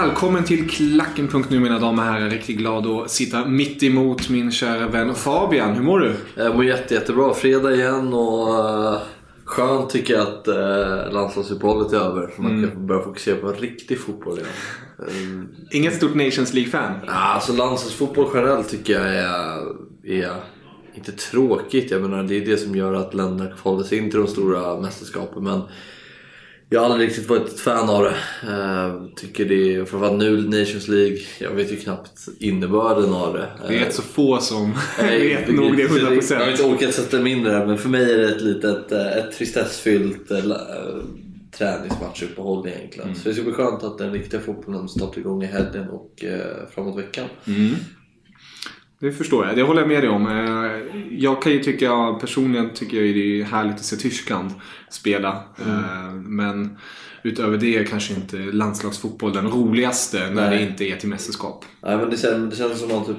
Välkommen 0.00 0.44
till 0.44 0.70
Klacken.nu 0.70 1.60
mina 1.60 1.78
damer 1.78 2.02
och 2.02 2.08
herrar. 2.14 2.30
Riktigt 2.30 2.56
glad 2.58 2.86
att 2.86 3.10
sitta 3.10 3.44
mitt 3.44 3.82
emot 3.82 4.28
min 4.28 4.50
kära 4.52 4.88
vän 4.88 5.14
Fabian. 5.14 5.74
Hur 5.74 5.82
mår 5.82 5.98
du? 5.98 6.14
Jag 6.34 6.54
mår 6.56 6.64
jätte, 6.64 6.94
jättebra. 6.94 7.34
Fredag 7.34 7.74
igen 7.74 8.12
och 8.12 8.48
uh, 8.48 8.98
skönt 9.44 9.90
tycker 9.90 10.14
jag 10.14 10.22
att 10.28 10.48
uh, 10.48 11.12
landslagsuppehållet 11.12 11.92
är 11.92 11.96
över. 11.96 12.32
Så 12.36 12.42
man 12.42 12.50
Mm. 12.58 12.70
kan 12.70 12.86
börja 12.86 13.02
fokusera 13.02 13.36
på 13.36 13.52
riktig 13.52 14.00
fotboll 14.00 14.38
igen. 14.38 14.48
Uh, 15.00 15.44
Inget 15.70 15.94
stort 15.96 16.14
Nations 16.14 16.54
League-fan? 16.54 16.92
alltså 17.06 17.52
landslagsfotboll 17.52 18.28
generellt 18.34 18.68
tycker 18.70 18.92
jag 18.92 19.14
är, 19.14 19.60
är 20.04 20.32
inte 20.94 21.12
tråkigt. 21.12 21.90
Jag 21.90 22.02
menar 22.02 22.22
det 22.22 22.36
är 22.36 22.46
det 22.46 22.56
som 22.56 22.76
gör 22.76 22.94
att 22.94 23.14
länderna 23.14 23.50
håller 23.62 23.84
sig 23.84 23.98
in 23.98 24.10
till 24.10 24.18
de 24.20 24.26
stora 24.28 24.80
mästerskapen. 24.80 25.44
Men 25.44 25.62
jag 26.70 26.80
har 26.80 26.90
aldrig 26.90 27.08
riktigt 27.08 27.28
varit 27.28 27.48
ett 27.48 27.60
fan 27.60 27.90
av 27.90 28.02
det. 28.04 28.14
Uh, 28.48 29.08
tycker 29.16 29.44
det 29.44 29.74
är, 29.74 29.84
framförallt 29.84 30.18
nu 30.18 30.42
Nations 30.42 30.88
League, 30.88 31.18
jag 31.40 31.50
vet 31.50 31.72
ju 31.72 31.76
knappt 31.76 32.28
innebörden 32.38 33.14
av 33.14 33.32
det. 33.32 33.48
Det 33.68 33.74
är 33.74 33.80
Eh, 33.80 33.84
rätt 33.84 33.94
så 33.94 34.02
få 34.02 34.38
som 34.38 34.74
Nej, 35.02 35.36
vet 35.36 35.54
nog 35.54 35.76
det 35.76 35.82
Jag 35.82 35.88
har 35.88 35.96
100%. 36.10 36.50
inte 36.50 36.62
orkat 36.62 36.94
sätta 36.94 37.18
mig 37.18 37.32
in 37.32 37.44
det 37.44 37.66
men 37.66 37.78
för 37.78 37.88
mig 37.88 38.12
är 38.12 38.18
det 38.18 38.28
ett 38.28 38.40
litet 38.40 38.92
eh, 38.92 39.16
ett 39.16 39.32
tristessfyllt 39.38 40.30
eh, 40.30 40.38
träningsmatchuppehåll 41.58 42.68
egentligen. 42.68 43.14
Så 43.14 43.28
det 43.28 43.34
ska 43.34 43.42
bli 43.44 43.52
skönt 43.52 43.82
att 43.82 43.98
den 43.98 44.12
riktiga 44.12 44.40
fotbollen 44.40 44.88
startar 44.88 45.18
igång 45.18 45.42
i 45.42 45.46
helgen 45.46 45.88
och 45.88 46.24
eh, 46.24 46.68
framåt 46.74 46.98
veckan. 46.98 47.26
Det 49.00 49.12
förstår 49.12 49.46
jag. 49.46 49.56
Det 49.56 49.62
håller 49.62 49.80
jag 49.80 49.88
med 49.88 50.02
dig 50.02 50.10
om. 50.10 50.26
Eh, 50.26 51.02
Jag 51.18 51.42
kan 51.42 51.52
ju 51.52 51.58
tycka, 51.62 52.18
personligen 52.20 52.70
tycker 52.74 52.96
jag 53.02 53.14
det 53.14 53.40
är 53.40 53.44
härligt 53.44 53.74
att 53.74 53.84
se 53.84 53.96
Tyskland 53.96 54.50
spela. 54.90 55.42
Eh, 55.58 56.12
Men 56.14 56.78
utöver 57.22 57.58
det 57.58 57.76
är 57.76 57.84
kanske 57.84 58.14
inte 58.14 58.36
landslagsfotboll 58.36 59.32
den 59.32 59.48
roligaste 59.50 60.30
när 60.30 60.50
Nej. 60.50 60.58
det 60.58 60.70
inte 60.70 60.84
är 60.84 60.96
till 60.96 61.08
mästerskap. 61.08 61.64
Nej, 61.82 61.96
men 61.96 62.10
det, 62.10 62.16
känns, 62.16 62.50
det 62.50 62.56
känns 62.56 62.80
som 62.80 62.92
att 62.92 63.06
typ 63.06 63.16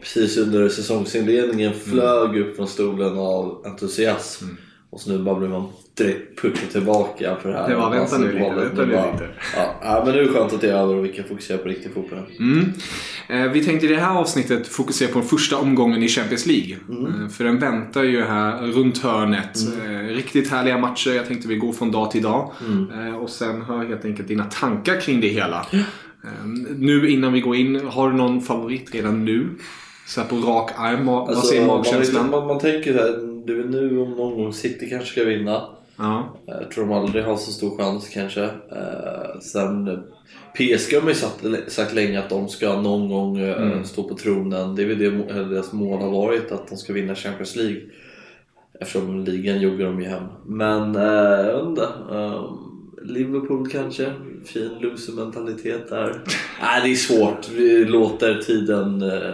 precis 0.00 0.36
under 0.36 0.68
säsongsinledningen 0.68 1.72
flög 1.74 2.36
upp 2.38 2.56
från 2.56 2.68
stolen 2.68 3.18
av 3.18 3.62
entusiasm. 3.66 4.44
Och 4.90 5.00
så 5.00 5.10
nu 5.10 5.18
bara 5.18 5.34
blir 5.34 5.48
man 5.48 5.68
direkt 5.94 6.40
pushad 6.42 6.70
tillbaka 6.70 7.36
för 7.42 7.48
det 7.48 7.56
här. 7.58 7.68
Det 7.68 7.76
var, 7.76 7.90
vänta 7.90 8.18
nu 8.18 8.32
lite, 8.32 8.50
vänta 8.54 8.82
nu 8.84 8.86
lite. 8.86 9.28
Ja, 9.82 10.02
men 10.04 10.14
nu 10.14 10.20
är 10.20 10.24
det 10.24 10.28
skönt 10.32 10.52
att 10.52 10.60
det 10.60 10.70
är 10.70 10.74
över 10.74 10.94
och 10.94 11.04
vi 11.04 11.08
kan 11.08 11.24
fokusera 11.24 11.58
på 11.58 11.68
riktig 11.68 11.92
fotboll. 11.94 12.18
Mm. 12.38 12.72
Eh, 13.28 13.52
Vi 13.52 13.64
tänkte 13.64 13.86
i 13.86 13.88
det 13.88 13.96
här 14.00 14.16
avsnittet 14.18 14.68
fokusera 14.68 15.12
på 15.12 15.18
den 15.18 15.28
första 15.28 15.56
omgången 15.56 16.02
i 16.02 16.08
Champions 16.08 16.46
League. 16.46 16.72
Eh, 17.22 17.28
För 17.28 17.44
den 17.44 17.58
väntar 17.58 18.02
ju 18.02 18.22
här 18.24 18.62
runt 18.62 18.98
hörnet. 18.98 19.58
Eh, 19.84 20.14
Riktigt 20.14 20.50
härliga 20.50 20.78
matcher. 20.78 21.10
Jag 21.10 21.26
tänkte 21.26 21.48
vi 21.48 21.56
går 21.56 21.72
från 21.72 21.90
dag 21.92 22.10
till 22.10 22.22
dag. 22.22 22.52
Eh, 23.08 23.16
Och 23.16 23.30
sen 23.30 23.62
hör 23.62 23.84
helt 23.84 24.04
enkelt 24.04 24.28
dina 24.28 24.44
tankar 24.44 25.00
kring 25.00 25.20
det 25.20 25.28
hela. 25.28 25.66
Eh, 25.72 25.80
Nu 26.76 27.08
innan 27.10 27.32
vi 27.32 27.40
går 27.40 27.56
in, 27.56 27.80
har 27.86 28.10
du 28.10 28.16
någon 28.16 28.40
favorit 28.40 28.94
redan 28.94 29.24
nu? 29.24 29.48
Så 30.06 30.20
här 30.20 30.28
på 30.28 30.36
rak 30.36 30.70
arm, 30.76 31.06
vad 31.06 31.26
vad 31.26 31.44
säger 31.44 31.62
Alltså, 31.62 31.66
man, 31.66 31.76
magkänslan? 31.76 32.30
man, 32.30 32.46
man 32.46 32.58
tänker 32.58 32.92
så 32.92 32.98
här, 32.98 33.35
det 33.46 33.52
är 33.52 33.64
nu 33.64 33.98
om 34.00 34.10
någon 34.10 34.36
gång 34.42 34.52
City 34.52 34.88
kanske 34.90 35.08
ska 35.10 35.24
vinna. 35.24 35.62
Ja. 35.98 36.36
Jag 36.46 36.70
tror 36.70 36.86
de 36.86 36.92
aldrig 36.94 37.24
har 37.24 37.36
så 37.36 37.52
stor 37.52 37.76
chans 37.76 38.08
kanske. 38.08 38.42
Eh, 38.44 39.40
sen 39.40 39.88
eh, 39.88 39.98
PSG 40.54 40.94
har 40.94 41.00
man 41.00 41.08
ju 41.08 41.14
sagt, 41.14 41.72
sagt 41.72 41.94
länge 41.94 42.18
att 42.18 42.30
de 42.30 42.48
ska 42.48 42.80
någon 42.80 43.08
gång 43.08 43.38
eh, 43.38 43.62
Mm. 43.62 43.84
stå 43.84 44.02
på 44.08 44.14
tronen. 44.14 44.74
Det 44.74 44.82
är 44.82 44.86
väl 44.86 44.98
det 44.98 45.10
deras 45.44 45.72
mål 45.72 46.00
har 46.02 46.10
varit, 46.10 46.52
att 46.52 46.68
de 46.68 46.76
ska 46.76 46.92
vinna 46.92 47.14
Champions 47.14 47.56
League. 47.56 47.80
Eftersom 48.80 49.24
ligan 49.24 49.60
joggar 49.60 49.86
de 49.86 50.00
ju 50.02 50.08
hem. 50.08 50.24
Men 50.46 50.96
eh, 50.96 51.02
jag 51.46 51.56
vet 51.58 51.66
inte. 51.68 51.88
Eh, 52.12 52.52
Liverpool 53.02 53.68
kanske? 53.70 54.12
Fin 54.44 54.70
loser-mentalitet 54.80 55.88
där. 55.88 56.20
Nej, 56.62 56.80
det 56.84 56.90
är 56.90 56.94
svårt. 56.94 57.50
Vi 57.56 57.84
låter 57.84 58.34
tiden 58.34 59.02
eh, 59.02 59.32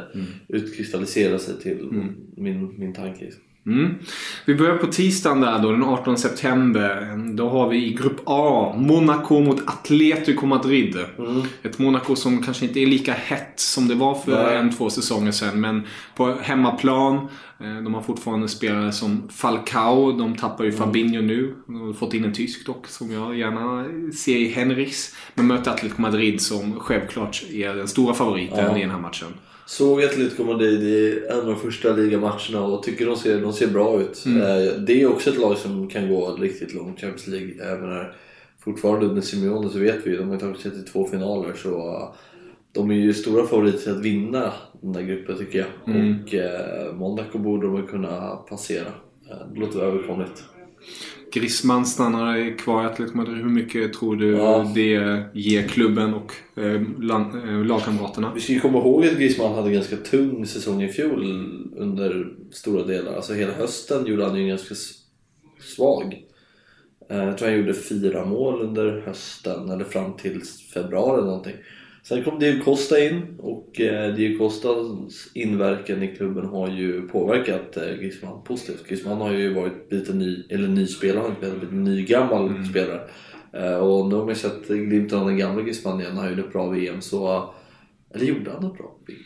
utkristallisera 0.48 1.38
sig 1.38 1.54
till 1.60 1.88
min, 2.36 2.78
min 2.78 2.92
tanke. 2.94 3.30
Mm. 3.66 3.94
Vi 4.44 4.54
börjar 4.54 4.76
på 4.76 4.86
tisdagen 4.86 5.40
där 5.40 5.58
då, 5.58 5.70
den 5.70 5.84
18 5.84 6.18
september. 6.18 7.16
Då 7.34 7.48
har 7.48 7.68
vi 7.68 7.86
i 7.86 7.92
Grupp 7.92 8.20
A 8.26 8.74
Monaco 8.78 9.40
mot 9.40 9.68
Atletico 9.68 10.46
Madrid. 10.46 10.96
Ett 11.62 11.78
Monaco 11.78 12.16
som 12.16 12.42
kanske 12.42 12.64
inte 12.66 12.80
är 12.80 12.86
lika 12.86 13.12
hett 13.12 13.52
som 13.56 13.88
det 13.88 13.94
var 13.94 14.14
för 14.14 14.44
Nej. 14.44 14.56
en, 14.56 14.72
två 14.76 14.90
säsonger 14.90 15.32
sedan. 15.32 15.60
Men 15.60 15.82
på 16.16 16.34
hemmaplan. 16.42 17.14
eh, 17.60 17.74
De 17.84 17.94
har 17.94 18.02
fortfarande 18.02 18.48
spelare 18.48 18.92
som 18.92 19.28
Falcao. 19.28 20.12
De 20.12 20.36
tappar 20.36 20.64
ju 20.64 20.72
Fabinho 20.72 21.22
nu. 21.22 21.54
De 21.66 21.80
har 21.80 21.92
fått 21.92 22.14
in 22.14 22.24
en 22.24 22.32
tysk 22.34 22.66
dock 22.66 22.86
som 22.86 23.12
jag 23.12 23.38
gärna 23.38 23.84
ser 24.12 24.36
i 24.36 24.48
Henrichs. 24.48 25.14
Men 25.34 25.46
möter 25.46 25.70
Atletico 25.70 26.00
Madrid 26.02 26.40
som 26.40 26.80
självklart 26.80 27.42
är 27.52 27.74
den 27.74 27.88
stora 27.88 28.14
favoriten 28.14 28.76
i 28.76 28.80
den 28.80 28.90
här 28.90 28.98
matchen. 29.00 29.28
Såg 29.66 30.02
Atletico 30.02 30.44
Madrid 30.44 30.82
i 30.82 31.22
en 31.30 31.38
av 31.38 31.46
de 31.46 31.56
första 31.56 31.92
ligamatcherna 31.92 32.64
och 32.64 32.82
tycker 32.82 33.06
de 33.06 33.16
ser, 33.16 33.40
de 33.40 33.52
ser 33.52 33.66
bra 33.68 34.00
ut. 34.00 34.24
Mm. 34.26 34.42
Eh, 34.42 34.72
Det 34.72 35.02
är 35.02 35.10
också 35.10 35.30
ett 35.30 35.38
lag 35.38 35.58
som 35.58 35.88
kan 35.88 36.08
gå 36.08 36.34
riktigt 36.36 36.74
långt 36.74 36.98
i 36.98 37.00
Champions 37.00 37.26
League. 37.26 37.72
Även 37.72 37.88
när 37.90 38.12
fortfarande 38.64 39.06
under 39.06 39.22
Simeone 39.22 39.68
så 39.70 39.78
vet 39.78 40.06
vi 40.06 40.10
ju, 40.10 40.16
de 40.16 40.30
har 40.30 40.36
tagit 40.36 40.60
sig 40.60 40.70
till 40.70 40.84
två 40.84 41.06
finaler 41.06 41.52
så 41.54 42.08
de 42.72 42.90
är 42.90 42.94
ju 42.94 43.12
stora 43.12 43.46
favoriter 43.46 43.78
till 43.78 43.92
att 43.92 44.00
vinna 44.04 44.52
den 44.80 44.92
där 44.92 45.02
gruppen 45.02 45.38
tycker 45.38 45.58
jag. 45.58 45.94
Mm. 45.96 46.16
Och 46.22 46.34
eh, 46.34 46.94
Monaco 46.94 47.38
borde 47.38 47.66
de 47.66 47.86
kunna 47.86 48.36
passera. 48.36 48.86
Eh, 49.30 49.36
Det 49.54 49.60
låter 49.60 49.80
överkomligt. 49.80 50.44
Griezmann 51.32 51.86
stannar 51.86 52.58
kvar 52.58 52.82
i 52.82 52.86
Atletico 52.86 53.16
Madrid. 53.16 53.36
Hur 53.36 53.48
mycket 53.50 53.92
tror 53.92 54.16
du 54.16 54.30
Ja. 54.30 54.72
det 54.74 55.22
ger 55.34 55.68
klubben 55.68 56.14
och 56.14 56.32
eh, 56.62 56.82
land, 57.00 57.34
eh, 57.48 57.64
lagkamraterna? 57.64 58.32
Vi 58.34 58.40
ska 58.40 58.52
ju 58.52 58.60
komma 58.60 58.78
ihåg 58.78 59.06
att 59.06 59.16
Griezmann 59.18 59.54
hade 59.54 59.68
en 59.68 59.74
ganska 59.74 59.96
tung 59.96 60.46
säsong 60.46 60.82
i 60.82 60.88
fjol 60.88 61.22
under 61.76 62.32
stora 62.50 62.84
delar. 62.84 63.14
Alltså 63.16 63.34
hela 63.34 63.52
hösten 63.52 64.06
gjorde 64.06 64.24
han 64.26 64.40
ju 64.40 64.48
ganska 64.48 64.74
svag. 65.60 66.22
Eh, 67.10 67.24
Jag 67.24 67.38
tror 67.38 67.48
han 67.48 67.58
gjorde 67.58 67.74
fyra 67.74 68.24
mål 68.24 68.60
under 68.62 69.00
hösten, 69.06 69.70
eller 69.70 69.84
fram 69.84 70.12
till 70.16 70.40
februari 70.74 71.18
eller 71.18 71.26
någonting. 71.28 71.56
Sen 72.04 72.24
kom 72.24 72.38
Diego 72.38 72.64
Costa 72.64 73.04
in 73.04 73.22
och 73.38 73.80
eh, 73.80 74.14
Diego 74.14 74.38
Costas 74.38 75.28
inverkan 75.34 76.02
i 76.02 76.16
klubben 76.16 76.46
har 76.46 76.68
ju 76.68 77.08
påverkat 77.08 77.76
eh, 77.76 77.82
Griezmann 77.82 78.44
positivt. 78.44 78.88
Griezmann 78.88 79.20
har 79.20 79.32
ju 79.32 79.54
varit 79.54 79.86
lite 79.92 80.12
ny, 80.12 80.44
eller 80.50 80.68
ny 80.68 80.86
spelare, 80.86 81.22
han 81.22 81.30
har 81.30 81.40
blivit 81.40 81.70
en 81.70 81.84
ny 81.84 82.04
gammal 82.04 82.66
spelare. 82.70 83.00
Eh, 83.52 83.76
Och 83.76 84.08
nu 84.08 84.14
har 84.14 84.22
man 84.22 84.28
ju 84.28 84.40
sett 84.40 84.68
glimten 84.68 85.18
av 85.18 85.26
den 85.26 85.36
gamla 85.38 85.62
Griezmann 85.62 86.00
igen, 86.00 86.16
han 86.16 86.28
gjorde 86.30 86.42
ett 86.42 86.52
bra 86.52 86.68
VM 86.68 87.00
så... 87.00 87.50
Eller 88.14 88.26
gjorde 88.26 88.50
han 88.50 88.64
ett 88.66 88.78
bra 88.78 88.96
VM? 89.06 89.18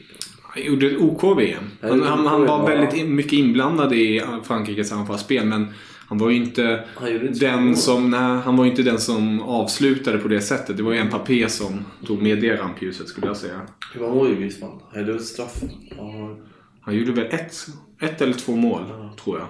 Han 0.42 0.64
gjorde 0.64 0.86
ett 0.86 1.00
OK-VM. 1.00 1.64
Ja, 1.80 1.88
Han, 1.88 2.02
han, 2.02 2.26
han 2.26 2.46
var 2.46 2.62
OK, 2.62 2.68
väldigt 2.68 3.08
mycket 3.08 3.32
inblandad 3.32 3.92
i 3.92 4.22
Frankrikes 4.44 4.92
anfallsspel 4.92 5.46
men 5.46 5.66
han 6.08 6.18
var 6.18 6.30
ju 6.30 6.36
inte 6.36 6.84
inte 7.08 7.46
den 7.46 7.76
som, 7.76 8.10
nej, 8.10 8.20
han 8.44 8.56
var 8.56 8.66
inte 8.66 8.82
den 8.82 8.98
som 9.00 9.42
avslutade 9.42 10.18
på 10.18 10.28
det 10.28 10.40
sättet. 10.40 10.76
Det 10.76 10.82
var 10.82 10.92
ju 10.92 11.04
Mbappé 11.04 11.48
som 11.48 11.84
tog 12.06 12.22
med 12.22 12.40
det 12.40 12.56
rampljuset 12.56 13.08
skulle 13.08 13.26
jag 13.26 13.36
säga. 13.36 13.60
Hur 13.94 14.00
många 14.00 14.14
mål 14.14 14.28
gjorde 14.28 14.40
Griezmann? 14.40 14.80
Gjorde 14.96 15.14
ett 15.14 15.24
straff. 15.24 15.62
Ja, 15.96 16.36
Han 16.80 16.94
gjorde 16.96 17.12
väl 17.12 17.26
ett, 17.26 17.54
ett 18.00 18.20
eller 18.20 18.32
två 18.32 18.52
mål, 18.56 18.82
tror 19.24 19.38
jag. 19.38 19.46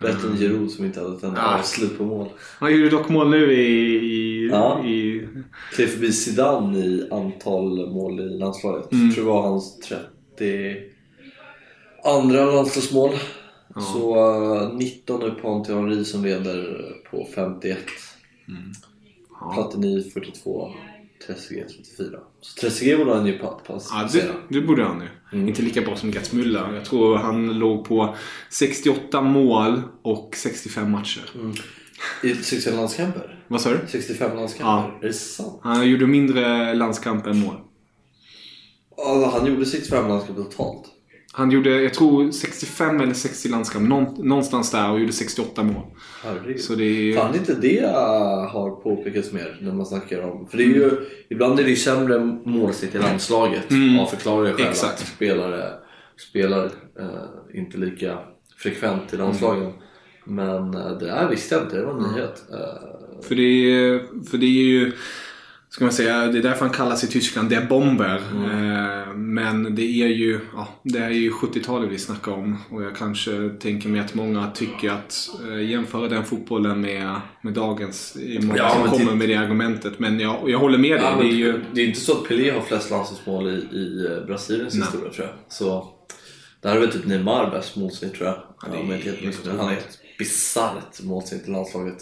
Bättre 0.00 0.28
än 0.28 0.36
Giroud 0.36 0.70
som 0.70 0.84
inte 0.84 1.00
hade 1.00 1.16
ett 1.16 1.22
enda 1.22 1.40
Ja. 1.40 1.58
avslut 1.58 1.98
på 1.98 2.04
mål. 2.04 2.28
Han 2.60 2.72
gjorde 2.72 2.90
dock 2.90 3.08
mål 3.08 3.30
nu 3.30 3.52
i... 3.52 3.96
i, 3.96 4.48
Ja. 4.52 4.84
i 4.84 5.28
Klev 5.74 5.86
förbi 5.86 6.12
Zidane 6.12 6.78
i 6.78 7.08
antal 7.10 7.90
mål 7.90 8.20
i 8.20 8.38
landslaget. 8.38 8.92
Mm. 8.92 9.06
Jag 9.06 9.14
tror 9.14 9.24
det 9.24 9.30
var 9.30 9.42
hans 9.42 9.78
30 9.78 10.76
andra 12.04 12.44
landslagsmål. 12.44 13.10
Så 13.80 14.16
eh, 14.62 14.74
19 14.74 15.22
är 15.22 15.30
Ponty 15.30 15.72
Henry 15.72 16.04
som 16.04 16.24
leder 16.24 16.82
på 17.10 17.28
51. 17.34 17.78
ja. 19.40 19.52
Platini 19.54 20.10
42. 20.14 20.70
Trezeguet 21.26 21.68
34. 21.68 22.18
Så 22.40 22.60
Trezeguet 22.60 22.98
borde 22.98 23.14
han 23.14 23.26
ju 23.26 23.38
pa- 23.38 23.60
Ja, 23.66 24.08
det, 24.12 24.32
det 24.48 24.60
borde 24.66 24.84
han 24.84 25.00
ju. 25.00 25.08
Mm. 25.38 25.48
Inte 25.48 25.62
lika 25.62 25.80
bra 25.82 25.96
som 25.96 26.10
Gats 26.10 26.32
Müller. 26.32 26.74
Jag 26.74 26.84
tror 26.84 27.16
han 27.16 27.58
låg 27.58 27.84
på 27.84 28.14
68 28.50 29.20
mål 29.20 29.82
och 30.02 30.34
65 30.36 30.90
matcher. 30.90 31.30
Mm. 31.34 31.52
I 32.22 32.34
65 32.34 32.76
landskamper? 32.76 33.44
Vad 33.48 33.60
sa 33.60 33.70
du? 33.70 33.78
65 33.88 34.36
landskamper? 34.36 34.72
Ja. 34.72 34.98
Är 35.02 35.06
det 35.06 35.12
sant? 35.14 35.60
Han 35.62 35.90
gjorde 35.90 36.06
mindre 36.06 36.74
landskamper 36.74 37.30
än 37.30 37.38
mål. 37.40 37.54
Ja, 38.96 39.30
han 39.38 39.46
gjorde 39.46 39.66
65 39.66 40.08
landskamper 40.08 40.42
totalt. 40.42 40.84
Han 41.32 41.50
gjorde, 41.50 41.82
jag 41.82 41.94
tror 41.94 42.30
65 42.30 43.00
eller 43.00 43.14
60 43.14 43.48
landskamper. 43.48 43.88
Någon, 43.88 44.28
någonstans 44.28 44.70
där 44.70 44.90
och 44.92 45.00
gjorde 45.00 45.12
68 45.12 45.62
mål. 45.62 45.82
Herregud. 46.24 46.60
Så 46.60 46.74
det 46.74 46.84
är... 46.84 47.16
Fan 47.16 47.34
inte 47.34 47.54
det 47.54 47.86
har 48.52 48.70
påpekats 48.82 49.32
mer 49.32 49.58
när 49.60 49.72
man 49.72 49.86
snackar 49.86 50.22
om... 50.22 50.46
För 50.48 50.56
det 50.58 50.64
är 50.64 50.66
ju, 50.66 50.90
ibland 51.30 51.60
är 51.60 51.64
det 51.64 51.70
ju 51.70 51.76
sämre 51.76 52.18
målsnitt 52.44 52.94
i 52.94 52.98
landslaget 52.98 53.70
Mm. 53.70 53.98
av 53.98 54.06
förklarliga 54.06 54.54
skäl. 54.54 54.66
Exakt. 54.68 54.92
Att 55.02 55.08
spelare 55.08 55.72
spelar 56.30 56.64
eh, 57.00 57.58
inte 57.60 57.78
lika 57.78 58.18
frekvent 58.56 59.14
i 59.14 59.16
landslagen. 59.16 59.62
Mm. 59.62 59.74
Men 60.24 60.74
eh, 60.74 60.98
det 60.98 61.06
där 61.06 61.28
visste 61.28 61.54
jag 61.54 61.64
inte, 61.64 61.76
det 61.76 61.84
var 61.84 61.92
en 61.92 62.12
nyhet. 62.12 62.42
För 63.22 63.34
det 63.34 63.42
är, 63.42 64.24
för 64.30 64.38
det 64.38 64.46
är 64.46 64.64
ju... 64.64 64.92
Ska 65.78 65.84
man 65.84 65.92
säga, 65.92 66.26
det 66.26 66.38
är 66.38 66.42
därför 66.42 66.60
han 66.64 66.74
kallas 66.74 67.04
i 67.04 67.06
Tyskland 67.06 67.50
Der 67.50 67.66
Bomber. 67.66 68.16
Eh, 68.16 69.14
men 69.14 69.74
det 69.74 69.82
är 69.82 70.08
ju 70.08 70.40
ja, 70.54 70.68
det 70.82 70.98
är 70.98 71.10
ju 71.10 71.30
70-talet 71.30 71.90
vi 71.90 71.98
snackar 71.98 72.32
om. 72.32 72.56
Och 72.70 72.82
jag 72.82 72.96
kanske 72.96 73.50
tänker 73.60 73.88
mig 73.88 74.00
att 74.00 74.14
många 74.14 74.50
tycker 74.50 74.90
att 74.90 75.28
eh, 75.48 75.70
jämföra 75.70 76.08
den 76.08 76.24
fotbollen 76.24 76.80
med, 76.80 77.20
med 77.42 77.52
dagens. 77.52 78.16
Är 78.16 78.42
många 78.42 78.58
Ja, 78.58 78.70
som 78.70 78.88
kommer 78.98 79.10
det- 79.12 79.16
med 79.18 79.28
det 79.28 79.34
argumentet. 79.34 79.98
Men 79.98 80.20
jag, 80.20 80.50
jag 80.50 80.58
håller 80.58 80.78
med 80.78 80.90
dig. 81.00 81.02
ja, 81.02 81.16
det 81.22 81.28
är 81.28 81.32
ju, 81.32 81.60
det 81.74 81.80
är 81.80 81.86
inte 81.86 82.00
så 82.00 82.12
att 82.12 82.28
Pelé 82.28 82.50
har 82.50 82.60
flest 82.60 82.90
landslagsmål 82.90 83.48
i, 83.48 83.76
i 83.76 84.06
eh, 84.06 84.26
Brasiliens 84.26 84.74
Nej. 84.74 84.82
historia 84.84 85.12
tror 85.12 85.26
jag. 85.26 85.34
Så 85.48 85.88
där 86.62 86.76
är 86.76 86.80
väl 86.80 86.90
typ 86.92 87.06
Neymar 87.06 87.50
bäst 87.50 87.76
målsnitt 87.76 88.14
tror 88.14 88.26
jag. 88.28 88.36
det 88.72 88.78
är 88.78 88.82
inte 88.96 89.10
helt 89.10 89.18
helt. 89.20 89.46
Han 89.46 89.58
har 89.58 89.72
ett 89.72 89.98
bisarrt 90.18 91.02
målsnitt 91.02 91.48
i 91.48 91.50
landslaget. 91.50 91.98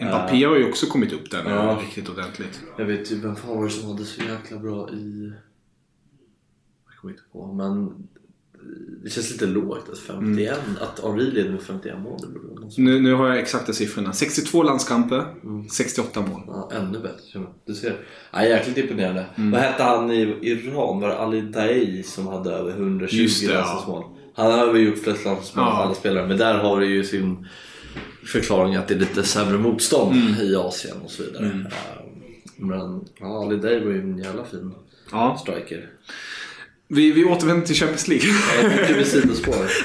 Mbappé 0.00 0.44
har 0.44 0.56
ju 0.56 0.68
också 0.68 0.86
kommit 0.86 1.12
upp 1.12 1.32
nu 1.32 1.38
Ja. 1.46 1.78
riktigt 1.82 2.08
ordentligt. 2.08 2.60
Jag 2.78 2.84
vet 2.84 3.12
ju 3.12 3.20
vem 3.20 3.36
fan 3.36 3.56
var 3.56 3.64
det 3.64 3.70
som 3.70 3.90
hade 3.90 4.04
så 4.04 4.22
jäkla 4.22 4.58
bra 4.58 4.90
i... 4.90 5.32
Jag 6.88 6.96
kommer 7.00 7.14
inte 7.14 7.24
på, 7.32 7.52
men 7.52 7.92
det 9.04 9.10
känns 9.10 9.30
lite 9.30 9.46
lågt 9.46 9.88
att 9.92 9.98
51, 9.98 10.58
att 10.80 11.00
Henri 11.04 11.30
leder 11.30 11.50
med 11.50 11.62
51 11.62 11.98
mål. 11.98 12.18
Nu, 12.76 13.00
nu 13.00 13.14
har 13.14 13.28
jag 13.28 13.38
exakta 13.38 13.72
siffrorna. 13.72 14.12
62 14.12 14.62
landskamper, 14.62 15.24
68 15.70 16.20
mål. 16.20 16.40
Ja, 16.46 16.70
ännu 16.72 16.98
bättre. 16.98 17.46
Du 17.66 17.74
ser. 17.74 17.96
Ja, 18.32 18.44
jäkligt 18.44 18.76
imponerande. 18.78 19.26
Mm. 19.36 19.50
Vad 19.50 19.60
hette 19.60 19.82
han 19.82 20.10
i 20.10 20.38
Iran? 20.42 21.00
Var 21.00 21.08
det 21.08 21.18
Ali 21.18 21.40
Daei 21.40 22.02
som 22.02 22.26
hade 22.26 22.50
över 22.50 22.70
120 22.70 23.16
Just 23.16 23.46
det, 23.46 23.52
ja. 23.52 23.58
landslagsmål? 23.60 24.04
Han 24.34 24.52
har 24.52 24.72
väl 24.72 24.82
gjort 24.82 24.98
flest 24.98 25.24
landslagsmål 25.24 25.64
av 25.64 25.72
Ja. 25.72 25.82
alla 25.82 25.94
spelare, 25.94 26.28
men 26.28 26.38
där 26.38 26.58
har 26.58 26.80
det 26.80 26.86
ju 26.86 27.04
sin 27.04 27.46
förklaring 28.26 28.74
att 28.76 28.88
det 28.88 28.94
är 28.94 28.98
lite 28.98 29.22
sämre 29.24 29.58
motstånd 29.58 30.12
Mm. 30.16 30.34
i 30.40 30.56
Asien 30.56 30.96
och 31.04 31.10
så 31.10 31.22
vidare. 31.22 31.66
Ja, 31.70 31.76
Men 32.56 33.04
ja, 33.20 33.44
Ali 33.44 33.56
Daei 33.56 33.84
var 33.84 33.90
ju 33.92 34.00
en 34.00 34.18
jävla 34.18 34.44
fin 34.44 34.72
Ja. 35.12 35.38
striker. 35.42 35.88
Vi, 36.90 37.12
vi 37.12 37.24
återvänder 37.24 37.66
till 37.66 37.76
Champions 37.76 38.08
League. 38.08 38.28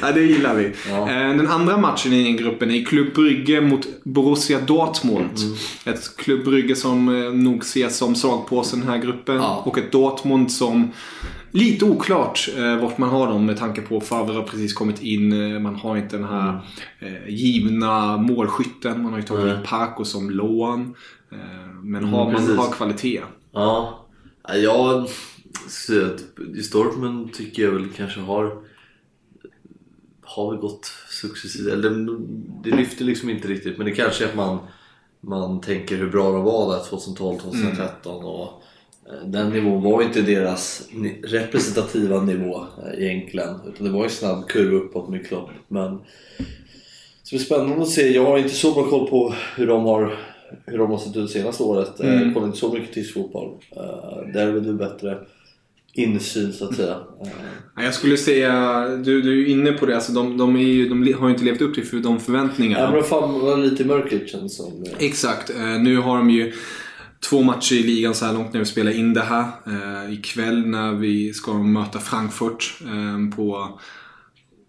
Ja, 0.01 0.11
det 0.13 0.21
gillar 0.21 0.55
vi. 0.55 0.71
Ja. 0.89 1.09
Eh, 1.09 1.37
Den 1.37 1.47
andra 1.47 1.77
matchen 1.77 2.13
i 2.13 2.33
gruppen 2.33 2.71
är 2.71 2.85
Club 2.85 3.13
Brygge 3.15 3.61
mot 3.61 3.87
Borussia 4.03 4.59
Dortmund. 4.59 5.37
Mm. 5.37 5.55
Ett 5.95 6.17
Club 6.17 6.43
Brygge 6.45 6.75
som 6.75 7.23
eh, 7.23 7.31
nog 7.31 7.61
ses 7.61 7.97
som 7.97 8.15
slagpåsen 8.15 8.79
i 8.79 8.81
den 8.81 8.91
här 8.91 8.97
gruppen. 9.01 9.35
Ja. 9.35 9.63
Och 9.65 9.77
ett 9.77 9.91
Dortmund 9.91 10.51
som 10.51 10.91
Lite 11.55 11.85
oklart 11.85 12.49
eh, 12.57 12.77
vart 12.77 12.97
man 12.97 13.09
har 13.09 13.27
dem 13.27 13.45
med 13.45 13.57
tanke 13.57 13.81
på 13.81 13.97
att 13.97 14.07
Favre 14.07 14.33
har 14.33 14.43
precis 14.43 14.73
kommit 14.73 15.01
in. 15.01 15.53
Eh, 15.53 15.59
man 15.59 15.75
har 15.75 15.97
inte 15.97 16.17
den 16.17 16.27
här 16.27 16.61
eh, 16.99 17.29
givna 17.29 18.17
målskytten. 18.17 19.03
Man 19.03 19.11
har 19.11 19.19
ju 19.19 19.25
tagit 19.25 19.57
in 19.57 19.63
Paco 19.65 20.05
som 20.05 20.29
lån. 20.29 20.95
Eh, 21.31 21.37
men 21.83 22.03
har, 22.03 22.25
man 22.25 22.35
precis. 22.35 22.57
har 22.57 22.71
kvalitet. 22.71 23.21
Ja, 23.51 24.03
Ja, 24.47 24.55
jag 24.55 25.09
ser 25.67 26.05
att 26.05 26.23
just 26.55 26.73
Dortmund 26.73 27.33
tycker 27.33 27.63
jag 27.63 27.71
väl 27.71 27.89
kanske 27.89 28.19
har 28.19 28.57
har 30.21 30.51
väl 30.51 30.59
gått 30.59 30.91
successivt, 31.09 31.67
eller 31.67 32.19
det 32.63 32.75
lyfter 32.75 33.05
liksom 33.05 33.29
inte 33.29 33.47
riktigt 33.47 33.77
men 33.77 33.85
det 33.85 33.91
kanske 33.91 34.23
är 34.23 34.27
att 34.27 34.35
man 34.35 34.59
man 35.21 35.61
tänker 35.61 35.97
hur 35.97 36.09
bra 36.09 36.31
de 36.31 36.43
var 36.43 36.75
där 36.75 36.83
2012, 36.83 37.39
2013 37.39 38.23
och 38.23 38.43
eh, 38.43 38.53
den 39.25 39.49
nivån 39.49 39.83
var 39.83 40.01
inte 40.01 40.21
deras 40.21 40.87
representativa 41.23 42.21
nivå 42.21 42.65
eh, 42.83 43.03
egentligen 43.03 43.55
utan 43.67 43.85
det 43.87 43.91
var 43.93 44.03
en 44.03 44.09
snabb 44.09 44.47
kurva 44.47 44.77
uppåt 44.77 45.09
med 45.09 45.27
Klopp 45.27 45.49
men 45.67 45.97
så 47.23 47.35
det 47.35 47.41
är 47.41 47.45
spännande 47.45 47.81
att 47.81 47.89
se. 47.89 48.09
Jag 48.15 48.25
har 48.25 48.37
inte 48.37 48.49
så 48.49 48.71
bra 48.73 48.83
koll 48.89 49.07
på 49.09 49.33
hur 49.55 49.67
de 49.67 49.83
har 49.85 50.19
hur 50.65 50.77
de 50.77 50.91
har 50.91 50.97
sett 50.97 51.15
ut 51.17 51.31
senaste 51.31 51.63
året. 51.63 51.99
Mm. 51.99 52.23
Jag 52.23 52.33
kollar 52.33 52.47
inte 52.47 52.59
så 52.59 52.73
mycket 52.73 52.93
tysk 52.93 53.13
fotboll. 53.13 53.51
Där 54.33 54.47
är 54.47 54.51
väl 54.51 54.63
du 54.63 54.73
bättre 54.73 55.17
insyn 55.93 56.53
så 56.53 56.65
att 56.65 56.75
säga. 56.75 56.95
Eh, 57.21 57.27
Ja, 57.75 57.83
Jag 57.83 57.93
skulle 57.93 58.17
säga, 58.17 58.81
du, 58.87 59.21
du 59.21 59.31
är 59.31 59.35
ju 59.35 59.47
inne 59.49 59.71
på 59.71 59.85
det, 59.85 59.95
alltså 59.95 60.11
de, 60.11 60.37
de, 60.37 60.55
är 60.55 60.59
ju, 60.59 60.89
de 60.89 61.13
har 61.13 61.27
ju 61.27 61.33
inte 61.33 61.45
levt 61.45 61.61
upp 61.61 61.73
till 61.75 61.85
för 61.85 61.97
de 61.97 62.19
förväntningarna. 62.19 62.83
Ja 62.83 62.91
men 62.91 63.03
fan 63.03 63.39
var 63.39 63.57
lite 63.57 63.85
mörkret 63.85 64.29
känns 64.29 64.57
som. 64.57 64.83
eh, 64.83 65.05
Exakt. 65.05 65.49
Eh, 65.49 65.81
nu 65.81 65.97
har 65.97 66.17
de 66.17 66.29
ju 66.29 66.53
två 67.29 67.43
matcher 67.43 67.73
i 67.75 67.83
ligan 67.83 68.15
så 68.15 68.25
här 68.25 68.33
långt 68.33 68.53
när 68.53 68.59
vi 68.59 68.65
spelar 68.65 68.91
in 68.91 69.13
det 69.13 69.21
här. 69.21 69.45
Eh, 69.67 70.13
ikväll 70.13 70.65
när 70.65 70.91
vi 70.91 71.33
ska 71.33 71.53
möta 71.53 71.99
Frankfurt 71.99 72.73
eh, 72.81 73.35
på, 73.35 73.79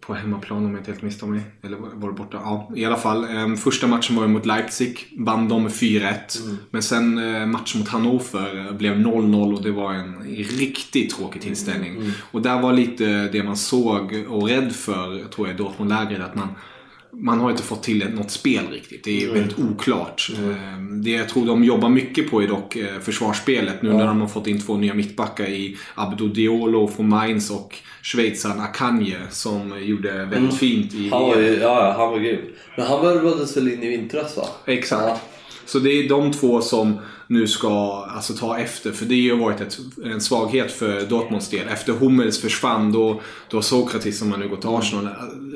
på 0.01 0.15
hemmaplan 0.15 0.65
om 0.65 0.71
jag 0.71 0.81
inte 0.81 0.91
helt 0.91 1.03
misstar 1.03 1.27
mig. 1.27 1.41
Eller 1.63 1.77
var 1.77 2.09
det 2.09 2.15
borta? 2.15 2.39
Ja, 2.43 2.71
i 2.77 2.85
alla 2.85 2.97
fall. 2.97 3.25
Eh, 3.25 3.55
första 3.55 3.87
matchen 3.87 4.17
var 4.17 4.23
ju 4.23 4.29
mot 4.29 4.47
Leipzig. 4.47 5.07
Vann 5.19 5.49
de 5.49 5.63
med 5.63 5.73
4-1. 5.73 6.15
Men 6.71 6.83
sen 6.83 7.19
eh, 7.19 7.47
matchen 7.47 7.81
mot 7.81 7.89
Hannover 7.89 8.67
eh, 8.67 8.73
blev 8.73 8.95
0-0 8.95 9.55
och 9.55 9.63
det 9.63 9.71
var 9.71 9.93
en 9.93 10.23
riktigt 10.59 11.17
tråkig 11.17 11.43
tillställning. 11.43 12.13
Och 12.31 12.43
där 12.43 12.61
var 12.61 12.73
lite 12.73 13.29
det 13.29 13.43
man 13.43 13.57
såg 13.57 14.25
och 14.29 14.49
rädd 14.49 14.73
för, 14.73 15.29
tror 15.29 15.49
jag, 15.49 15.57
Dortmund-lägret. 15.57 16.21
Att 16.21 16.35
man 16.35 16.49
man 17.17 17.41
har 17.41 17.51
inte 17.51 17.63
fått 17.63 17.83
till 17.83 18.09
något 18.15 18.31
spel 18.31 18.65
riktigt. 18.73 19.05
Det 19.05 19.25
är 19.25 19.33
väldigt 19.33 19.59
oklart. 19.59 20.31
Eh, 20.35 20.81
Det 21.03 21.11
jag 21.11 21.29
tror 21.29 21.47
de 21.47 21.65
jobbar 21.65 21.89
mycket 21.89 22.31
på 22.31 22.43
är 22.43 22.49
dock 22.49 22.77
eh, 22.77 23.01
försvarsspelet. 23.01 23.83
Nu 23.83 23.93
när 23.93 24.07
de 24.07 24.21
har 24.21 24.29
fått 24.29 24.47
in 24.47 24.61
två 24.61 24.77
nya 24.77 24.95
mittbackar 24.95 25.45
i 25.47 25.77
Abdo 25.95 26.27
Diolo 26.27 26.89
från 26.89 27.09
Mainz 27.09 27.51
och 27.51 27.77
schweizaren 28.03 28.61
Akanje 28.61 29.19
som 29.31 29.85
gjorde 29.85 30.25
väldigt 30.25 30.59
fint 30.59 30.95
i... 30.95 31.09
Han 31.11 31.23
var 31.23 31.37
ju, 31.37 31.47
ja, 31.49 31.87
ja, 31.87 31.95
han 31.99 32.11
var 32.11 32.19
grym. 32.19 32.41
Men 32.77 32.87
han 32.87 33.03
värvades 33.03 33.57
väl 33.57 33.73
in 33.73 33.83
i 33.83 33.89
vintras 33.89 34.37
va? 34.37 34.47
Exakt. 34.67 35.03
Ja. 35.03 35.21
Så 35.67 35.79
det 35.79 35.91
är 35.91 36.09
de 36.09 36.33
två 36.33 36.61
som 36.61 36.99
nu 37.27 37.47
ska 37.47 38.05
alltså, 38.09 38.33
ta 38.33 38.59
efter. 38.59 38.93
För 38.93 39.05
det 39.05 39.15
har 39.15 39.37
ju 39.37 39.37
varit 39.37 39.61
ett, 39.61 39.79
en 40.05 40.21
svaghet 40.21 40.73
för 40.73 41.01
Dortmunds 41.01 41.49
del. 41.49 41.69
Efter 41.69 41.93
Hummels 41.93 42.41
försvann 42.41 42.93
då, 42.93 43.21
då 43.51 43.63
Sokratis 43.63 44.19
som 44.19 44.31
har 44.31 44.39
nu 44.39 44.49
gått 44.49 44.61
till 44.61 44.71
Arsenal. 44.71 45.09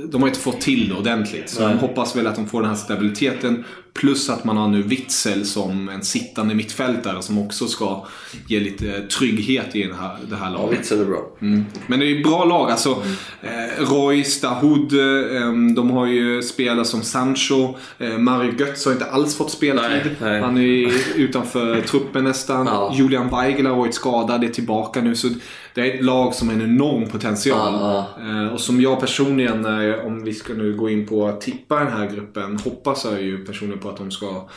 De 0.05 0.23
har 0.23 0.29
inte 0.29 0.41
fått 0.41 0.61
till 0.61 0.89
det 0.89 0.95
ordentligt. 0.95 1.51
Så 1.51 1.61
de 1.61 1.79
hoppas 1.79 2.17
väl 2.17 2.27
att 2.27 2.37
de 2.37 2.49
får 2.49 2.61
den 2.61 2.71
här 2.71 2.77
stabiliteten. 2.77 3.65
Plus 3.95 4.31
att 4.31 4.45
man 4.45 4.57
har 4.57 4.69
nu 4.69 4.83
Witzel 4.83 5.47
som 5.47 5.89
en 5.89 6.03
sittande 6.03 6.55
mittfältare 6.55 7.23
som 7.23 7.39
också 7.39 7.67
ska 7.67 8.07
ge 8.47 8.61
lite 8.61 9.03
trygghet 9.03 9.77
i 9.77 9.83
den 9.83 9.95
här, 9.95 10.17
det 10.31 10.37
här 10.37 10.51
Ja, 10.51 10.59
laget. 10.59 10.79
Witzel 10.79 11.01
är 11.01 11.05
bra. 11.05 11.37
Mm. 11.41 11.65
Men 11.87 12.01
det 12.01 12.07
är 12.07 12.09
ju 12.09 12.23
bra 12.23 12.45
lag. 12.45 12.71
Alltså, 12.71 13.03
eh, 13.43 13.85
Royce, 13.85 14.41
Dahoud, 14.43 14.93
eh, 14.93 15.75
de 15.75 15.91
har 15.91 16.07
ju 16.07 16.43
spelare 16.43 16.85
som 16.85 17.03
Sancho. 17.03 17.75
Eh, 17.99 18.19
Mario 18.19 18.53
Götze 18.59 18.89
har 18.89 18.93
inte 18.93 19.11
alls 19.11 19.37
fått 19.37 19.51
speltid. 19.51 19.98
Nej, 20.05 20.17
nej. 20.21 20.41
Han 20.41 20.59
är 20.59 20.93
utanför 21.17 21.81
truppen 21.81 22.25
nästan. 22.25 22.67
Ja. 22.67 22.93
Julian 22.95 23.29
Weigel 23.29 23.67
har 23.67 23.77
varit 23.77 23.95
skadad, 23.95 24.45
är 24.45 24.49
tillbaka 24.49 25.01
nu. 25.01 25.15
Så 25.17 25.29
det 25.75 25.81
är 25.81 25.95
ett 25.95 26.05
lag 26.05 26.35
som 26.35 26.49
har 26.49 26.55
en 26.55 26.63
enorm 26.63 27.07
potential. 27.07 27.73
Ja, 27.73 28.07
Eh, 28.21 28.53
Och 28.53 28.61
som 28.61 28.81
jag 28.81 29.01
personligen, 29.01 29.65
eh, 29.91 30.07
om 30.07 30.25
vi 30.25 30.35
ska 30.35 30.53
nu 30.55 30.77
gå 30.77 30.91
in 30.91 31.07
på 31.07 31.27
att 31.27 31.41
tippa 31.41 31.79
den 31.79 31.93
här 31.93 32.07
gruppen, 32.11 32.59
hoppas 32.65 33.05
jag 33.05 33.23
ju 33.23 33.45
personligen 33.45 33.83
på 33.83 33.89
att 33.89 33.97
de 33.97 34.11
ska 34.11 34.49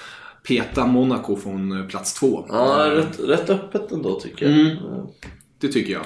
peta 0.47 0.85
Monaco 0.85 1.35
från 1.35 1.79
eh, 1.81 1.87
plats 1.87 2.13
två. 2.13 2.45
Ja, 2.49 2.85
rätt, 2.91 3.19
rätt 3.19 3.49
öppet 3.49 3.91
ändå 3.91 4.19
tycker 4.19 4.45
jag. 4.49 4.59
Mm. 4.59 4.77
Det 5.61 5.67
tycker 5.67 5.93
jag. 5.93 6.05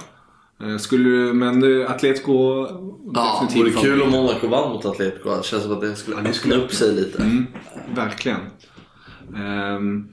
Skulle, 0.82 1.34
men 1.34 1.86
Atletico 1.88 2.68
Ja, 3.14 3.48
det 3.54 3.60
vore 3.60 3.70
kul 3.72 4.02
om 4.02 4.10
Monaco 4.10 4.48
vann 4.48 4.70
mot 4.70 4.86
Atletico. 4.86 5.30
Det 5.30 5.46
känns 5.46 5.64
som 5.64 5.72
att 5.72 5.82
det 5.82 5.96
skulle 5.96 6.16
det 6.16 6.22
öppna 6.22 6.34
skulle 6.34 6.56
upp 6.56 6.74
sig 6.74 6.94
lite. 6.96 7.24
Mm, 7.24 7.46
verkligen. 7.96 8.38
Ehm, 9.38 10.08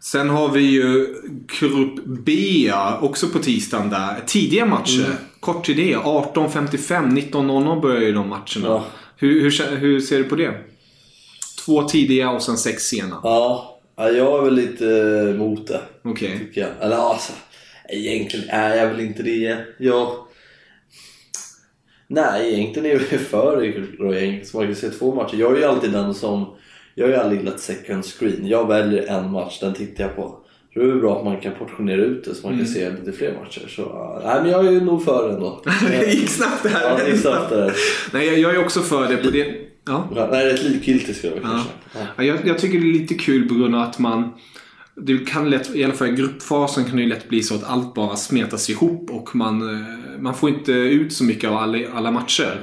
sen 0.00 0.28
har 0.28 0.48
vi 0.48 0.60
ju 0.60 1.14
Grupp 1.60 2.04
B 2.06 2.72
också 3.00 3.28
på 3.28 3.38
tisdagen 3.38 3.90
där. 3.90 4.20
Tidiga 4.26 4.66
matcher. 4.66 5.04
Mm. 5.04 5.16
Kort 5.40 5.64
till 5.64 5.76
det. 5.76 5.94
18.55, 5.94 7.10
19.00 7.32 7.80
börjar 7.80 8.00
ju 8.00 8.12
de 8.12 8.28
matcherna. 8.28 8.44
Ja. 8.64 8.84
Hur, 9.16 9.40
hur, 9.40 9.76
hur 9.76 10.00
ser 10.00 10.18
du 10.18 10.24
på 10.24 10.36
det? 10.36 10.54
Två 11.64 11.82
tidiga 11.82 12.30
och 12.30 12.42
sen 12.42 12.56
sex 12.56 12.82
sena. 12.82 13.20
Ja, 13.22 13.80
ja, 13.96 14.10
jag 14.10 14.38
är 14.38 14.44
väl 14.44 14.54
lite 14.54 14.86
emot 15.34 15.66
det. 15.66 15.80
Okej. 16.02 16.38
Tycker 16.38 16.60
jag. 16.60 16.70
Eller 16.80 16.96
alltså, 16.96 17.32
egentligen 17.88 18.48
är 18.48 18.76
jag 18.76 18.86
väl 18.88 19.00
inte 19.00 19.22
det. 19.22 19.58
Jag... 19.78 20.08
Nej, 22.08 22.54
egentligen 22.54 22.86
är 22.86 22.90
jag 22.90 23.20
för 23.20 23.62
det. 23.62 24.54
Man 24.54 24.66
kan 24.66 24.74
se 24.74 24.90
två 24.90 25.14
matcher. 25.14 25.36
Jag 25.36 25.52
är 25.52 25.56
ju 25.56 25.64
alltid 25.64 25.92
den 25.92 26.14
som... 26.14 26.56
Jag 26.98 27.06
har 27.06 27.10
ju 27.12 27.16
aldrig 27.18 27.40
gillat 27.40 27.60
second 27.60 28.04
screen. 28.04 28.46
Jag 28.46 28.68
väljer 28.68 29.06
en 29.06 29.30
match, 29.30 29.60
den 29.60 29.74
tittar 29.74 30.04
jag 30.04 30.16
på. 30.16 30.38
Det 30.74 30.80
är 30.80 30.94
bra 30.94 31.18
att 31.18 31.24
man 31.24 31.40
kan 31.40 31.52
portionera 31.58 32.02
ut 32.02 32.24
det 32.24 32.34
så 32.34 32.48
man 32.48 32.58
kan 32.58 32.66
se 32.66 32.90
lite 32.90 33.12
fler 33.12 33.34
matcher. 33.42 33.68
Så, 33.68 33.82
nej, 34.24 34.42
men 34.42 34.50
jag 34.50 34.66
är 34.66 34.70
ju 34.70 34.80
nog 34.80 35.04
för 35.04 35.30
ändå. 35.30 35.62
det 35.90 36.12
gick 36.12 36.28
snabbt 36.28 36.62
det 36.62 36.68
här. 36.68 36.90
Ja, 36.90 37.04
det 37.04 37.10
gick 37.10 37.20
snabbt 37.20 37.50
där. 37.50 37.72
Nej, 38.12 38.40
jag, 38.40 38.54
är 38.54 38.64
också 38.64 38.80
för 38.80 39.08
det. 39.08 39.16
På 39.16 39.30
det. 39.30 39.54
Ja. 39.86 40.08
Ja, 40.16 40.28
nej, 40.32 40.46
rätt 40.52 40.62
likgiltig 40.62 41.16
ska 41.16 41.28
jag 41.28 41.36
Ja. 41.36 41.40
kanske. 41.42 41.68
Ja, 42.16 42.24
jag, 42.24 42.38
jag 42.46 42.58
tycker 42.58 42.78
det 42.78 42.86
är 42.90 42.92
lite 43.00 43.14
kul 43.14 43.48
på 43.48 43.54
grund 43.54 43.74
av 43.74 43.82
att 43.82 43.98
man 43.98 44.32
det 45.00 45.18
kan 45.18 45.50
lätt, 45.50 45.76
i 45.76 45.84
alla 45.84 45.94
fall 45.94 46.08
i 46.08 46.12
gruppfasen 46.12 46.84
kan 46.84 46.96
det 46.96 47.02
ju 47.02 47.08
lätt 47.08 47.28
bli 47.28 47.42
så 47.42 47.54
att 47.54 47.64
allt 47.64 47.94
bara 47.94 48.16
smetas 48.16 48.70
ihop 48.70 49.10
och 49.10 49.36
man, 49.36 49.70
eh, 49.70 50.20
man 50.20 50.34
får 50.34 50.50
inte 50.50 50.72
ut 50.72 51.12
så 51.12 51.24
mycket 51.24 51.50
av 51.50 51.56
alla, 51.56 51.78
alla 51.94 52.10
matcher. 52.10 52.60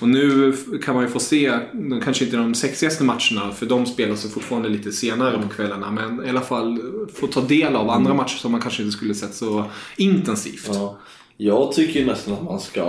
Och 0.00 0.08
nu 0.08 0.52
kan 0.84 0.94
man 0.94 1.04
ju 1.04 1.10
få 1.10 1.18
se, 1.18 1.58
kanske 2.04 2.24
inte 2.24 2.36
de 2.36 2.54
sexigaste 2.54 3.04
matcherna 3.04 3.52
för 3.52 3.66
de 3.66 3.86
spelas 3.86 4.32
fortfarande 4.32 4.68
lite 4.68 4.92
senare 4.92 5.42
på 5.42 5.48
kvällarna. 5.48 5.90
Men 5.90 6.26
i 6.26 6.28
alla 6.28 6.40
fall 6.40 6.80
få 7.14 7.26
ta 7.26 7.40
del 7.40 7.76
av 7.76 7.90
andra 7.90 8.14
matcher 8.14 8.36
som 8.36 8.52
man 8.52 8.60
kanske 8.60 8.82
inte 8.82 8.96
skulle 8.96 9.14
sett 9.14 9.34
så 9.34 9.64
intensivt. 9.96 10.70
Ja. 10.72 10.98
Jag 11.36 11.72
tycker 11.72 12.00
ju 12.00 12.06
nästan 12.06 12.34
att 12.34 12.42
man 12.42 12.60
ska 12.60 12.82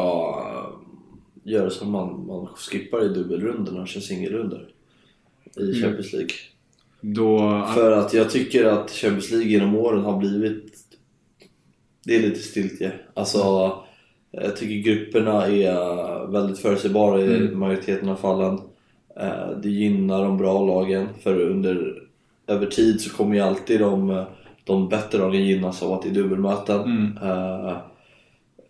göra 1.44 1.70
som 1.70 1.92
man, 1.92 2.26
man 2.28 2.48
skippar 2.48 3.06
i 3.06 3.08
dubbelrundorna 3.08 3.82
och 3.82 3.88
kör 3.88 4.02
singelrundor 4.02 4.68
i 5.58 5.82
Champions 5.82 6.14
League. 6.14 6.32
Då, 7.02 7.40
För 7.76 7.92
att 7.92 8.14
jag 8.14 8.30
tycker 8.30 8.66
att 8.66 8.92
Champions 8.92 9.32
League 9.32 9.48
genom 9.48 9.76
åren 9.76 10.04
har 10.04 10.18
blivit... 10.18 10.74
Det 12.06 12.16
är 12.16 12.22
lite 12.22 12.40
stiltje. 12.40 12.92
Alltså, 13.14 13.74
jag 14.32 14.56
tycker 14.56 14.92
grupperna 14.92 15.48
är 15.48 16.32
väldigt 16.32 16.60
förutsägbara 16.60 17.22
i 17.22 17.56
majoriteten 17.56 18.10
av 18.10 18.16
fallen. 18.16 18.60
Eh, 19.20 19.50
Det 19.64 19.70
gynnar 19.70 20.24
de 20.24 20.38
bra 20.38 20.66
lagen 20.66 21.08
för 21.24 21.42
under 21.42 22.04
över 22.48 22.66
tid 22.66 23.02
så 23.02 23.10
kommer 23.16 23.36
ju 23.36 23.42
alltid 23.42 23.80
de, 23.80 24.26
de 24.64 24.90
bättre 24.90 25.18
lagen 25.18 25.46
gynnas 25.46 25.84
av 25.84 25.94
att 25.94 26.02
det 26.02 26.10
är 26.10 26.14
dubbelmöten. 26.14 27.18
Eh, 27.24 27.78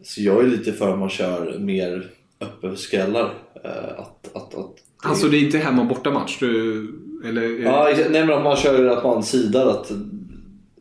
Så 0.03 0.22
jag 0.22 0.43
är 0.43 0.48
lite 0.48 0.74
för 0.74 0.93
att 0.93 1.00
man 1.00 1.10
kör 1.10 1.60
mer 1.60 2.10
öppen 2.41 2.77
skrällar. 2.77 3.34
Eh, 3.63 4.00
Att, 4.00 4.36
att, 4.36 4.55
att 4.55 4.75
alltså 5.03 5.27
det 5.27 5.38
är 5.38 5.43
inte 5.43 5.57
hemma 5.57 5.81
och 5.81 5.88
borta 5.88 6.12
match 6.12 6.38
du, 6.39 6.88
eller? 7.27 7.63
Ja, 7.63 7.89
exakt. 7.89 8.12
nej 8.12 8.25
men 8.25 8.38
att 8.38 8.43
man 8.43 8.55
kör 8.55 8.88
att 8.88 9.03
man 9.03 9.24
sidar 9.24 9.67
att 9.67 9.91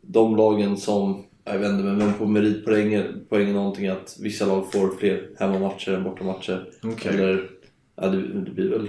de 0.01 0.35
lagen 0.35 0.77
som, 0.77 1.23
jag 1.45 1.59
vet 1.59 1.69
inte, 1.69 1.83
men 1.83 2.13
på 2.13 2.25
meritpoäng 2.25 3.03
poäng 3.29 3.49
är 3.49 3.53
någonting 3.53 3.87
att 3.87 4.17
vissa 4.21 4.45
lag 4.45 4.71
får 4.71 4.97
fler 4.99 5.29
hemmamatcher 5.39 5.93
än 5.93 6.03
bortamatcher. 6.03 6.69
Okej. 6.83 7.13
Eller, 7.13 7.49
ja 7.95 8.07
det, 8.07 8.21
det 8.21 8.51
blir 8.51 8.69
väl 8.69 8.87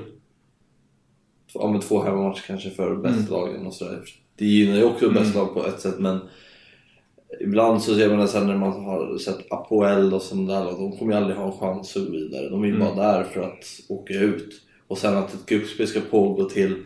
ja, 1.54 1.70
men 1.70 1.80
två 1.80 2.02
hemmamatcher 2.02 2.44
kanske 2.46 2.70
för 2.70 2.96
bästa 2.96 3.34
lagen 3.34 3.66
och 3.66 3.74
sådär. 3.74 4.00
Det 4.36 4.44
gynnar 4.44 4.76
ju 4.76 4.84
också 4.84 5.10
bästa 5.10 5.38
lag 5.38 5.54
på 5.54 5.66
ett 5.66 5.80
sätt 5.80 5.98
men 5.98 6.18
Ibland 7.40 7.82
så 7.82 7.94
ser 7.94 8.08
man 8.08 8.18
det 8.18 8.28
sen 8.28 8.46
när 8.46 8.56
man 8.56 8.84
har 8.84 9.18
sett 9.18 9.52
Apoel 9.52 10.14
och 10.14 10.22
sådana 10.22 10.54
där 10.54 10.64
lag, 10.64 10.78
de 10.78 10.96
kommer 10.96 11.12
ju 11.12 11.18
aldrig 11.18 11.36
ha 11.36 11.46
en 11.46 11.58
chans 11.58 11.96
att 11.96 12.06
gå 12.06 12.10
vidare. 12.10 12.48
De 12.48 12.62
är 12.62 12.66
ju 12.66 12.78
bara 12.78 12.94
där 12.94 13.24
för 13.24 13.40
att 13.40 13.64
åka 13.88 14.14
ut. 14.14 14.62
Och 14.88 14.98
sen 14.98 15.16
att 15.16 15.34
ett 15.34 15.46
gruppspel 15.46 15.86
ska 15.86 16.00
pågå 16.00 16.44
till, 16.44 16.76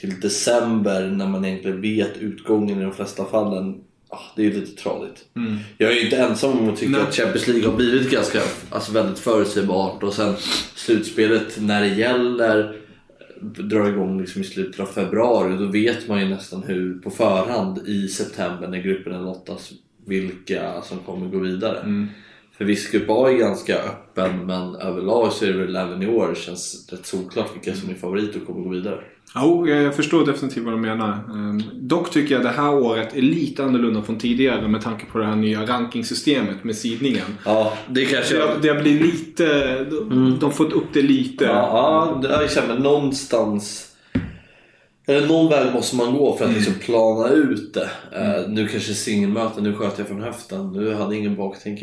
till 0.00 0.20
december 0.20 1.06
när 1.06 1.26
man 1.26 1.44
egentligen 1.44 1.80
vet 1.80 2.16
utgången 2.16 2.80
i 2.80 2.82
de 2.82 2.92
flesta 2.92 3.24
fallen. 3.24 3.80
Ah, 4.08 4.20
det 4.36 4.42
är 4.42 4.46
ju 4.46 4.60
lite 4.60 4.82
tradigt. 4.82 5.24
Jag 5.78 5.90
är 5.90 5.94
ju 5.94 6.04
inte 6.04 6.16
ensam 6.16 6.58
om 6.58 6.68
att 6.68 6.76
tycka 6.76 6.92
Nej. 6.92 7.00
att 7.00 7.14
Champions 7.14 7.48
League 7.48 7.68
har 7.68 7.76
blivit 7.76 8.10
ganska, 8.10 8.40
alltså 8.70 8.92
väldigt 8.92 9.18
förutsägbart 9.18 10.02
och 10.02 10.14
sen 10.14 10.34
slutspelet 10.74 11.58
när 11.60 11.80
det 11.80 11.88
gäller 11.88 12.76
drar 13.40 13.88
igång 13.88 14.20
liksom 14.20 14.42
i 14.42 14.44
slutet 14.44 14.80
av 14.80 14.86
februari 14.86 15.56
då 15.56 15.64
vet 15.64 16.08
man 16.08 16.20
ju 16.20 16.28
nästan 16.28 16.62
hur 16.62 16.98
på 16.98 17.10
förhand 17.10 17.78
i 17.86 18.08
september 18.08 18.68
när 18.68 18.78
grupperna 18.78 19.20
lottas 19.20 19.72
vilka 20.06 20.82
som 20.82 20.98
kommer 20.98 21.28
gå 21.28 21.38
vidare. 21.38 22.06
För 22.58 22.64
viss 22.64 22.90
grupp 22.90 23.10
A 23.10 23.30
är 23.30 23.36
ganska 23.36 23.78
öppen 23.78 24.46
men 24.46 24.74
överlag 24.74 25.32
så 25.32 25.44
är 25.44 25.52
det 25.52 25.58
väl 25.58 25.76
även 25.76 26.02
i 26.02 26.08
år 26.08 26.34
känns 26.34 26.88
rätt 26.92 27.06
solklart 27.06 27.54
vilka 27.54 27.80
som 27.80 27.90
är 27.90 27.94
favoriter 27.94 28.40
och 28.40 28.46
kommer 28.46 28.64
gå 28.64 28.70
vidare. 28.70 29.00
Jo, 29.34 29.68
jag 29.68 29.82
jag 29.82 29.96
förstår 29.96 30.26
definitivt 30.26 30.64
vad 30.64 30.74
du 30.74 30.78
menar. 30.78 31.12
Ehm, 31.12 31.62
Dock 31.74 32.10
tycker 32.10 32.34
jag 32.34 32.44
det 32.44 32.48
här 32.48 32.74
året 32.74 33.16
är 33.16 33.22
lite 33.22 33.64
annorlunda 33.64 34.02
från 34.02 34.18
tidigare 34.18 34.68
med 34.68 34.82
tanke 34.82 35.06
på 35.06 35.18
det 35.18 35.26
här 35.26 35.36
nya 35.36 35.66
rankingsystemet 35.66 36.64
med 36.64 36.76
sidningen. 36.76 37.26
Ja, 37.44 37.72
det 37.88 38.04
kanske... 38.04 38.34
Det, 38.34 38.74
det 38.74 38.82
blivit 38.82 39.14
lite... 39.14 39.84
De 40.10 40.42
har 40.42 40.50
fått 40.50 40.72
upp 40.72 40.92
det 40.92 41.02
lite. 41.02 41.44
Ja, 41.44 42.20
ja 42.22 42.42
exakt, 42.44 42.68
men 42.68 42.76
någonstans... 42.76 43.84
Eller 45.06 45.28
någon 45.28 45.50
väg 45.50 45.72
måste 45.72 45.96
man 45.96 46.16
gå 46.16 46.36
för 46.36 46.44
att 46.44 46.54
liksom 46.54 46.74
plana 46.74 47.28
ut 47.28 47.74
det. 47.74 47.90
Eh, 48.12 48.48
nu 48.48 48.68
kanske 48.68 48.94
singelmöten, 48.94 49.64
nu 49.64 49.74
sköt 49.74 49.98
jag 49.98 50.08
från 50.08 50.22
höften. 50.22 50.72
Nu 50.72 50.94
hade 50.94 51.14
jag 51.14 51.20
ingen 51.20 51.36
baktänk 51.36 51.82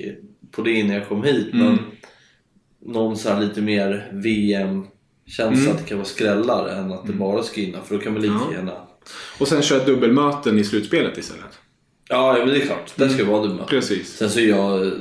på 0.51 0.61
det 0.61 0.71
innan 0.71 0.95
jag 0.95 1.07
kom 1.07 1.23
hit. 1.23 1.47
Men 1.53 1.77
någon 2.85 3.17
så 3.17 3.39
lite 3.39 3.61
mer 3.61 4.09
VM-känsla 5.25 5.71
att 5.71 5.77
det 5.77 5.83
kan 5.83 5.97
vara 5.97 6.07
skrällar 6.07 6.67
än 6.67 6.91
att 6.91 7.07
det 7.07 7.13
bara 7.13 7.43
ska 7.43 7.61
inna. 7.61 7.81
För 7.81 7.95
då 7.95 8.01
kan 8.01 8.13
man 8.13 8.21
lika 8.21 8.33
Ja. 8.33 8.53
gärna... 8.53 8.71
Och 9.39 9.47
sen 9.47 9.61
kör 9.61 9.85
dubbelmöten 9.85 10.59
i 10.59 10.63
slutspelet 10.63 11.17
istället. 11.17 11.59
Ja, 12.09 12.35
men 12.39 12.47
det 12.47 12.55
är 12.61 12.65
klart. 12.65 12.93
Det 12.95 13.09
ska 13.09 13.25
vara 13.25 13.47
dumma. 13.47 13.63
Precis. 13.63 14.17
Sen 14.17 14.29
så 14.29 14.41
jag... 14.41 14.91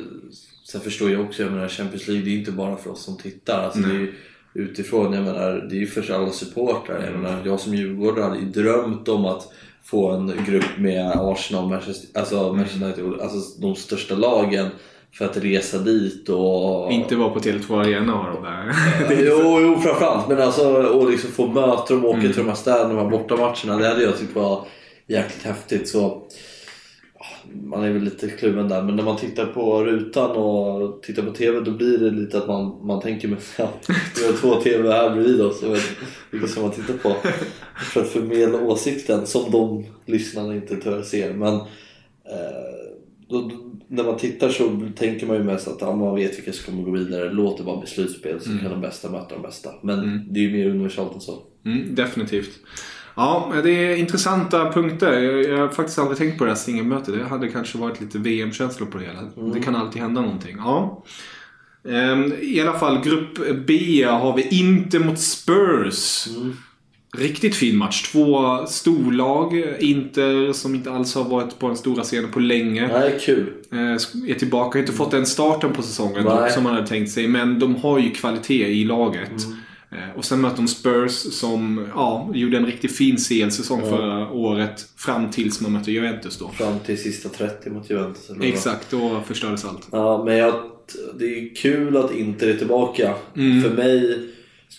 Sen 0.67 0.81
förstår 0.81 1.11
jag 1.11 1.21
också, 1.21 1.43
jag 1.43 1.53
menar 1.53 1.69
Champions 1.69 2.09
League 2.09 2.25
det 2.25 2.31
är 2.31 2.39
inte 2.39 2.53
bara 2.53 2.77
för 2.77 2.91
oss 2.91 3.03
som 3.05 3.17
tittar. 3.17 3.63
Alltså, 3.63 3.79
det 3.81 3.91
är 3.95 3.99
ju 3.99 4.15
utifrån, 4.55 5.13
jag 5.13 5.25
menar 5.25 5.67
det 5.71 5.77
är 5.77 5.81
ju 5.81 5.87
för 5.87 6.11
alla 6.15 6.31
supportrar. 6.31 7.05
Jag 7.05 7.21
menar 7.21 7.43
jag 7.45 7.61
som 7.61 7.75
djurgårdare 7.75 8.25
hade 8.25 8.39
ju 8.39 8.45
drömt 8.45 9.09
om 9.09 9.25
att 9.25 9.53
få 9.85 10.11
en 10.11 10.33
grupp 10.47 10.79
med 10.79 11.13
Arsenal, 11.15 11.69
Manchester, 11.69 12.21
alltså 12.21 12.53
Manchester 12.53 12.85
United, 12.85 13.21
alltså 13.21 13.61
de 13.61 13.75
största 13.75 14.15
lagen. 14.15 14.69
För 15.15 15.25
att 15.25 15.37
resa 15.37 15.79
dit 15.79 16.29
och... 16.29 16.93
Inte 16.93 17.17
vara 17.17 17.31
på 17.31 17.39
Tele2 17.39 17.81
Arena 17.81 18.21
och 18.21 18.35
de 18.35 18.43
där. 18.43 18.75
jo, 19.27 19.61
jo, 19.61 19.81
framförallt. 19.81 20.29
Men 20.29 20.43
alltså 20.43 20.83
och 20.83 21.11
liksom 21.11 21.31
få 21.31 21.47
möta 21.47 21.95
dem 21.95 22.05
och 22.05 22.11
åka 22.11 22.21
till 22.21 22.37
de 22.37 22.49
här 22.49 22.55
städerna, 22.55 22.89
de 22.89 22.99
här 22.99 23.11
bortamatcherna. 23.11 23.77
Det 23.77 23.89
hade 23.89 24.03
jag 24.03 24.19
tyckt 24.19 24.37
var 24.37 24.67
jäkligt 25.07 25.43
häftigt. 25.43 25.89
Så 25.89 26.23
man 27.53 27.85
är 27.85 27.91
väl 27.91 28.03
lite 28.03 28.29
kluven 28.29 28.69
där. 28.69 28.83
Men 28.83 28.97
när 28.97 29.03
man 29.03 29.17
tittar 29.17 29.47
på 29.47 29.85
rutan 29.85 30.31
och 30.31 31.03
tittar 31.03 31.23
på 31.23 31.31
TV 31.31 31.61
då 31.61 31.71
blir 31.71 31.99
det 31.99 32.11
lite 32.11 32.39
att 32.39 32.47
man, 32.47 32.87
man 32.87 33.01
tänker 33.01 33.29
med 33.29 33.39
ja, 33.59 33.71
vi 34.17 34.27
har 34.27 34.33
två 34.33 34.55
TV 34.55 34.93
här 34.93 35.11
bredvid 35.11 35.41
oss. 35.41 35.63
Jag 35.63 35.71
vet 35.71 35.91
vilka 36.31 36.47
som 36.47 36.63
man 36.63 36.73
tittar 36.73 36.95
på. 36.95 37.17
För 37.93 38.01
att 38.01 38.09
förmedla 38.09 38.61
åsikten 38.61 39.27
som 39.27 39.51
de 39.51 39.85
lyssnarna 40.07 40.55
inte 40.55 40.77
tyvärr 40.77 41.03
ser. 41.03 41.33
Men 41.33 41.55
eh, 41.55 41.65
då, 43.29 43.51
när 43.95 44.05
man 44.05 44.19
tittar 44.19 44.49
så 44.49 44.81
tänker 44.97 45.27
man 45.27 45.37
ju 45.37 45.43
mest 45.43 45.69
att 45.69 45.81
ja, 45.81 45.97
man 45.97 46.15
vet 46.15 46.39
vilka 46.39 46.53
som 46.53 46.65
kommer 46.65 46.85
gå 46.85 46.91
vidare. 46.91 47.33
Låt 47.33 47.59
det 47.59 47.65
vara 47.65 47.81
beslutspel 47.81 48.41
så 48.41 48.59
kan 48.59 48.71
de 48.71 48.81
bästa 48.81 49.11
möta 49.11 49.35
de 49.35 49.43
bästa. 49.43 49.71
Men 49.83 50.27
det 50.31 50.41
är 50.41 50.43
ju 50.45 50.53
mer 50.53 50.71
universalt 50.71 51.15
än 51.15 51.21
så. 51.21 51.43
Mm, 51.65 51.95
definitivt. 51.95 52.51
Ja, 53.17 53.53
det 53.65 53.71
är 53.71 53.97
intressanta 53.97 54.73
punkter. 54.73 55.21
Jag, 55.21 55.59
har 55.59 55.69
faktiskt 55.69 55.99
aldrig 55.99 56.19
tänkt 56.19 56.39
på 56.39 56.45
det 56.45 56.51
här 56.51 56.57
singelmötet. 56.57 57.15
Det 57.15 57.25
hade 57.25 57.49
kanske 57.49 57.79
varit 57.79 58.01
lite 58.01 58.19
VM-känslor 58.19 58.87
på 58.87 58.99
det 58.99 59.05
hela. 59.05 59.53
Det 59.55 59.61
kan 59.61 59.77
alltid 59.77 60.03
hända 60.03 60.21
någonting. 60.21 60.57
Ja. 60.59 61.05
Ehm, 61.89 62.33
I 62.41 62.61
alla 62.61 62.79
fall, 62.79 63.01
grupp 63.05 63.67
B 63.67 64.05
har 64.05 64.37
vi 64.37 64.49
inte 64.61 64.99
mot 64.99 65.19
Spurs. 65.19 66.29
Riktigt 67.19 67.55
fin 67.57 67.77
match. 67.77 68.03
Två 68.13 68.67
storlag. 68.67 69.65
Inter 69.81 70.53
som 70.53 70.75
inte 70.75 70.91
alls 70.91 71.15
har 71.15 71.25
varit 71.25 71.59
på 71.59 71.67
den 71.69 71.77
stora 71.77 72.03
scenen 72.03 72.31
på 72.31 72.41
länge. 72.41 72.89
Nej, 72.93 73.19
kul. 73.21 73.53
Eh, 73.73 73.79
är 74.31 74.39
tillbaka. 74.39 74.79
Inte 74.79 74.93
fått 74.93 75.11
den 75.11 75.27
starten 75.27 75.73
på 75.73 75.83
säsongen 75.83 76.25
Nej. 76.25 76.53
som 76.53 76.63
man 76.65 76.75
hade 76.75 76.87
tänkt 76.87 77.11
sig. 77.13 77.29
Men 77.29 77.59
de 77.59 77.77
har 77.77 77.99
ju 77.99 78.11
kvalitet 78.11 78.67
i 78.69 78.85
laget. 78.85 79.45
Mm. 79.45 79.59
Eh, 79.91 80.17
Och 80.19 80.25
sen 80.25 80.41
möter 80.41 80.57
de 80.57 80.69
Spurs 80.69 81.13
som 81.13 81.87
ja, 81.95 82.31
gjorde 82.35 82.57
en 82.57 82.67
riktigt 82.67 82.97
fin 82.97 83.17
CL-säsong 83.17 83.81
förra 83.83 84.31
året. 84.31 84.87
Fram 84.97 85.31
tills 85.31 85.61
man 85.61 85.73
mötte 85.73 85.93
Juventus 85.93 86.39
då. 86.39 86.49
Fram 86.49 86.79
till 86.87 86.99
sista 87.03 87.29
30 87.29 87.71
mot 87.71 87.91
Juventus. 87.91 88.31
eller? 88.31 88.45
Exakt, 88.47 88.91
då 88.91 89.23
förstördes 89.27 89.65
allt. 89.65 89.89
Ja, 89.93 90.23
men 90.25 90.37
jag, 90.37 90.55
det 91.19 91.25
är 91.25 91.55
kul 91.55 91.97
att 91.97 92.15
Inter 92.15 92.49
är 92.49 92.55
tillbaka. 92.57 93.15
Mm. 93.37 93.63
För 93.63 93.71
mig, 93.71 94.21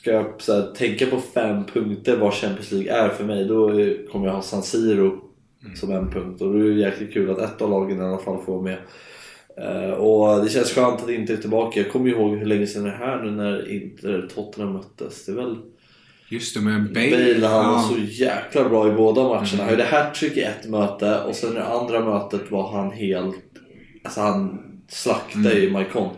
ska 0.06 0.14
jag 0.14 0.24
här, 0.48 0.74
tänka 0.76 1.06
på 1.06 1.20
fem 1.34 1.64
punkter 1.74 2.18
vad 2.18 2.34
Champions 2.34 2.72
League 2.72 2.92
är 2.92 3.10
för 3.10 3.24
mig, 3.24 3.46
då 3.46 3.70
kommer 4.12 4.26
jag 4.28 4.34
ha 4.34 4.42
San 4.42 4.64
Siro 4.64 5.22
Mm. 5.64 5.76
som 5.78 5.92
en 5.92 6.12
punkt. 6.12 6.42
Och 6.42 6.54
då 6.54 6.60
är 6.60 6.64
det 6.64 6.80
jäkligt 6.80 7.14
kul 7.14 7.30
att 7.30 7.38
ett 7.42 7.62
av 7.62 7.70
lagen 7.70 7.98
i 7.98 8.04
alla 8.04 8.18
fall 8.18 8.38
får 8.46 8.62
med. 8.62 8.78
Eh, 9.58 9.92
och 9.92 10.44
det 10.44 10.50
känns 10.50 10.72
skönt 10.72 11.02
att 11.04 11.10
Inter 11.10 11.34
är 11.34 11.38
tillbaka. 11.38 11.80
Jag 11.80 11.92
kommer 11.92 12.10
ihåg 12.10 12.38
hur 12.38 12.46
länge 12.46 12.68
sedan 12.68 12.84
det 12.84 12.90
är 12.90 12.94
här 12.96 13.24
nu 13.24 13.32
när 13.32 13.72
Inter 13.72 14.30
Tottenham 14.36 14.74
möttes. 14.74 15.26
Det 15.26 15.32
är 15.32 15.36
väl 15.36 15.56
Just 16.30 16.56
det, 16.56 16.62
med 16.62 16.94
Bale. 16.94 17.10
Bale, 17.12 17.48
han 17.48 17.66
var 17.66 17.74
Ja. 17.74 17.90
så 17.94 17.98
jäkla 18.24 18.70
bra 18.70 18.88
i 18.88 18.92
båda 18.96 19.24
matcherna. 19.24 19.44
Mm. 19.54 19.60
Han 19.60 19.70
gjorde 19.70 19.84
hattrick 19.84 20.38
i 20.38 20.42
ett 20.42 20.70
möte 20.70 21.20
och 21.20 21.36
sen 21.36 21.52
i 21.52 21.56
det 21.56 21.66
andra 21.66 22.06
mötet 22.06 22.52
var 22.52 22.72
han 22.72 22.92
helt... 22.92 23.36
Alltså 24.04 24.22
han 24.22 24.60
slaktade 24.88 25.52
Mm. 25.52 25.64
ju 25.64 25.72
Maicon. 25.72 26.10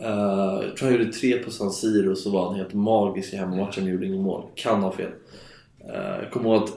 Uh, 0.00 0.64
jag 0.66 0.76
tror 0.76 0.88
han 0.88 0.98
gjorde 0.98 1.12
tre 1.12 1.38
på 1.38 1.50
San 1.50 1.70
Siro 1.70 2.10
och 2.10 2.18
så 2.18 2.30
var 2.30 2.46
han 2.46 2.56
helt 2.56 2.74
magisk 2.74 3.32
i 3.32 3.36
hemmamatchen 3.36 3.84
och 3.84 3.90
gjorde 3.90 4.06
inget 4.06 4.20
mål. 4.20 4.44
Kan 4.54 4.82
ha 4.82 4.92
fel. 4.92 5.10
Uh, 5.88 6.22
jag 6.22 6.30
kommer 6.30 6.50
ihåg 6.50 6.62
att 6.62 6.72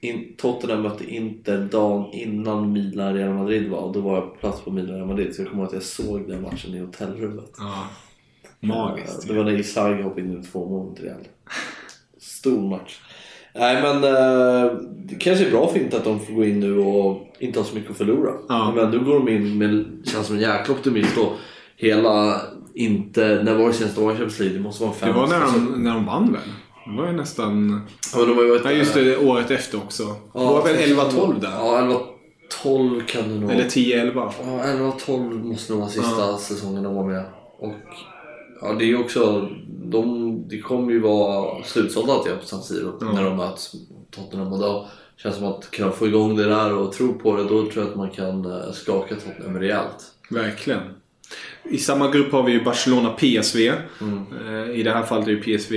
in, 0.00 0.34
Tottenham 0.36 0.82
mötte 0.82 1.04
Inter 1.14 1.58
dagen 1.58 2.12
innan 2.12 2.72
Milan 2.72 3.14
Real 3.14 3.34
Madrid 3.34 3.70
var 3.70 3.78
och 3.78 3.92
då 3.92 4.00
var 4.00 4.14
jag 4.14 4.32
på 4.32 4.38
plats 4.40 4.60
på 4.60 4.70
Milan 4.70 4.96
Real 4.96 5.06
Madrid 5.06 5.34
så 5.34 5.42
jag 5.42 5.48
kommer 5.48 5.62
ihåg 5.62 5.68
att 5.68 5.74
jag 5.74 5.82
såg 5.82 6.28
den 6.28 6.42
matchen 6.42 6.74
i 6.74 6.78
hotellrummet. 6.78 7.52
Ja. 7.58 7.84
Magiskt. 8.60 9.28
Det 9.28 9.34
var 9.34 9.44
när 9.44 9.60
Isagi 9.60 10.02
hoppade 10.02 10.20
in 10.20 10.40
i 10.40 10.44
två 10.44 10.68
mål 10.68 10.86
mot 10.86 11.00
Real. 11.00 11.28
Stor 12.18 12.68
match. 12.68 13.00
Nej 13.54 13.82
men 13.82 14.00
det 15.06 15.14
kanske 15.14 15.46
är 15.46 15.50
bra 15.50 15.68
för 15.68 15.78
inte 15.78 15.96
att 15.96 16.04
de 16.04 16.20
får 16.20 16.34
gå 16.34 16.44
in 16.44 16.60
nu 16.60 16.78
och 16.78 17.26
inte 17.38 17.58
ha 17.58 17.66
så 17.66 17.74
mycket 17.74 17.90
att 17.90 17.96
förlora. 17.96 18.32
Ja. 18.48 18.72
Men 18.76 18.90
nu 18.90 18.98
går 18.98 19.14
de 19.14 19.28
in 19.28 19.58
med, 19.58 19.86
känns 20.04 20.26
som 20.26 20.36
en 20.36 20.42
jäkla 20.42 20.74
optimist 20.74 21.18
och 21.18 21.32
hela 21.82 22.40
inte, 22.74 23.42
när 23.44 23.54
var 23.54 23.68
det 23.68 23.72
senast 23.74 23.96
de 23.96 24.04
var 24.04 24.12
i 24.12 24.14
Champions 24.14 24.38
League? 24.38 24.56
Det 24.56 24.62
måste 24.62 24.84
vara 24.84 24.94
fem 24.94 25.08
Det 25.08 25.14
var 25.14 25.26
när 25.26 25.40
de, 25.40 25.84
när 25.84 25.94
de 25.94 26.06
vann 26.06 26.32
väl? 26.32 26.42
Det 26.86 27.02
var 27.02 27.06
ju 27.06 27.12
nästan... 27.12 27.82
Ja, 28.12 28.18
men 28.18 28.28
de 28.28 28.34
har 28.36 28.42
ju 28.42 28.50
varit, 28.50 28.64
Ja 28.64 28.70
just 28.72 28.94
det, 28.94 29.16
året 29.16 29.50
efter 29.50 29.78
också. 29.78 30.04
det 30.32 30.38
var 30.38 30.64
väl 30.64 30.76
11-12 30.76 31.40
där? 31.40 31.50
Ja 31.50 32.00
11-12 32.64 33.00
kan 33.00 33.28
det 33.28 33.40
nog 33.40 33.50
Eller 33.50 33.64
10-11? 33.64 34.12
Ja, 34.14 34.62
11-12 35.06 35.44
måste 35.44 35.72
nog 35.72 35.80
vara 35.80 35.90
sista 35.90 36.36
säsongen 36.38 36.82
de 36.82 36.94
var 36.94 37.04
med. 37.04 37.24
Och 37.58 37.74
ja, 38.60 38.72
det 38.72 38.84
är 38.84 38.86
ju 38.86 38.98
också... 38.98 39.48
De, 39.84 40.48
det 40.48 40.58
kommer 40.58 40.92
ju 40.92 41.00
vara 41.00 41.62
slutsålt 41.64 42.10
alltid 42.10 42.32
på 42.40 42.46
San 42.46 42.62
Siro 42.62 43.12
när 43.12 43.24
de 43.24 43.36
möts 43.36 43.72
Tottenham. 44.10 44.52
Och 44.52 44.58
då 44.58 44.88
känns 45.16 45.36
som 45.36 45.44
att 45.44 45.70
kan 45.70 45.88
de 45.88 45.96
få 45.96 46.06
igång 46.06 46.36
det 46.36 46.44
där 46.44 46.74
och 46.74 46.92
tro 46.92 47.14
på 47.14 47.36
det, 47.36 47.42
då 47.42 47.48
tror 47.48 47.72
jag 47.76 47.86
att 47.88 47.96
man 47.96 48.10
kan 48.10 48.44
eh, 48.44 48.72
skaka 48.72 49.14
Tottenham 49.14 49.58
rejält. 49.58 50.04
Verkligen. 50.30 50.80
I 51.70 51.78
samma 51.78 52.10
grupp 52.10 52.32
har 52.32 52.42
vi 52.42 52.52
ju 52.52 52.64
Barcelona-PSV. 52.64 53.68
Eh, 53.68 54.70
I 54.74 54.82
det 54.82 54.90
här 54.92 55.02
fallet 55.02 55.26
är 55.28 55.30
ju 55.30 55.42
PSV 55.42 55.76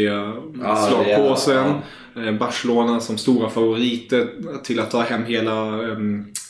Ja, 0.63 0.75
slagpåsen. 0.89 1.65
det 1.65 1.82
Eh, 2.27 2.32
Barcelona 2.34 3.00
som 3.00 3.18
stora 3.18 3.50
favoriter 3.50 4.27
till 4.63 4.80
att 4.80 4.92
ta 4.92 5.01
hem 5.01 5.24
hela, 5.25 5.80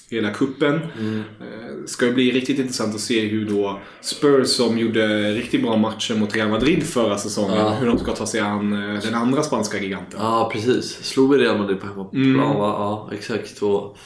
hela 0.10 0.30
kuppen. 0.30 0.80
Mm. 1.00 1.20
Eh, 1.20 1.86
ska 1.86 2.06
ju 2.06 2.14
bli 2.14 2.32
riktigt 2.32 2.60
intressant 2.60 2.96
att 2.96 3.02
se 3.02 3.20
hur 3.28 3.46
då 3.50 3.80
Spurs 4.02 4.48
som 4.48 4.80
gjorde 4.80 5.32
riktigt 5.34 5.62
bra 5.64 5.76
matcher 5.78 6.16
mot 6.16 6.36
Real 6.36 6.50
Madrid 6.50 6.84
förra 6.84 7.18
säsongen. 7.18 7.58
Ja. 7.58 7.70
Hur 7.70 7.88
de 7.88 8.00
ska 8.00 8.12
ta 8.12 8.26
sig 8.26 8.40
an 8.40 8.72
den 9.04 9.14
andra 9.16 9.44
spanska 9.44 9.80
giganten. 9.80 10.20
Ja, 10.24 10.50
precis. 10.54 11.04
Slog 11.04 11.32
vi 11.34 11.38
Real 11.44 11.58
Madrid 11.58 11.80
på 11.82 11.88
hemmaplan 11.88 12.24
Mm. 12.24 12.42
va? 12.42 12.54
Ja, 12.56 13.10
exakt. 13.14 13.62
Och 13.62 13.98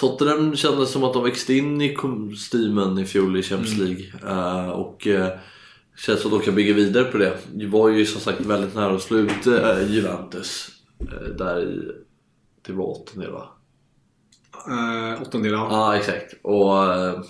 Tottenham 0.00 0.56
kändes 0.56 0.90
som 0.90 1.04
att 1.04 1.12
de 1.12 1.24
växte 1.24 1.54
in 1.54 1.80
i 1.80 1.94
kostymen 1.94 2.98
i 2.98 3.04
fjol 3.04 3.36
i 3.36 3.42
Champions 3.42 3.78
Mm. 3.78 3.86
League. 3.86 4.06
Eh, 4.26 4.68
och 4.70 5.06
uh, 5.06 5.26
känns 5.96 6.20
som 6.20 6.32
att 6.32 6.38
de 6.38 6.44
kan 6.44 6.54
bygga 6.54 6.74
vidare 6.74 7.04
på 7.04 7.18
det. 7.18 7.38
Det 7.54 7.66
var 7.66 7.88
ju 7.88 8.06
som 8.06 8.20
sagt 8.20 8.40
väldigt 8.40 8.74
nära 8.74 8.94
att 8.94 9.02
slå 9.02 9.18
ut 9.18 9.46
eh, 9.46 9.92
Juventus. 9.92 10.68
eh, 11.00 11.28
där 11.38 11.62
i... 11.62 11.92
Det 12.66 12.72
var 12.72 12.84
åttondel 12.84 13.32
va? 13.32 13.48
Uh, 14.68 15.22
åttondel, 15.22 15.52
ja. 15.52 15.68
Ja, 15.70 15.96
exakt. 15.96 16.34
Och 16.42 16.84
eh, 16.94 17.20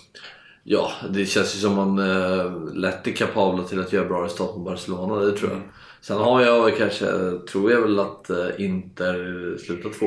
ja, 0.65 0.91
det 1.11 1.27
känns 1.27 1.57
ju 1.57 1.59
som 1.59 1.75
man 1.75 1.99
uh, 1.99 2.75
lätt 2.75 3.07
är 3.07 3.13
kapabla 3.13 3.65
till 3.65 3.81
att 3.81 3.93
göra 3.93 4.09
bra 4.09 4.25
resultat 4.25 4.57
mot 4.57 4.65
Barcelona, 4.65 5.21
det 5.21 5.33
tror 5.33 5.51
jag. 5.51 5.61
Sen 6.01 6.19
har 6.19 6.41
jag 6.43 6.77
kanske, 6.77 7.07
tror 7.53 7.73
jag 7.73 7.81
väl 7.81 7.99
att 7.99 8.31
Inter 8.59 9.57
slutar 9.59 9.91
två. 9.91 10.07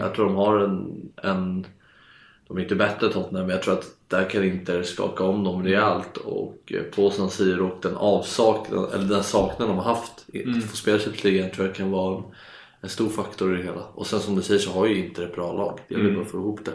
Jag 0.00 0.14
tror 0.14 0.26
de 0.26 0.34
har 0.34 0.58
en, 0.58 1.08
en 1.22 1.66
de 2.48 2.56
är 2.56 2.62
inte 2.62 2.74
bättre 2.74 3.12
Tottenham, 3.12 3.46
men 3.46 3.54
jag 3.56 3.62
tror 3.62 3.74
att 3.74 3.96
där 4.08 4.30
kan 4.30 4.44
Inter 4.44 4.82
skaka 4.82 5.24
om 5.24 5.44
dem 5.44 5.64
rejält. 5.64 6.16
Och 6.16 6.72
eh, 6.74 6.82
på 6.82 7.10
San 7.10 7.30
Siro 7.30 7.68
och 7.68 7.78
den 7.82 7.96
avsaknad, 7.96 8.94
eller 8.94 9.04
den 9.04 9.24
saknad 9.24 9.68
de 9.68 9.76
har 9.76 9.84
haft 9.84 10.26
mm. 10.34 10.58
att 10.58 10.64
få 10.64 10.76
spela 10.76 10.98
Champions 10.98 11.24
League 11.24 11.50
tror 11.50 11.66
jag 11.66 11.76
kan 11.76 11.90
vara 11.90 12.16
en, 12.16 12.24
en 12.80 12.88
stor 12.88 13.08
faktor 13.08 13.54
i 13.54 13.56
det 13.56 13.62
hela. 13.62 13.82
Och 13.94 14.06
sen 14.06 14.20
som 14.20 14.36
du 14.36 14.42
säger 14.42 14.60
så 14.60 14.70
har 14.70 14.86
ju 14.86 15.06
Inter 15.06 15.22
ett 15.22 15.34
bra 15.34 15.52
lag. 15.52 15.80
Det 15.88 15.94
gäller 15.94 16.14
bara 16.14 16.22
att 16.22 16.30
få 16.30 16.38
ihop 16.38 16.60
det. 16.64 16.74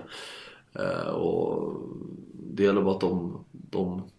Eh, 0.83 1.07
och 1.07 1.73
det 2.33 2.63
gäller 2.63 2.81
bara 2.81 2.95
att 2.95 3.01
de, 3.01 3.45
de 3.51 4.09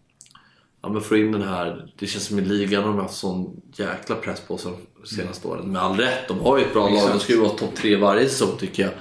ja, 0.81 0.89
men 0.89 1.01
får 1.01 1.17
in 1.17 1.31
den 1.31 1.41
här, 1.41 1.91
det 1.99 2.07
känns 2.07 2.25
som 2.25 2.39
i 2.39 2.41
ligan 2.41 2.83
har 2.83 2.89
de 2.89 2.99
haft 2.99 3.17
sån 3.17 3.61
jäkla 3.75 4.15
press 4.15 4.41
på 4.41 4.57
sig 4.57 4.71
de 5.01 5.07
senaste 5.07 5.47
åren. 5.47 5.71
Med 5.71 5.81
all 5.81 5.97
rätt, 5.97 6.27
de 6.27 6.39
har 6.39 6.57
ju 6.57 6.63
ett 6.63 6.73
bra 6.73 6.89
lag. 6.89 7.09
De 7.09 7.19
ska 7.19 7.33
ju 7.33 7.39
vara 7.39 7.49
topp 7.49 7.75
tre 7.75 7.95
varje 7.95 8.29
säsong 8.29 8.57
tycker 8.59 8.83
jag. 8.83 8.91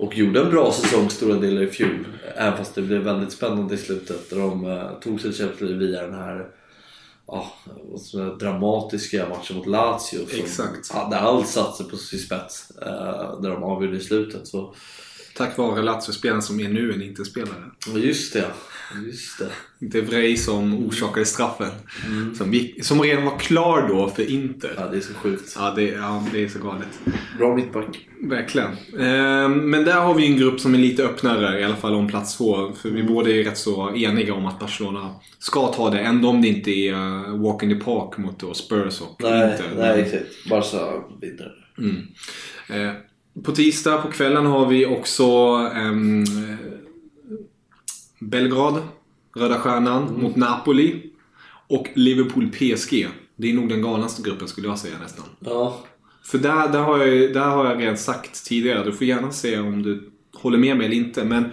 Och 0.00 0.16
gjorde 0.16 0.40
en 0.40 0.50
bra 0.50 0.72
säsong 0.72 1.10
stora 1.10 1.34
delar 1.38 1.62
i 1.62 1.66
fjol. 1.66 2.06
Även 2.36 2.58
fast 2.58 2.74
det 2.74 2.82
blev 2.82 3.00
väldigt 3.00 3.32
spännande 3.32 3.74
i 3.74 3.78
slutet. 3.78 4.30
Där 4.30 4.38
de 4.38 4.66
eh, 4.66 4.92
tog 5.00 5.20
sig 5.20 5.32
Champions 5.32 5.60
League 5.60 5.78
via 5.78 6.02
den 6.02 6.14
här 6.14 6.48
ja, 7.26 7.52
dramatiska 8.40 9.28
matchen 9.28 9.56
mot 9.56 9.66
Lazio. 9.66 10.26
Som 10.28 10.38
Exakt. 10.40 10.92
hade 10.92 11.18
allt 11.18 11.48
satt 11.48 11.76
sig 11.76 11.88
på 11.88 11.96
sin 11.96 12.18
spets. 12.18 12.70
Eh, 12.82 13.40
där 13.40 13.50
de 13.50 13.62
avgjorde 13.62 13.96
i 13.96 14.00
slutet. 14.00 14.48
Så, 14.48 14.74
Tack 15.36 15.58
vare 15.58 15.82
Lazio-spelaren 15.82 16.42
som 16.42 16.60
är 16.60 16.68
nu 16.68 16.92
en 16.92 17.02
inte-spelare. 17.02 17.70
just 17.96 18.32
det, 18.32 18.46
just 19.06 19.38
det. 19.38 19.50
De 19.78 20.00
Vrij 20.00 20.36
som 20.36 20.86
orsakade 20.86 21.26
straffen. 21.26 21.68
Som, 22.36 22.54
gick, 22.54 22.84
som 22.84 23.02
redan 23.02 23.24
var 23.24 23.38
klar 23.38 23.88
då 23.88 24.08
för 24.08 24.30
Inter. 24.30 24.74
Ja, 24.76 24.86
det 24.86 24.96
är 24.96 25.00
så 25.00 25.14
sjukt. 25.14 25.54
Ja, 25.58 25.72
det, 25.76 25.82
ja, 25.82 26.24
det 26.32 26.44
är 26.44 26.48
så 26.48 26.58
galet. 26.58 27.00
Bra 27.38 27.56
mittback. 27.56 28.06
Verkligen. 28.22 28.70
Ehm, 29.00 29.70
Men 29.70 29.84
där 29.84 30.00
har 30.00 30.14
vi 30.14 30.26
en 30.26 30.36
grupp 30.36 30.60
som 30.60 30.74
är 30.74 30.78
lite 30.78 31.04
öppnare, 31.04 31.60
i 31.60 31.64
alla 31.64 31.76
fall 31.76 31.94
om 31.94 32.08
plats 32.08 32.36
två. 32.36 32.72
För 32.72 32.90
vi 32.90 33.02
båda 33.02 33.30
är 33.30 33.44
rätt 33.44 33.58
så 33.58 33.94
eniga 33.96 34.34
om 34.34 34.46
att 34.46 34.60
Barcelona 34.60 35.14
ska 35.38 35.66
ta 35.72 35.90
det, 35.90 36.00
ändå 36.00 36.28
om 36.28 36.42
det 36.42 36.48
inte 36.48 36.70
är 36.70 36.92
uh, 36.94 37.42
walk 37.42 37.62
in 37.62 37.68
the 37.78 37.84
park 37.84 38.18
mot 38.18 38.56
Spurs 38.56 39.00
och 39.00 39.16
Nej, 39.22 39.50
Inter. 39.52 39.64
nej 39.76 40.00
exakt. 40.00 40.48
Barca 40.50 40.78
vinner. 41.20 41.52
Eh, 42.68 42.92
På 43.44 43.52
tisdag 43.52 43.96
på 43.98 44.10
kvällen 44.10 44.46
har 44.46 44.66
vi 44.66 44.86
också 44.86 45.24
ehm, 45.74 46.22
eh, 46.22 46.56
Belgrad, 48.20 48.82
Röda 49.36 49.58
Stjärnan, 49.58 50.22
mot 50.22 50.36
Napoli. 50.36 51.02
Och 51.68 51.86
Liverpool-PSG. 51.94 53.08
Det 53.36 53.50
är 53.50 53.54
nog 53.54 53.68
den 53.68 53.82
galnaste 53.82 54.22
gruppen 54.22 54.48
skulle 54.48 54.68
jag 54.68 54.78
säga 54.78 54.94
nästan. 55.02 55.24
Ja, 55.40 55.84
För 56.24 56.38
där, 56.38 56.68
där, 56.68 56.78
har 56.80 56.98
jag, 56.98 57.32
där 57.32 57.48
har 57.48 57.64
jag 57.66 57.80
redan 57.80 57.96
sagt 57.98 58.44
tidigare, 58.44 58.84
du 58.84 58.92
får 58.92 59.06
gärna 59.06 59.32
säga 59.32 59.62
om 59.62 59.82
du 59.82 60.10
håller 60.34 60.58
med 60.58 60.76
mig 60.76 60.86
eller 60.86 60.96
inte. 60.96 61.24
Men 61.24 61.44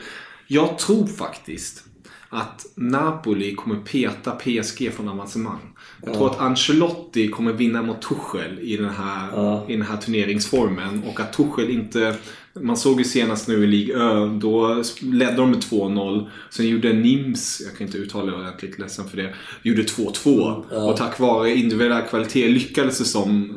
jag 0.47 0.79
tror 0.79 1.07
faktiskt 1.07 1.83
att 2.29 2.65
Napoli 2.75 3.55
kommer 3.55 3.75
peta 3.75 4.31
PSG 4.31 4.91
från 4.93 5.09
avancemang. 5.09 5.73
Jag 6.05 6.13
tror 6.13 6.29
att 6.31 6.39
Ancelotti 6.39 7.27
kommer 7.27 7.53
vinna 7.53 7.81
mot 7.81 8.01
Tuchel 8.01 8.59
i 8.59 8.77
den, 8.77 8.89
här, 8.89 9.29
Ja. 9.33 9.65
i 9.67 9.73
den 9.73 9.81
här 9.81 9.97
turneringsformen. 9.97 11.03
Och 11.03 11.19
att 11.19 11.33
Tuchel 11.33 11.69
inte... 11.69 12.15
Man 12.61 12.77
såg 12.77 12.99
ju 12.99 13.03
senast 13.03 13.47
nu 13.47 13.63
i 13.63 13.67
Ligue 13.67 13.95
Ö, 13.95 14.37
då 14.41 14.83
ledde 15.01 15.35
de 15.35 15.51
med 15.51 15.59
2-0. 15.59 16.29
Sen 16.49 16.67
gjorde 16.67 16.93
Nims, 16.93 17.61
jag 17.65 17.77
kan 17.77 17.87
inte 17.87 17.97
uttala 17.97 18.31
det 18.31 18.37
ordentligt, 18.37 18.79
ledsen 18.79 19.07
för 19.07 19.17
det, 19.17 19.33
gjorde 19.63 19.81
2-2. 19.81 20.89
Och 20.89 20.97
tack 20.97 21.19
vare 21.19 21.55
individuell 21.55 22.01
kvalitet 22.01 22.47
lyckades 22.47 22.97
det 22.97 23.05
som 23.05 23.55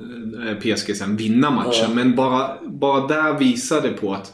eh, 0.49 0.75
PSG 0.75 0.97
sen 0.97 1.17
vinna 1.17 1.51
matchen. 1.51 1.95
Men 1.95 2.17
bara, 2.17 2.57
bara 2.67 3.07
där 3.07 3.39
visade 3.39 3.89
på 3.89 4.15
att 4.15 4.33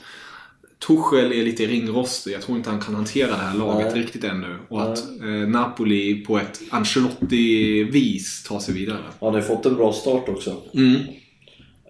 Tuchel 0.87 1.33
är 1.33 1.45
lite 1.45 1.67
ringrostig. 1.67 2.33
Jag 2.33 2.43
tror 2.43 2.59
inte 2.59 2.71
han 2.71 2.81
kan 2.81 2.95
hantera 2.95 3.31
det 3.31 3.37
här 3.37 3.59
laget 3.59 3.93
Nej. 3.95 4.03
riktigt 4.03 4.25
ännu. 4.25 4.57
Och 4.69 4.83
att 4.83 4.99
eh, 5.21 5.49
Napoli 5.49 6.25
på 6.25 6.39
ett 6.39 6.61
Ancelotti-vis 6.71 8.43
tar 8.43 8.59
sig 8.59 8.75
vidare. 8.75 8.99
han 9.21 9.35
har 9.35 9.41
fått 9.41 9.67
en 9.67 9.77
bra 9.77 9.93
start 9.93 10.29
också. 10.29 10.57
Mm. 10.75 10.95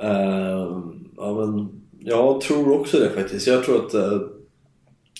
Eh, 0.02 0.82
ja, 1.16 1.46
men 1.46 1.68
jag 2.08 2.40
tror 2.40 2.80
också 2.80 2.98
det 2.98 3.10
faktiskt. 3.10 3.46
Jag 3.46 3.64
tror 3.64 3.86
att 3.86 3.94
eh, 3.94 4.20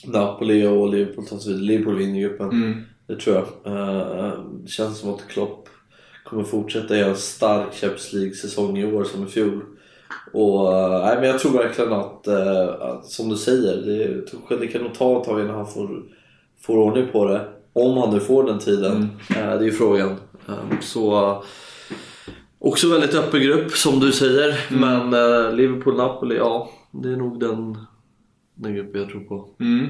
Napoli 0.05 0.67
och 0.67 0.89
Liverpool 0.89 1.27
tar 1.27 1.39
sig 1.39 1.53
vidare. 1.53 1.67
Liverpool 1.67 1.97
vinner 1.97 2.21
gruppen. 2.21 2.51
Mm. 2.51 2.83
Det 3.07 3.17
tror 3.17 3.37
jag. 3.37 3.73
Eh, 3.73 4.33
det 4.63 4.69
känns 4.69 4.99
som 4.99 5.15
att 5.15 5.29
Klopp 5.29 5.69
kommer 6.25 6.45
fortsätta 6.45 6.97
göra 6.97 7.11
en 7.11 7.17
stark 7.17 7.75
Champions 7.75 8.13
League-säsong 8.13 8.79
i 8.79 8.93
år 8.93 9.05
som 9.05 9.27
i 9.27 9.27
fjol. 9.27 9.61
Och, 10.33 10.75
eh, 10.75 11.05
nej, 11.05 11.17
men 11.17 11.29
jag 11.29 11.39
tror 11.39 11.53
verkligen 11.53 11.93
att, 11.93 12.27
eh, 12.27 12.69
att 12.81 13.07
som 13.07 13.29
du 13.29 13.37
säger, 13.37 13.77
det, 13.77 14.57
det 14.61 14.67
kan 14.67 14.83
nog 14.83 14.95
ta 14.95 15.21
ett 15.21 15.25
tag 15.25 15.41
innan 15.41 15.57
han 15.57 15.67
får, 15.67 16.03
får 16.61 16.77
ordning 16.77 17.07
på 17.13 17.25
det. 17.25 17.41
Om 17.73 17.97
han 17.97 18.15
nu 18.15 18.21
får 18.21 18.45
den 18.45 18.59
tiden. 18.59 19.09
Eh, 19.31 19.37
det 19.37 19.43
är 19.43 19.63
ju 19.63 19.73
frågan. 19.73 20.17
Så 20.81 21.43
Också 22.67 22.89
väldigt 22.89 23.15
öppen 23.15 23.41
grupp 23.41 23.71
som 23.71 24.01
du 24.01 24.13
säger. 24.13 24.61
Men 24.71 25.15
eh, 25.15 25.55
Liverpool-Napoli, 25.55 26.37
ja. 26.37 26.71
Det 27.03 27.09
är 27.13 27.17
nog 27.17 27.41
den, 27.41 27.79
den 28.55 28.75
gruppen 28.75 29.01
jag 29.01 29.11
tror 29.11 29.21
på. 29.21 29.49
Mm. 29.61 29.87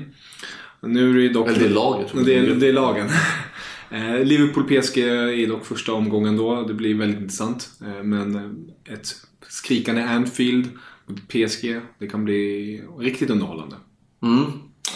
Nu 0.80 1.10
är 1.10 1.22
det 1.22 1.28
dock... 1.28 1.48
Eller 1.48 1.58
det 1.58 1.66
är 1.66 1.70
laget. 1.70 2.12
Det 2.24 2.38
är, 2.38 2.54
det 2.54 2.68
är 2.68 2.72
lagen. 2.72 3.08
Eh, 3.90 4.24
Liverpool-PSG 4.24 4.98
är 4.98 5.48
dock 5.48 5.64
första 5.64 5.92
omgången 5.92 6.36
då. 6.36 6.62
Det 6.62 6.74
blir 6.74 6.94
väldigt 6.94 7.20
intressant. 7.20 7.70
Eh, 7.82 8.02
Men 8.02 8.36
eh, 8.36 8.94
ett 8.94 9.06
skrikande 9.48 10.02
Anfield 10.02 10.68
mot 11.06 11.28
PSG, 11.28 11.80
det 11.98 12.06
kan 12.06 12.24
bli 12.24 12.82
riktigt 12.98 13.30
underhållande. 13.30 13.76
Mm. 14.22 14.44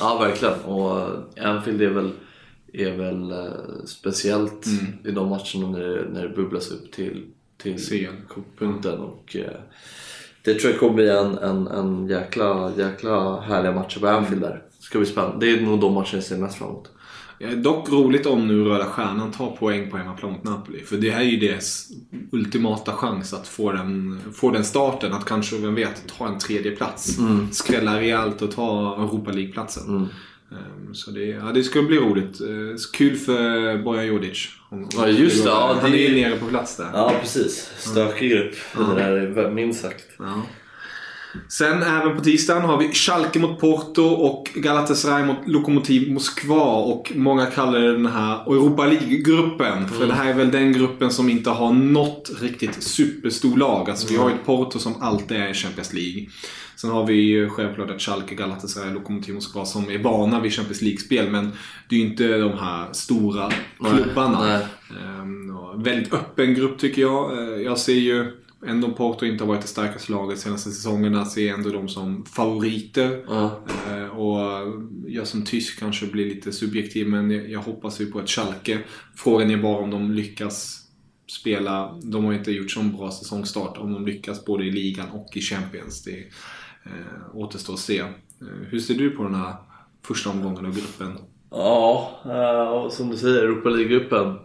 Ja, 0.01 0.19
verkligen. 0.19 0.61
Och 0.61 1.09
Anfield 1.41 1.83
är 1.83 1.91
väl, 1.91 2.13
är 2.73 2.97
väl 2.97 3.35
speciellt 3.87 4.67
i 5.05 5.11
de 5.11 5.29
matcherna 5.29 5.71
när 5.71 5.81
det, 5.81 6.11
när 6.13 6.23
det 6.23 6.37
bubblas 6.37 6.71
upp 6.71 6.93
till, 6.93 7.27
till 7.57 7.79
punkten. 8.59 8.99
Och, 8.99 9.37
eh, 9.37 9.61
det 10.45 10.55
tror 10.55 10.71
jag 10.73 10.81
kommer 10.81 10.95
bli 10.95 11.09
en, 11.09 11.39
en, 11.39 11.67
en 11.67 12.09
jäkla, 12.09 12.73
jäkla 12.79 13.41
härliga 13.41 13.73
matcher 13.73 14.01
på 14.01 14.09
Anfield 14.09 14.43
där. 14.43 14.63
Ska 14.79 14.99
bli 14.99 15.07
spännande. 15.07 15.47
Det 15.47 15.53
är 15.53 15.61
nog 15.61 15.81
de 15.81 15.95
matcher 15.95 16.15
jag 16.15 16.25
ser 16.25 16.37
mest 16.37 16.59
fram 16.59 16.69
emot. 16.69 16.91
Ja, 17.39 17.49
dock 17.55 17.91
roligt 17.93 18.27
om 18.27 18.49
nu 18.49 18.65
Röda 18.65 18.85
Stjärnan 18.85 19.31
tar 19.33 19.51
poäng 19.51 19.91
på 19.91 19.97
hemmaplan 19.97 20.33
mot 20.33 20.45
Napoli. 20.45 20.81
För 20.85 20.97
det 20.97 21.11
här 21.11 21.21
är 21.21 21.25
ju 21.25 21.37
deras 21.37 21.89
ultimata 22.33 22.93
chans 22.93 23.35
att 23.35 23.49
få 23.49 23.73
den, 23.73 24.21
få 24.35 24.51
den 24.51 24.65
starten. 24.65 25.13
Att 25.13 25.25
kanske, 25.25 25.57
vem 25.57 25.75
vet, 25.75 26.03
ta 26.19 26.29
en 26.29 26.39
tredje 26.39 26.71
plats. 26.71 27.19
Skrälla 27.53 28.01
rejält 28.01 28.43
och 28.43 28.51
ta 28.51 28.97
Europa 28.97 29.31
League-platsen. 29.33 30.09
Ehm, 30.53 30.95
Så 30.95 31.11
det, 31.11 31.25
ja, 31.25 31.53
det 31.55 31.63
ska 31.63 31.83
bli 31.83 31.97
roligt. 31.99 32.41
Eh, 32.41 32.47
Kul 32.93 33.17
för 33.17 33.79
Bojan 33.83 34.07
Jodic. 34.07 34.49
Ja, 34.97 35.09
just 35.09 35.45
det. 35.45 35.51
Ja, 35.51 35.77
Han 35.83 35.91
det- 35.93 35.99
är 36.07 36.11
ju 36.11 36.23
nere 36.23 36.37
på 36.39 36.47
plats 36.47 36.77
där. 36.77 36.91
Ja, 36.93 37.13
precis. 37.21 37.71
Stökig 37.79 38.31
grupp. 38.31 38.55
Det 38.77 38.95
där 39.03 39.13
är 39.13 39.51
minst 39.51 39.83
sagt. 39.83 40.05
Ja. 40.19 40.43
Sen 41.49 41.83
även 41.83 42.17
på 42.17 42.25
tisdagen 42.25 42.63
har 42.63 42.79
vi 42.79 42.93
Schalke 42.93 43.39
mot 43.39 43.61
Porto 43.61 44.03
och 44.03 44.51
Galatasaray 44.55 45.25
mot 45.27 45.37
Lokomotiv 45.47 46.13
Moskva. 46.13 46.75
Och 46.77 47.13
många 47.15 47.47
kallar 47.47 47.81
det 47.81 47.93
den 47.93 48.07
här 48.07 48.53
Europa 48.53 48.87
League-gruppen. 48.87 49.89
För 49.89 50.07
det 50.07 50.15
här 50.15 50.31
är 50.31 50.35
väl 50.35 50.51
den 50.51 50.73
gruppen 50.73 51.11
som 51.11 51.31
inte 51.31 51.51
har 51.51 51.73
något 51.73 52.31
riktigt 52.41 52.83
superstor 52.83 53.57
lag. 53.57 53.91
Alltså 53.91 54.09
vi 54.13 54.17
har 54.17 54.29
ju 54.29 54.35
ett 54.35 54.47
Porto 54.47 54.79
som 54.79 55.03
alltid 55.03 55.37
är 55.37 55.49
i 55.51 55.55
Champions 55.55 55.93
League. 55.93 56.27
Sen 56.77 56.91
har 56.91 57.07
vi 57.07 57.15
ju 57.15 57.49
självklart 57.51 57.91
ett 57.91 58.03
Schalke, 58.03 58.35
Galatasaray, 58.35 58.93
Lokomotiv 58.95 59.35
Moskva 59.35 59.65
som 59.65 59.91
är 59.91 59.99
vana 59.99 60.41
vid 60.41 60.53
Champions 60.53 60.83
League-spel. 60.83 61.31
Men 61.31 61.53
det 61.89 61.95
är 61.97 62.01
ju 62.01 62.07
inte 62.07 62.39
de 62.39 62.53
här 62.59 62.93
stora 62.93 63.51
klubbarna. 63.79 64.41
nej. 64.47 64.67
Ehm, 65.05 65.57
och 65.57 65.87
väldigt 65.87 66.13
öppen 66.15 66.55
grupp 66.55 66.79
tycker 66.79 67.03
jag. 67.03 67.33
Eh, 67.39 67.63
Jag 67.63 67.79
ser 67.79 67.93
ju 67.95 68.37
ändå 68.67 68.91
Porto 68.93 69.27
inte 69.27 69.45
har 69.45 69.49
varit 69.49 69.63
det 69.63 69.69
starkaste 69.69 70.13
laget 70.13 70.37
de 70.37 70.43
senaste 70.43 70.71
säsongerna. 70.71 71.25
Ser 71.25 71.47
jag 71.47 71.59
ändå 71.59 71.71
dem 71.71 71.89
som 71.89 72.25
favoriter. 72.25 73.25
Ja. 73.29 73.61
Eh, 73.91 74.07
Och 74.19 74.67
jag 75.07 75.27
som 75.27 75.45
tysk 75.45 75.79
kanske 75.79 76.07
blir 76.07 76.27
lite 76.29 76.53
subjektiv 76.53 77.09
men 77.09 77.51
jag- 77.51 77.61
hoppas 77.61 78.01
ju 78.01 78.07
på 78.07 78.21
ett 78.21 78.29
Schalke. 78.31 78.79
Frågan 79.17 79.51
är 79.51 79.57
bara 79.57 79.79
om 79.83 79.91
de 79.91 80.11
lyckas 80.13 80.77
spela. 81.31 81.99
De 82.03 82.25
har 82.25 82.33
inte 82.33 82.53
gjort 82.53 82.71
sån 82.71 82.93
bra 82.97 83.11
säsongstart. 83.11 83.79
Om 83.79 83.93
de 83.93 84.07
lyckas 84.07 84.45
både 84.45 84.65
i 84.65 84.71
ligan 84.71 85.11
och 85.11 85.37
i 85.37 85.41
Champions. 85.41 86.03
Det 86.05 86.19
eh, 86.85 87.35
återstår 87.37 87.75
att 87.75 87.81
se. 87.81 87.99
Eh, 87.99 88.07
hur 88.69 88.79
ser 88.79 88.95
du 88.95 89.11
på 89.11 89.23
den 89.23 89.35
här 89.35 89.55
första 90.07 90.31
omgången 90.31 90.67
av 90.67 90.75
gruppen? 90.75 91.19
Ja, 91.51 92.21
eh, 92.25 92.69
och 92.73 92.93
som 92.93 93.09
du 93.11 93.17
säger, 93.17 93.43
Europa 93.43 93.69
League-gruppen 93.69 94.39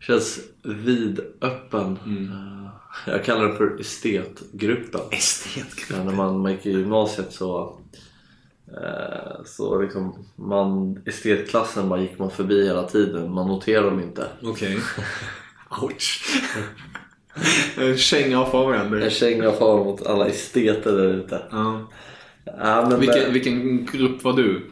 känns 0.00 0.40
vidöppen. 0.62 1.98
Eh, 2.06 2.63
Jag 3.06 3.24
kallar 3.24 3.48
den 3.48 3.56
för 3.56 3.80
estetgruppen. 3.80 5.00
Estetgruppen. 5.10 5.96
Ja, 5.96 6.04
när 6.04 6.12
man, 6.12 6.38
man 6.40 6.52
gick 6.52 6.66
i 6.66 6.70
gymnasiet 6.70 7.32
så, 7.32 7.78
eh, 8.82 9.44
så 9.46 9.80
liksom 9.82 10.26
man, 10.36 10.98
estetklassen 11.06 11.88
bara 11.88 12.00
gick 12.00 12.18
man 12.18 12.30
förbi 12.30 12.66
hela 12.66 12.82
tiden. 12.82 13.32
Man 13.32 13.46
noterade 13.48 13.90
dem 13.90 14.00
inte. 14.00 14.26
Okej. 14.42 14.78
Ouch. 15.82 16.24
En 17.78 17.96
känga 17.96 18.40
av 18.40 18.50
Fabian. 18.50 18.92
Jag 18.92 19.00
det- 19.02 19.10
känner 19.10 19.52
far 19.52 19.84
mot 19.84 20.06
alla 20.06 20.26
esteter 20.28 20.92
där 20.92 21.08
ute. 21.14 21.42
Ja. 21.50 21.90
Ja, 22.44 22.96
Vilken, 23.00 23.32
vilken 23.32 23.86
grupp 23.86 24.24
var 24.24 24.32
du? 24.32 24.70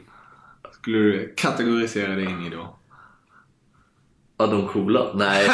Skulle 0.72 0.98
du 0.98 1.34
kategorisera 1.36 2.14
dig 2.14 2.24
in 2.24 2.46
i 2.46 2.50
då? 2.50 2.78
Ja, 4.38 4.46
de 4.46 4.68
coola? 4.68 5.12
Nej. 5.14 5.48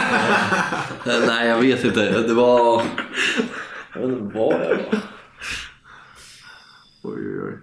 Nej, 1.27 1.49
jag 1.49 1.61
vet 1.61 1.85
inte. 1.85 2.23
Det 2.23 2.35
var... 2.35 2.83
Jag 3.95 4.01
vet 4.01 4.19
inte 4.19 4.38
vad 4.38 4.55
jag 4.55 4.59
var. 4.59 5.03
Oj, 7.03 7.19
oj, 7.19 7.41
oj. 7.47 7.59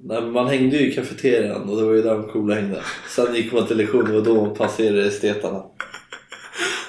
Nej, 0.00 0.22
man 0.22 0.46
hängde 0.46 0.76
ju 0.76 0.90
i 0.90 0.94
kafeterian 0.94 1.62
och 1.68 1.76
det 1.76 1.82
var 1.82 1.92
ju 1.92 2.02
där 2.02 2.14
de 2.14 2.28
coola 2.28 2.54
hängde. 2.54 2.82
Sen 3.08 3.34
gick 3.34 3.52
man 3.52 3.66
till 3.66 3.76
lektion 3.76 4.16
och 4.16 4.22
då 4.22 4.46
passerade 4.54 5.06
estetarna. 5.06 5.62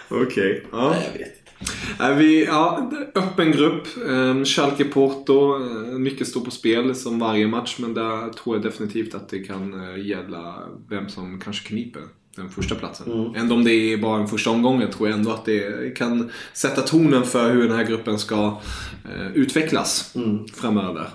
Okej. 0.10 0.66
Ja. 0.72 0.90
Nej, 0.90 1.10
jag 1.12 1.20
vet 1.20 1.28
inte. 1.28 2.14
Vi, 2.14 2.46
ja, 2.46 2.92
öppen 3.16 3.52
grupp. 3.52 3.88
Um, 4.06 4.46
Schalke 4.46 4.86
Porto. 4.86 5.56
eh, 5.56 5.98
mycket 6.00 6.28
står 6.28 6.42
på 6.42 6.52
spel 6.52 6.96
som 6.96 7.20
varje 7.20 7.48
match. 7.48 7.76
Men 7.80 7.94
där 7.94 8.30
tror 8.34 8.56
jag 8.56 8.64
definitivt 8.64 9.16
att 9.16 9.30
det 9.30 9.40
kan 9.40 9.90
eh, 9.90 10.06
gälla 10.08 10.56
vem 10.90 11.10
som 11.10 11.40
kanske 11.40 11.68
kniper 11.68 12.02
den 12.40 12.50
första 12.50 12.76
platsen. 12.76 13.34
Ändå 13.36 13.56
om 13.56 13.64
det 13.64 13.72
är 13.94 13.98
bara 13.98 14.22
en 14.22 14.28
första 14.28 14.50
omgången 14.50 14.92
tror 14.92 15.10
jag 15.10 15.18
ändå 15.20 15.32
att 15.32 15.46
det 15.46 15.98
kan 15.98 16.30
sätta 16.54 16.82
tonen 16.82 17.24
för 17.24 17.54
hur 17.54 17.68
den 17.68 17.78
här 17.78 17.84
gruppen 17.84 18.20
ska 18.20 18.58
eh, 19.06 19.32
utvecklas 19.34 20.14
framöver. 20.54 21.08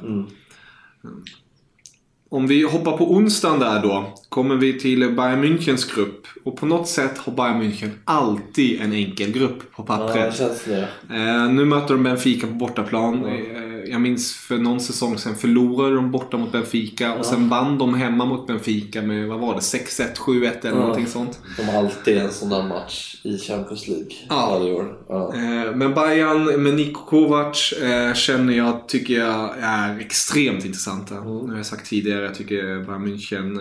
Om 2.30 2.46
vi 2.46 2.62
hoppar 2.62 2.96
på 2.96 3.12
onsdagen 3.12 3.60
där 3.60 3.82
då, 3.82 4.14
kommer 4.28 4.56
vi 4.56 4.80
till 4.80 4.98
Bayern 5.16 5.44
Münchens 5.44 5.94
grupp. 5.94 6.26
Och 6.44 6.56
på 6.56 6.66
något 6.66 6.88
sätt 6.88 7.18
har 7.18 7.32
Bayern 7.32 7.62
München 7.62 7.90
alltid 8.04 8.80
en 8.80 8.92
enkel 8.92 9.32
grupp 9.32 9.58
på 9.72 9.84
Ja, 9.88 9.96
pappret. 9.96 10.64
det. 10.66 10.88
Eh, 11.16 11.48
nu 11.50 11.64
möter 11.64 11.94
de 11.94 12.02
Benfica 12.02 12.46
på 12.46 12.52
bortaplan. 12.52 13.24
Eh, 13.24 13.73
jag 13.90 14.00
minns 14.00 14.34
för 14.34 14.58
någon 14.58 14.80
säsong 14.80 15.18
sen 15.18 15.34
förlorade 15.34 15.94
de 15.96 16.10
borta 16.10 16.36
mot 16.36 16.52
Benfica 16.52 17.14
och 17.14 17.26
sen 17.26 17.48
vann 17.48 17.78
de 17.78 17.94
hemma 17.94 18.24
mot 18.24 18.46
Benfica 18.46 19.02
med, 19.02 19.28
vad 19.28 19.40
var 19.40 19.54
det, 19.54 19.60
6-1, 19.60 20.16
7-1 20.16 20.66
eller 20.66 20.78
någonting 20.78 21.06
sånt. 21.06 21.38
De 21.56 21.62
har 21.62 21.78
alltid 21.78 22.18
en 22.18 22.30
sån 22.30 22.48
där 22.48 22.62
match 22.62 23.16
i 23.22 23.38
Champions 23.38 23.88
League 23.88 24.06
Ja. 24.28 24.58
varje 24.58 24.72
år. 24.72 24.98
Ja. 25.08 25.34
Eh, 25.34 25.74
men 25.76 25.94
Bayern 25.94 26.62
med 26.62 26.74
Niko 26.74 27.00
Kovac 27.06 27.72
eh, 27.72 28.14
känner 28.14 28.52
jag, 28.52 28.88
tycker 28.88 29.14
jag 29.14 29.54
är 29.60 29.98
extremt 30.00 30.64
intressanta. 30.64 31.14
Det 31.14 31.20
har 31.50 31.56
jag 31.56 31.66
sagt 31.66 31.86
tidigare. 31.86 32.24
Jag 32.24 32.34
tycker 32.34 32.62
Bayern 32.62 33.06
München 33.06 33.56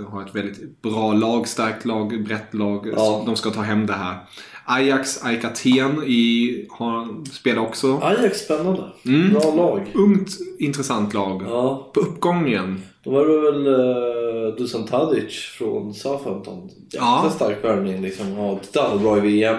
eh, 0.00 0.10
har 0.10 0.22
ett 0.22 0.34
väldigt 0.34 0.82
bra 0.82 1.12
lag, 1.12 1.48
starkt 1.48 1.84
lag, 1.84 2.24
brett 2.24 2.54
lag. 2.54 2.92
Ja. 2.96 3.22
De 3.26 3.36
ska 3.36 3.50
ta 3.50 3.60
hem 3.60 3.86
det 3.86 3.92
här. 3.92 4.16
Ajax, 4.64 5.24
AIK 5.24 5.44
Aten 5.44 6.02
i, 6.06 6.66
har, 6.70 7.24
spelar 7.30 7.62
också. 7.62 7.98
Ajax, 8.02 8.38
spännande. 8.38 8.82
Mm. 9.06 9.30
Bra 9.32 9.54
lag. 9.54 9.86
Ungt, 9.94 10.28
intressant 10.58 11.14
lag. 11.14 11.42
Ja, 11.48 11.90
På 11.94 12.00
uppgången. 12.00 12.80
då 13.04 13.10
var 13.10 13.26
det 13.26 13.40
väl 13.50 13.66
uh, 13.66 14.54
Dusan 14.56 14.84
Tadic 14.84 15.34
från 15.58 15.94
Southampton. 15.94 16.68
Jäkla 16.92 16.98
Ja. 17.24 17.30
stark 17.34 17.64
värvning 17.64 18.02
liksom. 18.02 18.28
Ja, 18.32 18.58
titta, 18.62 18.82
han 18.82 18.90
var 18.90 18.98
bra 19.04 19.16
i 19.18 19.20
VM. 19.20 19.56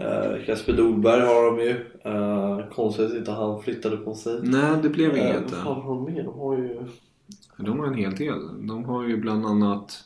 Uh, 0.00 0.46
Kasper 0.46 0.72
Dolberg 0.72 1.20
har 1.26 1.44
de 1.56 1.62
ju. 1.64 1.74
Uh, 2.06 2.68
konstigt 2.74 3.06
att 3.06 3.14
inte 3.16 3.30
han 3.32 3.62
flyttade 3.62 3.96
på 3.96 4.14
sig. 4.14 4.40
Nej, 4.42 4.70
det 4.82 4.88
blev 4.88 5.10
Eh, 5.16 5.20
inget 5.24 5.42
Vad 5.42 5.50
där. 5.50 5.64
fan 5.64 5.82
har 5.82 5.94
de 5.94 6.12
mer? 6.12 6.22
De 6.22 6.38
har 6.38 6.56
ju... 6.56 6.78
De 7.58 7.78
har 7.80 7.86
en 7.86 7.94
hel 7.94 8.14
del. 8.14 8.66
De 8.68 8.84
har 8.84 9.04
ju 9.08 9.16
bland 9.16 9.46
annat 9.46 10.04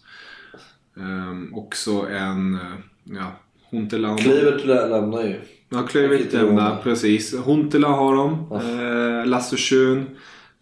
ehm, 0.96 1.54
också 1.54 1.90
en, 1.92 2.54
eh, 2.54 2.60
ja, 3.04 3.32
Huntela. 3.76 4.16
Klivert 4.16 4.64
lä- 4.64 4.86
lämnar 4.88 5.22
ju. 5.22 5.40
Ja, 5.70 5.82
Klövert 5.82 6.20
Lite 6.20 6.42
lämnar, 6.42 6.76
precis. 6.82 7.34
Huntela 7.44 7.88
har 7.88 8.16
de. 8.16 8.32
Eh, 8.52 9.26
Lasse 9.26 9.56
Schön. 9.56 10.06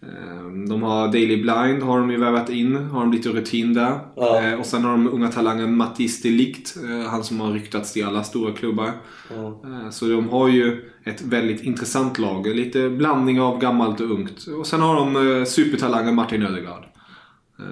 Eh, 0.03 0.69
De 0.69 0.83
har 0.83 1.09
Daily 1.13 1.37
Blind 1.43 1.83
har 1.83 1.99
de 1.99 2.11
ju 2.11 2.17
vävat 2.21 2.51
in, 2.51 2.77
har 2.77 3.01
de 3.01 3.13
lite 3.13 3.29
rutin 3.29 3.75
där. 3.75 3.99
Ja. 4.17 4.43
Eh, 4.43 4.61
Och 4.61 4.67
sen 4.67 4.85
har 4.85 4.91
de 4.91 5.09
unga 5.09 5.29
talangen 5.29 5.77
Mattis 5.77 6.23
de 6.23 6.31
Ligt, 6.31 6.75
eh, 6.85 7.11
han 7.11 7.25
som 7.25 7.41
har 7.41 7.53
ryktats 7.53 7.93
till 7.93 8.05
alla 8.07 8.23
stora 8.25 8.53
klubbar. 8.53 8.91
Ja. 9.31 9.61
Eh, 9.65 9.91
Så 9.91 10.05
de 10.07 10.29
har 10.29 10.49
ju 10.49 10.91
ett 11.05 11.23
väldigt 11.23 11.63
intressant 11.63 12.19
lag. 12.19 12.47
Lite 12.47 12.89
blandning 12.89 13.41
av 13.41 13.61
gammalt 13.61 14.01
och 14.01 14.11
ungt. 14.11 14.47
Och 14.59 14.67
sen 14.67 14.81
har 14.81 14.95
de 14.97 15.47
supertalangen 15.47 16.15
Martin 16.15 16.43
Ödegaard. 16.43 16.83
Eh, 17.59 17.65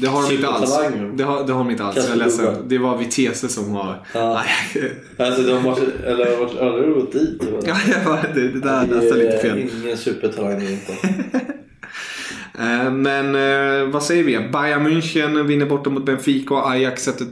Det 0.00 0.06
har 0.06 0.28
de 0.28 0.34
inte 0.34 0.48
alls. 0.48 0.78
Det 1.16 1.24
har, 1.24 1.46
det 1.46 1.52
har 1.52 1.58
de 1.64 1.70
inte 1.70 1.84
alls. 1.84 1.96
Jag 1.96 2.10
är 2.10 2.16
ledsen. 2.16 2.54
Det 2.68 2.78
var 2.78 2.98
Vitesse 2.98 3.48
som 3.48 3.70
har... 3.70 4.06
Ja. 4.14 4.42
Alltså 5.18 5.42
de 5.42 5.64
har 5.64 5.78
eller 6.06 6.30
har 6.30 6.44
varit 6.44 6.60
aldrig 6.60 6.94
gått 6.94 7.12
dit. 7.12 7.42
Ja, 7.66 7.76
var- 8.06 8.34
det, 8.34 8.48
det 8.48 8.60
där 8.60 8.82
är 8.82 8.86
Det 8.86 8.94
nästan 8.96 9.18
lite 9.18 9.38
fel. 9.38 9.58
Ingen 9.84 9.96
supertalang 9.96 10.62
inte. 10.62 10.92
Eh, 12.58 12.90
Men 12.92 13.34
eh, 13.34 13.88
vad 13.92 14.02
säger 14.02 14.24
vi? 14.24 14.32
Bayern 14.52 14.86
München 14.86 15.42
vinner 15.42 15.66
borta 15.66 15.90
mot 15.90 16.06
Benfica 16.06 16.54
och 16.54 16.70
Ajax 16.70 17.02
sätter, 17.04 17.24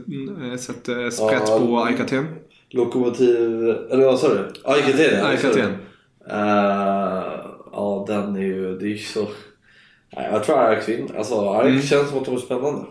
eh, 0.51 0.57
sätter 0.57 1.09
sprätt 1.09 1.43
Ja. 1.47 1.59
på 1.59 1.79
Aikaten. 1.83 2.25
Lokomotiv... 2.71 3.69
Eller 3.91 4.05
vad 4.05 4.19
sa 4.19 4.27
du? 4.33 4.39
Aikaten. 4.63 5.25
Aikaten. 5.25 5.69
Uh, 6.31 7.23
ja, 7.71 8.05
den 8.07 8.35
är 8.35 8.41
ju... 8.41 8.77
Det 8.79 8.85
är 8.85 8.89
ju 8.89 8.97
så... 8.97 9.27
Nej, 10.15 10.29
jag 10.31 10.43
tror 10.43 10.59
Ajax 10.67 10.89
vinner. 10.89 11.15
Alltså 11.17 11.35
Ajax 11.49 11.67
Mm. 11.69 11.81
känns 11.81 12.09
som 12.09 12.17
att 12.19 12.25
de 12.25 12.35
är 12.35 12.39
spännande. 12.39 12.85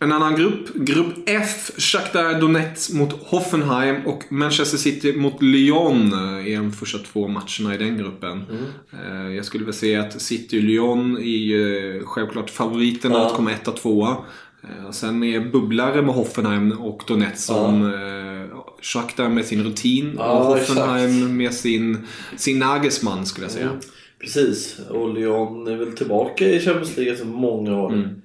En 0.00 0.12
annan 0.12 0.36
grupp, 0.36 0.74
grupp 0.74 1.14
F. 1.26 1.70
Shakhtar 1.78 2.40
Donetsk 2.40 2.92
mot 2.92 3.12
Hoffenheim 3.26 4.06
och 4.06 4.24
Manchester 4.32 4.78
City 4.78 5.12
mot 5.12 5.42
Lyon 5.42 6.12
eh, 6.12 6.52
är 6.52 6.56
de 6.56 6.72
första 6.72 6.98
två 6.98 7.28
matcherna 7.28 7.74
i 7.74 7.78
den 7.78 7.98
gruppen. 7.98 8.44
Eh, 8.92 9.32
Jag 9.36 9.44
skulle 9.44 9.64
väl 9.64 9.74
säga 9.74 10.00
att 10.00 10.20
City 10.22 10.58
och 10.58 10.62
Lyon 10.62 11.16
är 11.16 11.22
ju 11.22 12.02
självklart 12.04 12.50
favoriterna 12.50 13.14
Ja. 13.14 13.26
att 13.26 13.34
komma 13.34 13.52
etta, 13.52 13.72
tvåa. 13.72 14.16
Eh, 14.62 14.90
Sen 14.90 15.22
är 15.24 15.40
bubblare 15.40 16.02
med 16.02 16.14
Hoffenheim 16.14 16.72
och 16.72 17.02
Donetsk 17.06 17.44
som 17.46 17.92
eh, 17.94 18.58
Shakhtar 18.82 19.28
med 19.28 19.44
sin 19.44 19.64
rutin 19.64 20.14
Ja, 20.18 20.24
och 20.32 20.58
exakt. 20.58 20.78
Hoffenheim 20.78 21.36
med 21.36 21.54
sin, 21.54 22.06
sin 22.36 22.58
Nagelsmann 22.58 23.26
skulle 23.26 23.44
jag 23.44 23.52
säga. 23.52 23.66
Mm. 23.66 23.78
Precis. 24.20 24.78
Och 24.90 25.14
Lyon 25.14 25.66
är 25.68 25.76
väl 25.76 25.92
tillbaka 25.92 26.48
i 26.48 26.60
Champions 26.60 26.96
League 26.96 27.12
efter 27.12 27.26
många 27.26 27.82
år. 27.82 27.92
Mm. 27.92 28.22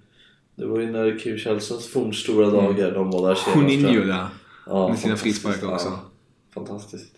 Det 0.55 0.65
var 0.65 0.79
ju 0.79 0.91
när 0.91 1.19
Kim 1.19 1.37
Källströms 1.37 1.87
fornstora 1.87 2.49
dagar 2.49 2.91
de 2.91 3.11
var 3.11 3.27
där 3.27 3.35
senast. 3.35 3.71
Juninho 3.71 4.05
där. 4.05 4.25
Ja, 4.65 4.87
med 4.89 4.99
sina 4.99 5.15
frisparkar 5.17 5.73
också. 5.73 5.87
Ja, 5.87 5.99
fantastiskt. 6.53 7.15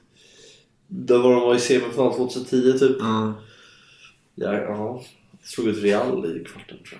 Det 0.87 1.17
var 1.17 1.31
de 1.31 1.41
var 1.41 1.55
i 1.55 1.59
semifinal 1.59 2.13
2010 2.13 2.73
typ. 2.79 2.97
Ja. 2.99 3.33
Ja, 4.35 4.53
ja. 4.53 5.01
Slog 5.43 5.67
ut 5.67 5.83
Real 5.83 6.25
i 6.25 6.43
kvarten 6.43 6.77
tror 6.77 6.99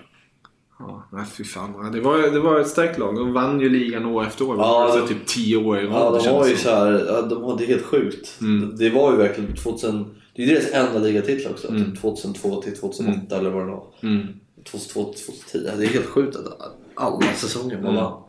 Ja, 0.78 1.08
nej, 1.12 1.24
fy 1.32 1.44
fan. 1.44 1.92
Det 1.92 2.00
var, 2.00 2.18
det 2.18 2.40
var 2.40 2.60
ett 2.60 2.68
starkt 2.68 2.98
lag. 2.98 3.16
De 3.16 3.32
vann 3.32 3.60
ju 3.60 3.68
ligan 3.68 4.06
år 4.06 4.22
efter 4.26 4.48
år. 4.48 4.56
Ja, 4.56 4.84
alltså, 4.84 5.00
de- 5.00 5.08
typ 5.08 5.26
tio 5.26 5.56
år 5.56 5.78
i 5.78 5.86
rad. 5.86 6.16
Ja, 6.16 6.22
de 6.24 6.34
var 6.34 6.46
ju 6.46 6.56
så 6.56 6.70
här, 6.70 7.22
de 7.30 7.44
hade 7.44 7.64
helt 7.64 7.84
sjukt. 7.84 8.38
Mm. 8.40 8.76
Det 8.76 8.90
var 8.90 9.10
ju 9.12 9.16
verkligen 9.18 9.54
2000, 9.56 10.14
det 10.36 10.42
är 10.42 10.46
deras 10.46 10.72
enda 10.72 10.98
ligatitel 10.98 11.52
också. 11.52 11.68
Mm. 11.68 11.84
Typ 11.84 12.00
2002 12.00 12.62
till 12.62 12.76
2008 12.76 13.38
eller 13.38 13.50
vad 13.50 13.66
det 13.66 13.72
var. 13.72 13.86
Mm. 14.02 14.26
2002 14.70 15.12
till 15.12 15.22
2010. 15.24 15.58
Det 15.78 15.84
är 15.84 15.88
helt 15.88 16.06
sjukt 16.06 16.36
att 16.36 16.76
alla 16.94 17.32
säsonger 17.34 17.76
man 17.76 17.84
Mm. 17.90 17.94
vann. 18.04 18.22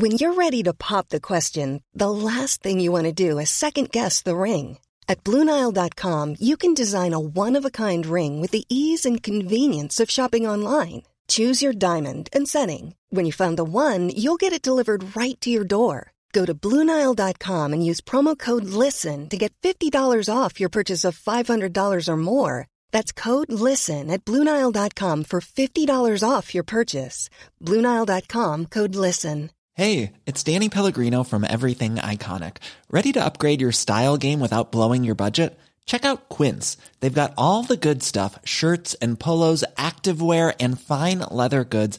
When 0.00 0.12
you're 0.12 0.34
ready 0.34 0.62
to 0.62 0.72
pop 0.74 1.08
the 1.08 1.20
question, 1.20 1.82
the 1.92 2.10
last 2.10 2.62
thing 2.62 2.80
you 2.80 2.92
want 2.92 3.06
to 3.06 3.12
do 3.30 3.38
is 3.40 3.50
second 3.50 3.90
guess 3.90 4.22
the 4.22 4.36
ring. 4.36 4.78
At 5.08 5.24
Bluenile.com, 5.24 6.36
you 6.38 6.56
can 6.56 6.74
design 6.74 7.14
a 7.14 7.18
one 7.18 7.56
of 7.56 7.64
a 7.64 7.70
kind 7.70 8.06
ring 8.06 8.40
with 8.40 8.52
the 8.52 8.64
ease 8.68 9.06
and 9.08 9.22
convenience 9.22 9.98
of 9.98 10.10
shopping 10.10 10.46
online. 10.46 11.02
Choose 11.28 11.62
your 11.62 11.72
diamond 11.72 12.28
and 12.32 12.46
setting. 12.48 12.94
When 13.10 13.26
you 13.26 13.32
find 13.32 13.56
the 13.58 13.64
one, 13.64 14.10
you'll 14.14 14.36
get 14.36 14.52
it 14.52 14.62
delivered 14.62 15.16
right 15.16 15.40
to 15.40 15.50
your 15.50 15.64
door. 15.64 16.12
Go 16.32 16.44
to 16.44 16.54
Bluenile.com 16.54 17.72
and 17.72 17.84
use 17.84 18.00
promo 18.00 18.38
code 18.38 18.64
LISTEN 18.64 19.28
to 19.30 19.36
get 19.36 19.52
$50 19.62 19.92
off 20.34 20.60
your 20.60 20.68
purchase 20.68 21.04
of 21.04 21.18
$500 21.18 22.08
or 22.08 22.16
more. 22.16 22.66
That's 22.92 23.12
code 23.12 23.50
LISTEN 23.50 24.10
at 24.10 24.24
Bluenile.com 24.24 25.24
for 25.24 25.40
$50 25.40 26.28
off 26.28 26.54
your 26.54 26.64
purchase. 26.64 27.30
Bluenile.com 27.64 28.66
code 28.66 28.94
LISTEN. 28.94 29.50
Hey, 29.74 30.14
it's 30.26 30.42
Danny 30.42 30.68
Pellegrino 30.68 31.22
from 31.22 31.44
Everything 31.44 31.96
Iconic. 31.96 32.56
Ready 32.90 33.12
to 33.12 33.24
upgrade 33.24 33.60
your 33.60 33.70
style 33.70 34.16
game 34.16 34.40
without 34.40 34.72
blowing 34.72 35.04
your 35.04 35.14
budget? 35.14 35.56
Check 35.88 36.04
out 36.04 36.28
Quince. 36.28 36.76
They've 37.00 37.20
got 37.20 37.32
all 37.38 37.62
the 37.62 37.76
good 37.76 38.02
stuff 38.02 38.38
shirts 38.44 38.94
and 39.00 39.18
polos, 39.18 39.64
activewear, 39.76 40.54
and 40.60 40.80
fine 40.80 41.20
leather 41.30 41.64
goods, 41.64 41.98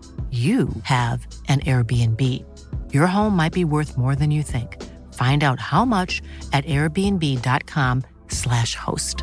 you 0.31 0.67
have 0.83 1.19
an 1.47 1.59
Airbnb. 1.65 2.21
Your 2.93 3.07
home 3.07 3.35
might 3.43 3.53
be 3.53 3.63
worth 3.65 3.97
more 3.97 4.15
than 4.15 4.31
you 4.31 4.43
think. 4.43 4.67
Find 5.13 5.43
out 5.43 5.59
how 5.59 5.85
much 5.85 6.21
at 6.53 6.65
airbnb.com/slash 6.65 8.75
host. 8.75 9.17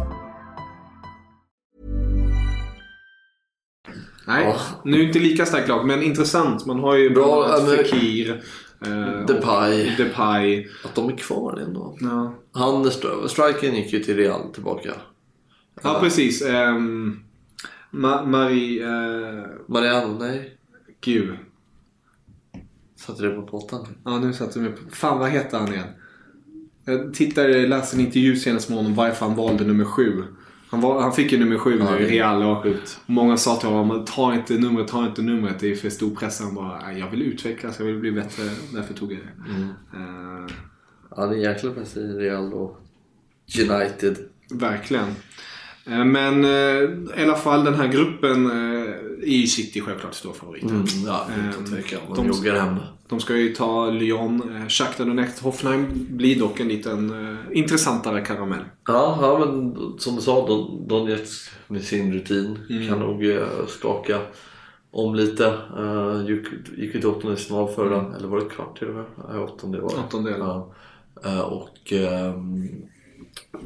Nej, 4.27 4.45
Ja. 4.45 4.57
nu 4.85 5.01
är 5.01 5.07
inte 5.07 5.19
lika 5.19 5.47
starkt 5.47 5.69
lag, 5.69 5.87
men 5.87 6.03
intressant. 6.03 6.67
Man 6.67 6.81
har 6.81 6.97
ju 6.97 7.11
Bra, 7.11 7.59
men- 7.67 7.77
Fekir. 7.77 8.43
Depay. 9.27 9.97
Depay. 9.97 10.67
Att 10.85 10.95
de 10.95 11.09
är 11.09 11.17
kvar 11.17 11.59
ändå. 11.67 11.97
Ja. 12.01 12.35
Han, 12.53 12.85
stri- 12.85 13.29
strikern 13.29 13.75
gick 13.75 13.93
ju 13.93 14.01
till 14.05 14.17
Real 14.17 14.53
tillbaka. 14.55 14.91
ja, 15.83 15.99
precis. 16.01 16.43
Um, 16.43 17.25
Ma- 17.93 18.27
Marie... 18.27 18.85
Uh, 18.87 19.45
Mariano, 19.69 20.19
nej. 20.19 20.58
Gud. 21.01 21.37
Satte 22.97 23.23
det 23.23 23.31
på 23.31 23.43
pottan. 23.43 23.87
Ja, 24.05 24.19
nu 24.19 24.33
satte 24.33 24.59
mig 24.59 24.73
på... 24.73 24.91
Fan, 24.91 25.19
vad 25.19 25.31
heter 25.31 25.59
han 25.59 25.73
igen? 25.73 25.87
Jag 26.85 27.15
tittade, 27.15 27.67
läste 27.67 27.97
en 27.97 28.01
intervju 28.01 28.37
senast 28.37 28.69
med 28.69 28.79
honom 28.79 28.95
varför 28.95 29.27
han 29.27 29.37
valde 29.37 29.65
nummer 29.65 29.85
sju. 29.85 30.23
Han, 30.71 30.81
var, 30.81 31.03
han 31.03 31.13
fick 31.13 31.33
ju 31.33 31.39
nummer 31.39 31.59
sju 31.59 31.79
Ja, 31.79 31.91
nu 31.95 32.01
i 32.01 32.07
Real 32.11 32.43
och 32.43 32.63
sjukt. 32.63 33.01
många 33.07 33.37
sa 33.37 33.57
till 33.57 33.69
honom 33.69 34.05
ta 34.05 34.35
inte 34.35 34.59
numret, 34.59 34.89
ta 34.89 35.07
inte 35.07 35.23
numret. 35.23 35.59
Det 35.61 35.71
är 35.73 35.77
för 35.77 35.91
stor 35.91 36.15
press. 36.15 36.41
Han 36.41 36.55
bara, 36.55 36.81
"Nej, 36.87 36.99
jag 36.99 37.11
vill 37.11 37.23
utvecklas, 37.23 37.79
jag 37.79 37.87
vill 37.87 37.99
bli 37.99 38.13
bättre. 38.13 38.43
Därför 38.75 38.95
tog 38.95 39.13
jag 39.13 39.19
det. 39.21 39.51
Mm. 39.53 39.69
Eh, 39.95 40.53
Ja, 41.17 41.27
det 41.27 41.37
är 41.37 41.51
jäkla 41.53 41.71
press 41.71 41.97
i 41.97 42.01
Real 42.01 42.55
och 42.55 42.77
United. 43.71 44.17
Verkligen. 44.51 45.07
Eh, 45.91 46.05
Men 46.05 46.45
eh, 46.45 47.21
i 47.21 47.25
alla 47.25 47.35
fall 47.35 47.65
den 47.65 47.75
här 47.75 47.87
gruppen 47.89 48.47
eh, 48.47 48.89
är 49.23 49.37
ju 49.37 49.47
City 49.47 49.81
självklart 49.81 50.15
stor 50.15 50.33
favorit. 50.33 50.63
Mm, 50.63 50.85
ja, 51.07 51.27
utan 51.39 51.65
Ehm, 51.65 51.71
tvekan. 51.71 52.01
de- 52.09 52.17
De 52.17 52.27
joggar 52.29 52.55
hem. 52.61 52.77
De 53.09 53.21
ska 53.21 53.37
ju 53.37 53.55
ta 53.55 53.91
Lyon. 53.91 54.57
Eh, 54.57 54.69
Shakhtar 54.69 55.05
Donetsk. 55.05 55.43
Hoffenheim 55.43 55.87
blir 56.11 56.39
dock 56.39 56.61
en 56.61 56.69
liten 56.69 57.29
eh, 57.31 57.59
intressantare 57.59 58.21
karamell. 58.21 58.65
Ja, 58.87 59.19
ja, 59.23 59.39
men 59.47 59.75
som 59.99 60.17
du 60.17 60.23
sa, 60.23 60.47
Don- 60.49 60.89
Donetsk 60.89 61.51
med 61.69 61.83
sin 61.85 62.13
rutin 62.13 62.59
kan 62.89 62.99
nog 62.99 63.27
eh, 63.27 63.47
skaka 63.69 64.19
om 64.91 65.15
lite. 65.15 65.45
Uh, 65.79 66.25
gick, 66.31 66.47
gick 66.79 66.95
ju 66.95 67.01
till 67.01 67.07
åttondelsfinal 67.11 67.69
förra, 67.69 68.17
eller 68.17 68.29
var 68.29 68.39
det 68.41 68.45
kvart 68.45 68.79
till 68.79 68.89
och 68.89 68.95
med? 68.95 69.05
Ja, 69.29 69.41
åttondel 69.45 69.81
var 69.81 69.89
det. 69.91 69.97
Åttondel. 69.97 70.41
Eh, 71.25 71.41
och 71.41 71.93
um, 72.35 72.69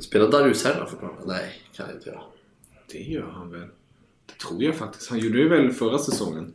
spelar 0.01 0.31
Darius 0.31 0.65
Herra 0.65 0.87
fortfarande? 0.87 1.21
Nej, 1.27 1.53
kan 1.73 1.87
jag 1.87 1.97
inte 1.97 2.09
göra. 2.09 2.23
Det 2.93 2.99
gör 2.99 3.31
han 3.31 3.51
väl? 3.51 3.69
Det 4.27 4.39
tror 4.47 4.63
jag 4.63 4.77
faktiskt. 4.77 5.11
Han 5.11 5.19
gjorde 5.19 5.43
det 5.43 5.49
väl 5.49 5.71
förra 5.71 5.99
säsongen. 5.99 6.55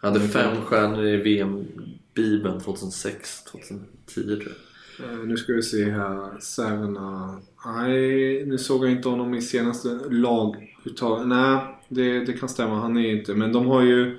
Han 0.00 0.12
hade 0.12 0.28
fem 0.28 0.60
stjärnor 0.60 1.06
i 1.06 1.16
VM 1.16 1.66
Bibeln 2.14 2.60
2006, 2.60 3.44
2010 3.44 3.86
tror 4.14 4.42
jag. 4.42 4.56
Eh, 5.00 5.18
nu 5.18 5.36
ska 5.36 5.52
vi 5.52 5.62
se 5.62 5.90
här. 5.90 6.40
Säverna. 6.40 7.40
Nej, 7.66 8.46
nu 8.46 8.58
såg 8.58 8.84
jag 8.84 8.92
inte 8.92 9.08
honom 9.08 9.34
i 9.34 9.42
senaste 9.42 9.88
laguttag. 10.10 11.26
Nej, 11.28 11.78
det, 11.88 12.24
det 12.24 12.32
kan 12.32 12.48
stämma. 12.48 12.80
Han 12.80 12.96
är 12.96 13.10
inte. 13.10 13.34
Men 13.34 13.52
de 13.52 13.66
har 13.66 13.82
ju 13.82 14.18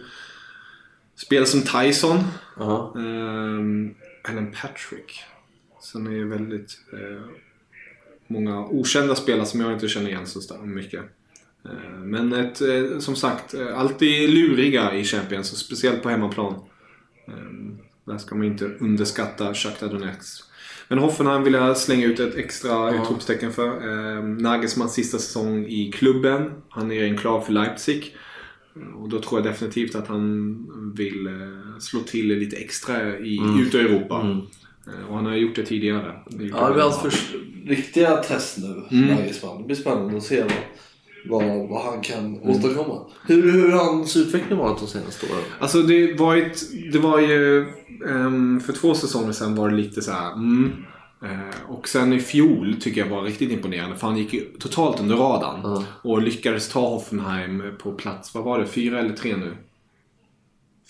spel 1.16 1.46
som 1.46 1.62
Tyson. 1.62 2.18
Ja. 2.58 2.94
Um, 2.96 3.96
Alan 4.24 4.52
Patrick. 4.62 5.24
Sen 5.82 6.08
är 6.08 6.26
väldigt 6.26 6.80
eh, 6.94 7.22
många 8.28 8.66
okända 8.66 9.16
spelare 9.16 9.46
som 9.46 9.62
jag 9.62 9.74
inte 9.74 9.88
känner 9.88 10.10
igen 10.10 10.28
så 10.28 10.56
mycket. 10.64 11.04
Eh, 11.66 12.00
men 12.04 12.34
ett, 12.34 12.62
eh, 12.62 13.00
som 13.00 13.16
sagt, 13.16 13.54
eh, 13.54 13.80
alltid 13.80 14.30
luriga 14.30 14.96
i 14.96 15.04
Champions, 15.04 15.58
speciellt 15.58 16.04
på 16.04 16.10
hemmaplan. 16.10 16.56
Där 18.06 18.18
ska 18.18 18.36
man 18.36 18.48
inte 18.48 18.66
underskatta 18.66 19.54
Shakhtar 19.54 19.88
Donetsk. 19.88 20.44
Men 20.88 21.00
Hoffenheim 21.00 21.44
vill 21.44 21.54
jag 21.54 21.78
slänga 21.78 22.06
ut 22.06 22.20
ett 22.20 22.36
extra 22.36 22.96
utropstecken 22.96 23.52
för. 23.52 23.68
Eh, 23.68 24.24
Nagelsmans 24.24 24.94
sista 24.94 25.18
säsong 25.18 25.66
i 25.66 25.92
klubben. 25.92 26.52
Han 26.70 26.92
är 26.92 27.04
en 27.04 27.18
klar 27.18 27.42
för 27.42 27.54
Leipzig. 27.54 28.16
Och 28.96 29.10
då 29.10 29.22
tror 29.22 29.40
jag 29.40 29.54
definitivt 29.54 29.96
att 29.96 30.08
han 30.08 30.94
vill 30.96 31.30
slå 31.80 32.00
till 32.00 32.28
lite 32.28 32.56
extra 32.56 33.18
i, 33.18 33.40
ute 33.62 33.78
i 33.78 33.82
Europa. 33.82 34.22
Eh, 34.22 34.38
Och 35.10 35.16
han 35.16 35.26
har 35.26 35.36
gjort 35.36 35.56
det 35.56 35.66
tidigare. 35.66 36.14
Det 36.30 36.44
Ja, 36.44 36.68
det 36.68 36.74
blir 36.74 36.84
hans 36.84 37.02
första 37.02 37.38
riktiga 37.66 38.18
test 38.18 38.58
nu, 38.58 38.84
Mm. 38.92 39.18
Det 39.58 39.64
blir 39.66 39.76
spännande 39.76 40.18
att 40.18 40.24
se 40.24 40.44
vad, 41.30 41.44
vad, 41.44 41.70
vad 41.70 41.86
han 41.86 42.02
kan 42.02 42.40
åstadkomma. 42.42 43.02
Hur 43.28 43.52
hur 43.52 43.72
har 43.72 43.86
hans 43.86 44.18
utveckling 44.18 44.58
varit 44.58 44.80
de 44.80 44.88
senaste 44.88 45.26
åren? 45.26 45.44
Alltså 45.60 45.82
det 45.82 46.14
var 46.14 46.36
ju, 46.36 46.54
det 46.92 47.00
var 47.00 47.20
ju 47.20 47.66
ehm, 48.10 48.60
för 48.60 48.74
två 48.74 48.96
säsonger 48.96 49.32
sedan 49.32 49.56
var 49.56 49.70
det 49.70 49.76
lite 49.76 50.02
så 50.02 50.12
här. 50.12 50.34
Mm, 50.34 50.72
eh, 51.24 51.70
och 51.72 51.88
sen 51.88 52.14
i 52.14 52.20
fjol 52.20 52.76
tycker 52.82 53.02
jag 53.02 53.10
var 53.10 53.22
riktigt 53.24 53.52
imponerande 53.52 53.96
för 53.96 54.08
han 54.08 54.18
gick 54.18 54.34
ju 54.34 54.42
totalt 54.60 55.00
under 55.00 55.16
radarn. 55.16 55.60
Ja. 55.64 55.84
Och 56.02 56.22
lyckades 56.22 56.70
ta 56.70 56.80
Hoffenheim 56.80 57.64
på 57.84 57.92
plats, 57.92 58.36
vad 58.36 58.44
var 58.44 58.60
det, 58.60 58.68
fyra 58.68 59.00
eller 59.00 59.14
tre 59.14 59.36
nu? 59.38 59.58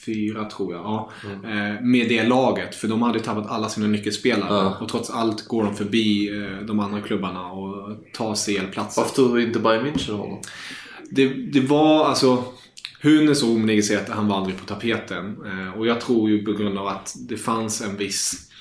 Fyra 0.05 0.45
tror 0.45 0.73
jag, 0.73 0.81
ja. 0.81 1.11
Eh, 1.23 1.81
med 1.81 2.09
det 2.09 2.23
laget, 2.23 2.75
för 2.75 2.87
de 2.87 3.01
hade 3.01 3.19
tappat 3.19 3.51
alla 3.51 3.69
sina 3.69 3.87
nyckelspelare. 3.87 4.49
Ja. 4.49 4.77
Och 4.81 4.89
trots 4.89 5.09
allt 5.09 5.47
går 5.47 5.63
de 5.63 5.75
förbi 5.75 6.29
eh, 6.29 6.65
de 6.65 6.79
andra 6.79 7.01
klubbarna 7.01 7.51
och 7.51 7.97
tar 8.13 8.35
CL-platser. 8.35 9.01
Varför 9.01 9.15
tog 9.15 9.41
inte 9.41 9.59
Bayern 9.59 9.85
München 9.85 10.11
honom? 10.11 10.41
Det, 11.09 11.27
det 11.27 11.59
var 11.59 12.05
alltså... 12.05 12.43
Hunes 13.01 13.43
Rummenigge 13.43 13.81
säger 13.81 14.01
att 14.01 14.09
han 14.09 14.27
var 14.27 14.37
aldrig 14.37 14.57
på 14.57 14.65
tapeten. 14.65 15.37
Eh, 15.45 15.77
och 15.77 15.87
jag 15.87 16.01
tror 16.01 16.29
ju 16.29 16.45
på 16.45 16.51
grund 16.51 16.77
av 16.77 16.87
att 16.87 17.15
det 17.29 17.37
fanns 17.37 17.81
en 17.81 17.97
viss 17.97 18.51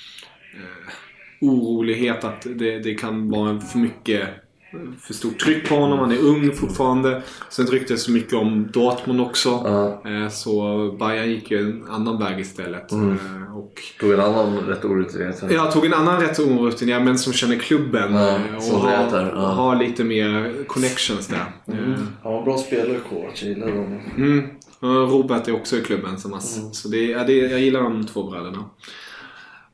orolighet 1.40 2.24
att 2.24 2.46
det, 2.54 2.78
det 2.78 2.94
kan 2.94 3.30
vara 3.30 3.60
för 3.60 3.78
mycket 3.78 4.28
för 5.00 5.14
stort 5.14 5.38
tryck 5.38 5.68
på 5.68 5.74
honom. 5.74 5.98
Han 5.98 6.12
är 6.12 6.18
ung 6.18 6.52
fortfarande. 6.52 7.22
Sen 7.50 7.66
ryktades 7.66 8.06
det 8.06 8.12
mycket 8.12 8.34
om 8.34 8.68
Dortmund 8.72 9.20
också. 9.20 9.48
Ja. 9.48 10.02
Eh, 10.10 10.28
så 10.28 10.96
Bayern 10.98 11.30
gick 11.30 11.50
ju 11.50 11.58
en 11.58 11.86
annan 11.88 12.18
väg 12.18 12.40
istället. 12.40 12.92
Eh, 12.92 13.56
och 13.56 13.82
Tog 14.00 14.12
en 14.12 14.20
annan 14.20 14.56
rätt 14.56 14.84
orutinerad 14.84 15.52
jag 15.52 15.72
tog 15.72 15.86
en 15.86 15.94
annan 15.94 16.20
rätt 16.20 16.38
orutinerad 16.38 17.04
men 17.04 17.18
som 17.18 17.32
känner 17.32 17.56
klubben. 17.56 18.14
Ja, 18.14 18.28
eh, 18.28 18.56
och 18.56 18.62
som 18.62 18.80
har, 18.80 19.32
ja. 19.34 19.40
har 19.40 19.76
lite 19.76 20.04
mer 20.04 20.64
connections 20.66 21.26
där. 21.26 21.44
Var 22.22 22.38
en 22.38 22.44
bra 22.44 22.58
spelare, 22.58 22.98
Kovac. 23.08 23.42
Jag 23.42 23.48
gillade 23.48 23.72
honom. 23.72 24.00
Mm. 24.16 24.50
Robert 24.80 25.48
är 25.48 25.54
också 25.54 25.76
i 25.76 25.80
klubben. 25.80 26.18
Så, 26.18 26.28
mass. 26.28 26.60
så 26.72 26.88
det, 26.88 27.04
ja, 27.04 27.24
det, 27.24 27.32
jag 27.32 27.60
gillar 27.60 27.82
de 27.82 28.06
två 28.06 28.30
bröderna. 28.30 28.64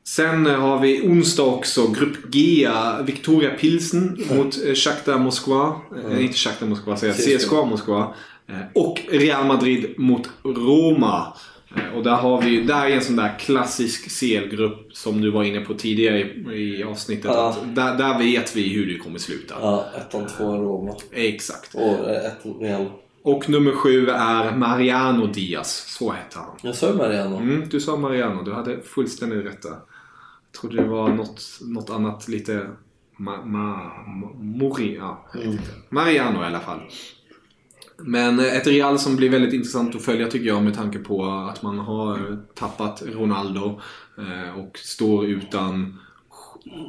Sen 0.03 0.47
eh, 0.47 0.59
har 0.59 0.79
vi 0.79 1.01
onsdag 1.07 1.43
också 1.43 1.87
Grupp 1.87 2.31
G. 2.31 2.69
Victoria 3.03 3.49
Pilsen 3.49 4.17
mot 4.29 4.65
eh, 4.65 4.73
Shakhtar 4.73 5.17
Moskva. 5.17 5.81
Eh, 6.05 6.25
inte 6.25 6.37
Shakhtar 6.37 6.65
Moskva, 6.65 6.97
säger 6.97 7.31
jag. 7.31 7.39
CSKA. 7.41 7.65
Moskva. 7.65 8.13
Och 8.73 9.01
Real 9.09 9.45
Madrid 9.45 9.93
mot 9.97 10.29
Roma. 10.43 11.33
Och 11.95 12.03
där 12.03 12.15
har 12.15 12.41
vi 12.41 12.61
där 12.61 12.85
är 12.85 12.89
en 12.89 13.01
sån 13.01 13.15
där 13.15 13.39
klassisk 13.39 14.19
CL-grupp 14.19 14.89
som 14.93 15.21
du 15.21 15.31
var 15.31 15.43
inne 15.43 15.61
på 15.61 15.73
tidigare 15.73 16.19
i, 16.19 16.79
i 16.79 16.83
avsnittet. 16.83 17.25
Ja. 17.25 17.55
Där, 17.65 17.97
där 17.97 18.19
vet 18.19 18.55
vi 18.55 18.69
hur 18.69 18.93
det 18.93 18.97
kommer 18.99 19.19
sluta. 19.19 19.55
Ja, 19.61 19.85
ettan, 19.97 20.27
tvåan 20.27 20.61
Roma. 20.61 20.95
Exakt. 21.11 21.75
Och 21.75 22.09
eh, 22.09 22.25
ett 22.25 22.39
Real. 22.59 22.85
Och 23.23 23.49
nummer 23.49 23.71
sju 23.71 24.09
är 24.09 24.55
Mariano 24.55 25.27
Diaz. 25.27 25.85
Så 25.87 26.11
heter 26.11 26.37
han. 26.39 26.57
Jag 26.61 26.75
sa 26.75 26.87
ju 26.87 26.93
Mariano. 26.93 27.37
Mm, 27.37 27.69
du 27.69 27.79
sa 27.79 27.97
Mariano, 27.97 28.43
du 28.43 28.53
hade 28.53 28.81
fullständigt 28.81 29.45
rätt 29.45 29.61
där. 29.61 29.75
Trodde 30.59 30.81
det 30.81 30.87
var 30.87 31.09
något, 31.09 31.41
något 31.61 31.89
annat 31.89 32.27
lite... 32.27 32.69
Ma, 33.17 33.45
ma, 33.45 33.91
Mori, 34.39 34.95
ja, 34.95 35.25
inte. 35.43 35.69
Mariano 35.89 36.43
i 36.43 36.45
alla 36.45 36.59
fall. 36.59 36.81
Men 37.97 38.39
eh, 38.39 38.57
ett 38.57 38.67
Real 38.67 38.99
som 38.99 39.15
blir 39.15 39.29
väldigt 39.29 39.53
intressant 39.53 39.95
att 39.95 40.01
följa 40.01 40.27
tycker 40.27 40.47
jag 40.47 40.63
med 40.63 40.75
tanke 40.75 40.99
på 40.99 41.25
att 41.25 41.61
man 41.61 41.79
har 41.79 42.39
tappat 42.55 43.03
Ronaldo 43.05 43.81
eh, 44.17 44.59
och 44.59 44.77
står 44.77 45.25
utan 45.25 45.99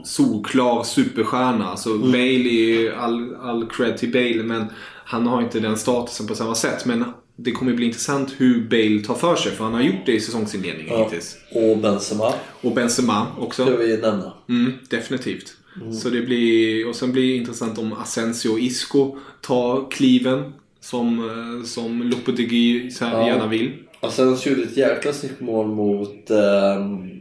solklar 0.04 0.82
superstjärna. 0.82 1.66
Alltså 1.66 1.98
Bale 1.98 2.48
är 2.48 2.92
all, 2.92 3.36
all 3.36 3.66
cred 3.66 3.98
till 3.98 4.12
Bale 4.12 4.42
men 4.42 4.66
han 5.04 5.26
har 5.26 5.42
inte 5.42 5.60
den 5.60 5.76
statusen 5.76 6.26
på 6.26 6.34
samma 6.34 6.54
sätt. 6.54 6.86
Men 6.86 7.04
det 7.36 7.52
kommer 7.52 7.72
bli 7.72 7.86
intressant 7.86 8.34
hur 8.36 8.68
Bale 8.68 9.04
tar 9.06 9.14
för 9.14 9.36
sig 9.36 9.52
för 9.52 9.64
han 9.64 9.74
har 9.74 9.82
gjort 9.82 10.06
det 10.06 10.12
i 10.12 10.20
säsongsinledningen 10.20 10.92
Ja. 10.98 11.04
hittills. 11.04 11.36
Och 11.54 11.78
Benzema. 11.78 12.34
Och 12.60 12.72
Benzema 12.74 13.26
också. 13.38 13.66
Ska 13.66 13.76
vi 13.76 13.96
nämna. 13.96 14.32
Mm, 14.48 14.72
definitivt. 14.90 15.56
Så 16.02 16.08
det 16.08 16.20
blir, 16.22 16.88
och 16.88 16.96
sen 16.96 17.12
blir 17.12 17.22
det 17.22 17.36
intressant 17.36 17.78
om 17.78 17.92
Asensio 17.92 18.48
och 18.50 18.58
Isco 18.60 19.16
tar 19.40 19.90
kliven 19.90 20.52
som, 20.80 21.18
eh, 21.18 21.64
som 21.66 22.02
Lopetegui 22.02 22.90
så 22.90 23.04
här 23.04 23.20
Ja. 23.20 23.26
gärna 23.26 23.46
vill. 23.46 23.72
Så 24.10 24.22
gjorde 24.22 24.62
ett 24.62 24.76
jäkla 24.76 25.12
snyggt 25.12 25.40
mål 25.40 25.66
mot... 25.66 26.30
Um, 26.30 27.20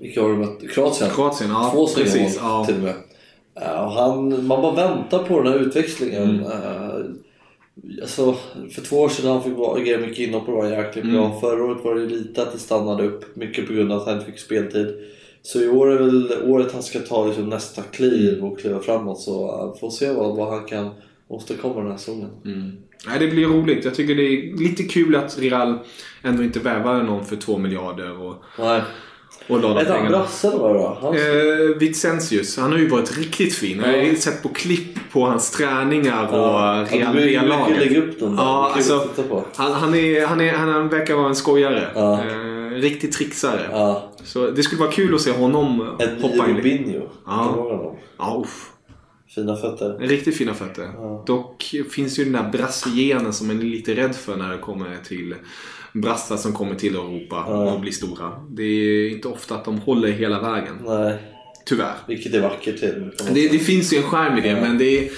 vilka 0.00 0.22
har 0.22 0.28
de 0.28 0.38
mött? 0.38 0.70
Kroatien. 0.70 1.10
Kroatien, 1.10 1.50
ja 1.50 1.70
Två 1.74 1.86
snygga 1.86 2.22
mål. 2.22 2.30
Ja. 2.38 2.64
till 2.66 2.74
och 2.74 2.80
med. 2.82 2.94
Och 3.54 3.92
han, 3.92 4.46
man 4.46 4.62
bara 4.62 4.74
väntar 4.88 5.18
på 5.22 5.42
den 5.42 5.52
här 5.52 5.58
utväxlingen. 5.58 6.22
Mm. 6.22 6.40
Eh, 6.44 6.89
alltså, 8.02 8.36
för 8.74 8.82
två 8.82 8.96
år 8.96 9.08
sedan 9.08 9.30
han 9.30 9.42
fick 9.42 9.52
agera 9.76 10.00
mycket 10.00 10.18
inhopp 10.18 10.48
och 10.48 10.54
var 10.54 10.66
jäkligt 10.68 11.04
Mm. 11.04 11.16
bra. 11.16 11.40
Förra 11.40 11.64
året 11.64 11.84
var 11.84 11.94
det 11.94 12.06
lite 12.06 12.42
att 12.42 12.52
det 12.52 12.58
stannade 12.58 13.04
upp. 13.04 13.36
Mycket 13.36 13.66
på 13.66 13.72
grund 13.72 13.92
av 13.92 13.98
att 14.00 14.06
han 14.06 14.14
inte 14.14 14.26
fick 14.30 14.38
speltid. 14.40 14.94
Så 15.42 15.60
i 15.62 15.68
år 15.68 15.90
är 15.92 15.98
väl 15.98 16.32
året 16.44 16.72
han 16.72 16.82
ska 16.82 16.98
ta 16.98 17.26
liksom 17.26 17.48
nästa 17.48 17.82
kliv 17.82 18.44
och 18.44 18.58
kliva 18.60 18.80
framåt. 18.80 19.20
Så 19.20 19.64
uh, 19.72 19.80
får 19.80 19.90
se 19.90 20.12
vad, 20.12 20.36
vad 20.36 20.48
han 20.48 20.64
kan 20.64 20.90
åstadkomma 21.28 21.80
den 21.80 21.90
här 21.90 21.96
säsongen. 21.98 22.28
Mm. 22.44 22.72
Nej, 23.06 23.18
det 23.18 23.26
blir 23.28 23.46
roligt. 23.46 23.84
Jag 23.84 23.94
tycker 23.94 24.14
det 24.14 24.22
är 24.22 24.58
lite 24.58 24.82
kul 24.82 25.16
att 25.16 25.38
Real 25.38 25.78
ändå 26.22 26.42
inte 26.42 26.58
värvar 26.58 27.02
någon 27.02 27.24
för 27.24 27.36
två 27.36 27.58
miljarder 27.58 28.20
och, 28.22 28.34
Nej. 28.58 28.82
Och 29.50 29.60
la 29.60 29.68
de 29.68 29.78
Ett 29.78 29.88
pengarna. 29.88 30.08
brasse 30.10 30.50
vad 30.58 30.70
det 30.70 30.78
var? 30.78 30.98
Han, 31.02 31.14
Eh, 31.14 31.76
Vicentius, 31.78 32.58
han 32.58 32.72
har 32.72 32.78
ju 32.78 32.88
varit 32.88 33.18
riktigt 33.18 33.54
fin. 33.54 33.82
Jag 33.86 34.06
har 34.08 34.14
sett 34.14 34.42
på 34.42 34.48
klipp 34.48 34.98
på 35.12 35.26
hans 35.26 35.50
träningar 35.50 36.24
och 36.26 36.36
Ja, 36.36 36.86
Real 36.90 37.48
ja, 37.48 37.66
vill 37.68 37.78
lägga 37.78 37.98
upp 37.98 38.20
den 38.20 38.36
där. 38.36 38.42
Ja, 38.42 38.72
alltså, 38.74 39.08
han, 39.56 39.72
han, 39.72 39.94
är, 39.94 40.26
han, 40.26 40.40
är, 40.40 40.52
han 40.52 40.88
verkar 40.88 41.14
vara 41.14 41.28
en 41.28 41.34
skojare. 41.34 41.88
Ja. 41.94 42.20
Eh, 42.24 42.70
riktig 42.74 43.12
trixare. 43.12 43.60
ja, 43.72 44.10
Så 44.24 44.50
det 44.50 44.62
skulle 44.62 44.80
vara 44.80 44.90
kul 44.92 45.14
att 45.14 45.20
se 45.20 45.30
honom 45.32 45.96
en 45.98 46.22
hoppa 46.22 46.48
in. 46.50 46.56
Robinho. 46.56 47.00
Ja. 47.26 47.96
Ja, 48.18 48.42
uff. 48.44 48.66
Fina 49.34 49.56
fötter. 49.56 49.96
Riktigt 50.00 50.36
fina 50.36 50.54
fötter. 50.54 50.88
Dock 51.26 51.74
finns 51.90 52.18
ju 52.18 52.24
den 52.24 52.32
där 52.32 52.50
brassegenen 52.52 53.32
som 53.32 53.46
man 53.46 53.58
är 53.58 53.62
lite 53.64 53.94
rädd 53.94 54.14
för 54.16 54.36
när 54.36 54.50
det 54.50 54.58
kommer 54.58 54.96
till 55.08 55.34
brassar 55.92 56.36
som 56.36 56.52
kommer 56.52 56.74
till 56.74 56.94
Europa 56.94 57.44
och 57.44 57.80
blir 57.80 57.92
stora. 57.92 58.30
Det 58.50 58.62
är 58.62 59.10
inte 59.10 59.28
ofta 59.28 59.54
att 59.54 59.64
de 59.64 59.78
håller 59.78 60.08
hela 60.12 60.40
vägen. 60.40 60.74
Nej, 60.86 61.16
Tyvärr. 61.66 61.94
vilket 62.08 62.34
är 62.34 62.40
vackert 62.40 62.82
något 62.98 63.34
Det, 63.34 63.48
det 63.48 63.58
finns 63.58 63.92
ju 63.92 63.96
en 63.96 64.02
skärm 64.02 64.38
i 64.38 64.40
det 64.40 64.60
men 64.60 64.78
det 64.78 64.98
är, 64.98 65.10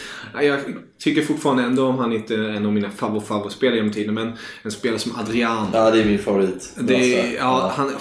jag 0.42 0.60
tycker 0.98 1.22
fortfarande 1.22 1.62
ändå 1.62 1.86
om 1.86 1.98
han 1.98 2.12
inte 2.12 2.34
är 2.34 2.38
en 2.48 2.66
av 2.66 2.72
mina 2.72 2.90
favvo-favvo-spelare 2.90 3.76
genom 3.76 3.92
tiden 3.92 4.14
men 4.14 4.32
en 4.62 4.70
spelare 4.70 4.98
som 4.98 5.12
Adrian. 5.18 5.66
Ja, 5.72 5.90
det 5.90 6.00
är 6.00 6.04
min 6.04 6.18
favorit. 6.18 6.72
det, 6.80 6.94
är- 6.94 7.22
Brasse. 7.22 7.36
ja, 7.38 7.72
han, 7.76 7.92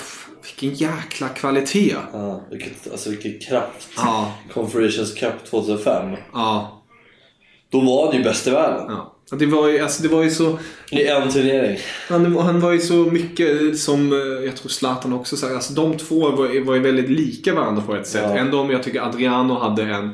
vilken 0.44 0.74
jäkla 0.90 1.30
kvalitet. 1.30 1.96
Ja, 2.14 2.48
vilket, 2.52 2.92
alltså 2.92 3.10
vilken 3.10 3.40
kraft. 3.40 3.90
Ja, 3.98 4.34
Conference 4.54 5.20
Cup 5.20 5.46
2005. 5.50 6.16
ja, 6.34 6.84
Då 7.72 7.80
var 7.80 8.08
han 8.08 8.18
ju 8.18 8.24
bäst 8.24 8.48
i 8.48 8.50
världen. 8.50 8.86
ja. 8.90 9.11
Det 9.40 9.46
var 9.46 9.68
ju, 9.68 9.80
alltså, 9.80 10.04
det 10.04 10.10
var 10.10 10.24
ju 10.24 10.30
så... 10.30 10.60
I 10.92 11.08
en 11.08 11.32
turnering. 11.32 11.78
Han, 12.10 12.38
han 12.38 12.60
var 12.60 12.72
ju 12.72 12.80
så 12.80 12.94
mycket 12.94 13.80
som, 13.80 14.12
eh, 14.14 14.46
jag 14.46 14.56
tror 14.56 14.70
Zlatan 14.70 15.14
också 15.14 15.38
sa, 15.38 15.56
alltså 15.56 15.74
de 15.74 15.98
två 15.98 16.30
var, 16.30 16.66
var 16.66 16.76
ju 16.76 16.82
väldigt 16.82 17.10
lika 17.10 17.54
varandra 17.56 17.84
på 17.88 17.96
ett 17.96 18.08
sätt. 18.08 18.24
Ja. 18.28 18.38
Ändå 18.38 18.60
om 18.60 18.70
jag 18.72 18.84
tycker 18.84 19.02
Adriano 19.02 19.60
hade 19.60 19.84
en 19.84 20.10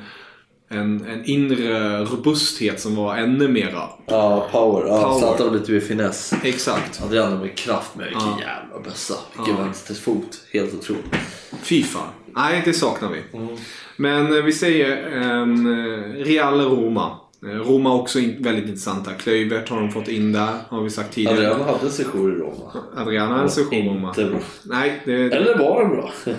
en, 0.69 1.05
en 1.05 1.25
inre 1.25 1.99
robusthet 2.05 2.79
som 2.79 2.95
var 2.95 3.15
ännu 3.17 3.47
mera. 3.47 3.83
Ja, 4.05 4.47
power. 4.51 4.87
Ja, 4.87 5.03
Power. 5.03 5.19
Zlatan 5.19 5.53
lite 5.53 5.71
vid 5.71 5.83
finess. 5.83 6.33
Exakt. 6.43 7.01
Adriano 7.03 7.39
med 7.39 7.57
kraft 7.57 7.95
med 7.95 8.05
vilken 8.05 8.23
Ja. 8.27 8.39
jävla 8.39 8.89
bössa. 8.89 9.13
Vilken 9.37 9.57
vänsterfot. 9.57 10.39
Helt 10.53 10.73
otroligt. 10.73 11.15
Fy 11.61 11.83
fan. 11.83 12.07
Nej, 12.35 12.61
det 12.65 12.73
saknar 12.73 13.09
vi. 13.09 13.37
Mm. 13.37 13.55
Men 13.97 14.37
eh, 14.37 14.43
vi 14.43 14.51
säger 14.51 14.97
en 15.11 15.67
eh, 15.67 16.25
Real 16.25 16.61
Roma. 16.61 17.17
Eh, 17.43 17.49
Roma 17.49 17.93
också 17.95 18.19
in, 18.19 18.35
väldigt 18.43 18.65
intressanta. 18.65 19.11
Klövert 19.13 19.69
har 19.69 19.79
de 19.79 19.91
fått 19.91 20.07
in 20.07 20.31
där, 20.31 20.53
har 20.69 20.81
vi 20.83 20.89
sagt 20.89 21.13
tidigare. 21.13 21.37
Adriano 21.37 21.63
hade 21.63 21.85
en 21.85 21.91
session 21.91 22.31
i 22.31 22.35
Roma. 22.35 22.71
Adriana 22.95 23.41
en 23.43 23.49
session 23.49 23.87
Roma. 23.87 24.07
Inte 24.07 24.25
bra. 24.25 24.39
Nej, 24.63 25.01
det, 25.05 25.13
Eller 25.13 25.57
var 25.57 25.81
den 25.81 25.89
bra? 25.91 26.11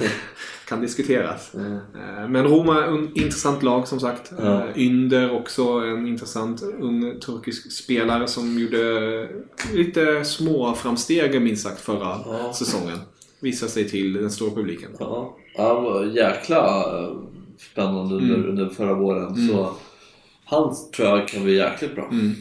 kan 0.68 0.80
diskuteras. 0.80 1.54
Eh, 1.54 2.28
Men 2.28 2.44
Roma 2.44 2.84
är 2.84 3.04
ett 3.04 3.10
intressant 3.16 3.62
lag 3.62 3.88
som 3.88 4.00
sagt. 4.00 4.32
Mm. 4.38 4.62
Ynder 4.76 5.32
också 5.36 5.62
en 5.62 6.06
intressant 6.06 6.62
ung 6.62 7.20
turkisk 7.20 7.72
spelare 7.72 8.26
som 8.26 8.58
gjorde 8.58 9.28
lite 9.74 10.24
små 10.24 10.74
framsteg 10.74 11.42
minst 11.42 11.62
sagt 11.62 11.80
förra 11.80 12.16
Ja. 12.26 12.52
säsongen. 12.54 12.98
Visade 13.40 13.70
sig 13.72 13.88
till 13.88 14.12
den 14.12 14.30
stora 14.30 14.50
publiken. 14.54 14.90
Ja, 14.98 15.36
han 15.58 15.84
var 15.84 16.04
jäkla 16.04 16.84
spännande 17.72 18.14
under, 18.14 18.34
Mm. 18.34 18.48
under 18.50 18.68
förra 18.68 18.94
våren. 18.94 19.48
Så 19.48 19.70
han 20.50 20.74
tror 20.96 21.08
jag 21.08 21.28
kan 21.28 21.44
bli 21.44 21.56
jäkligt 21.56 21.94
bra. 21.94 22.08
Mm. 22.10 22.34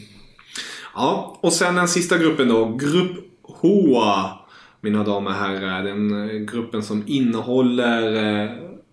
Ja, 0.94 1.38
och 1.40 1.52
sen 1.52 1.74
den 1.74 1.88
sista 1.88 2.18
gruppen 2.18 2.48
då. 2.48 2.76
Grupp 2.76 3.12
H. 3.42 4.02
Mina 4.80 5.04
damer 5.04 5.30
och 5.30 5.36
herrar. 5.36 5.82
Den 5.84 6.30
eh, 6.30 6.36
gruppen 6.36 6.82
som 6.82 7.04
innehåller 7.06 8.16
eh, 8.44 8.50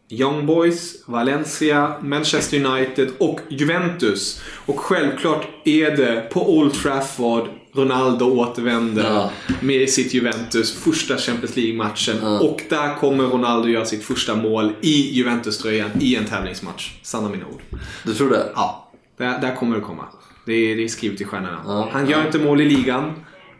Young 0.09 0.45
Boys, 0.45 1.03
Valencia, 1.07 1.95
Manchester 2.01 2.65
United 2.65 3.09
och 3.17 3.39
Juventus. 3.49 4.41
Och 4.65 4.79
självklart 4.79 5.47
är 5.65 5.91
det 5.97 6.29
på 6.33 6.57
Old 6.57 6.73
Trafford 6.73 7.47
Ronaldo 7.75 8.25
återvänder 8.25 9.03
Ja. 9.03 9.31
med 9.61 9.89
sitt 9.89 10.13
Juventus 10.13 10.73
första 10.73 11.17
Champions 11.17 11.55
League-matchen. 11.55 12.15
Ja. 12.21 12.39
Och 12.39 12.61
där 12.69 12.95
kommer 12.95 13.23
Ronaldo 13.23 13.67
göra 13.67 13.85
sitt 13.85 14.03
första 14.03 14.35
mål 14.35 14.73
i 14.81 15.11
Juventus-tröjan 15.17 15.89
i 15.99 16.15
en 16.15 16.25
tävlingsmatch. 16.25 16.91
Sanna 17.01 17.29
mina 17.29 17.45
ord. 17.45 17.61
Du 18.03 18.13
tror 18.13 18.29
det? 18.29 18.51
Ja, 18.55 18.84
där, 19.17 19.41
där 19.41 19.55
kommer 19.55 19.75
det 19.75 19.81
komma. 19.81 20.05
Det 20.45 20.53
är, 20.53 20.75
det 20.75 20.83
är 20.83 20.87
skrivet 20.87 21.21
i 21.21 21.25
stjärnorna. 21.25 21.61
Ja. 21.65 21.89
Han 21.91 22.09
gör 22.09 22.25
inte 22.25 22.39
mål 22.39 22.61
i 22.61 22.65
ligan. 22.65 23.11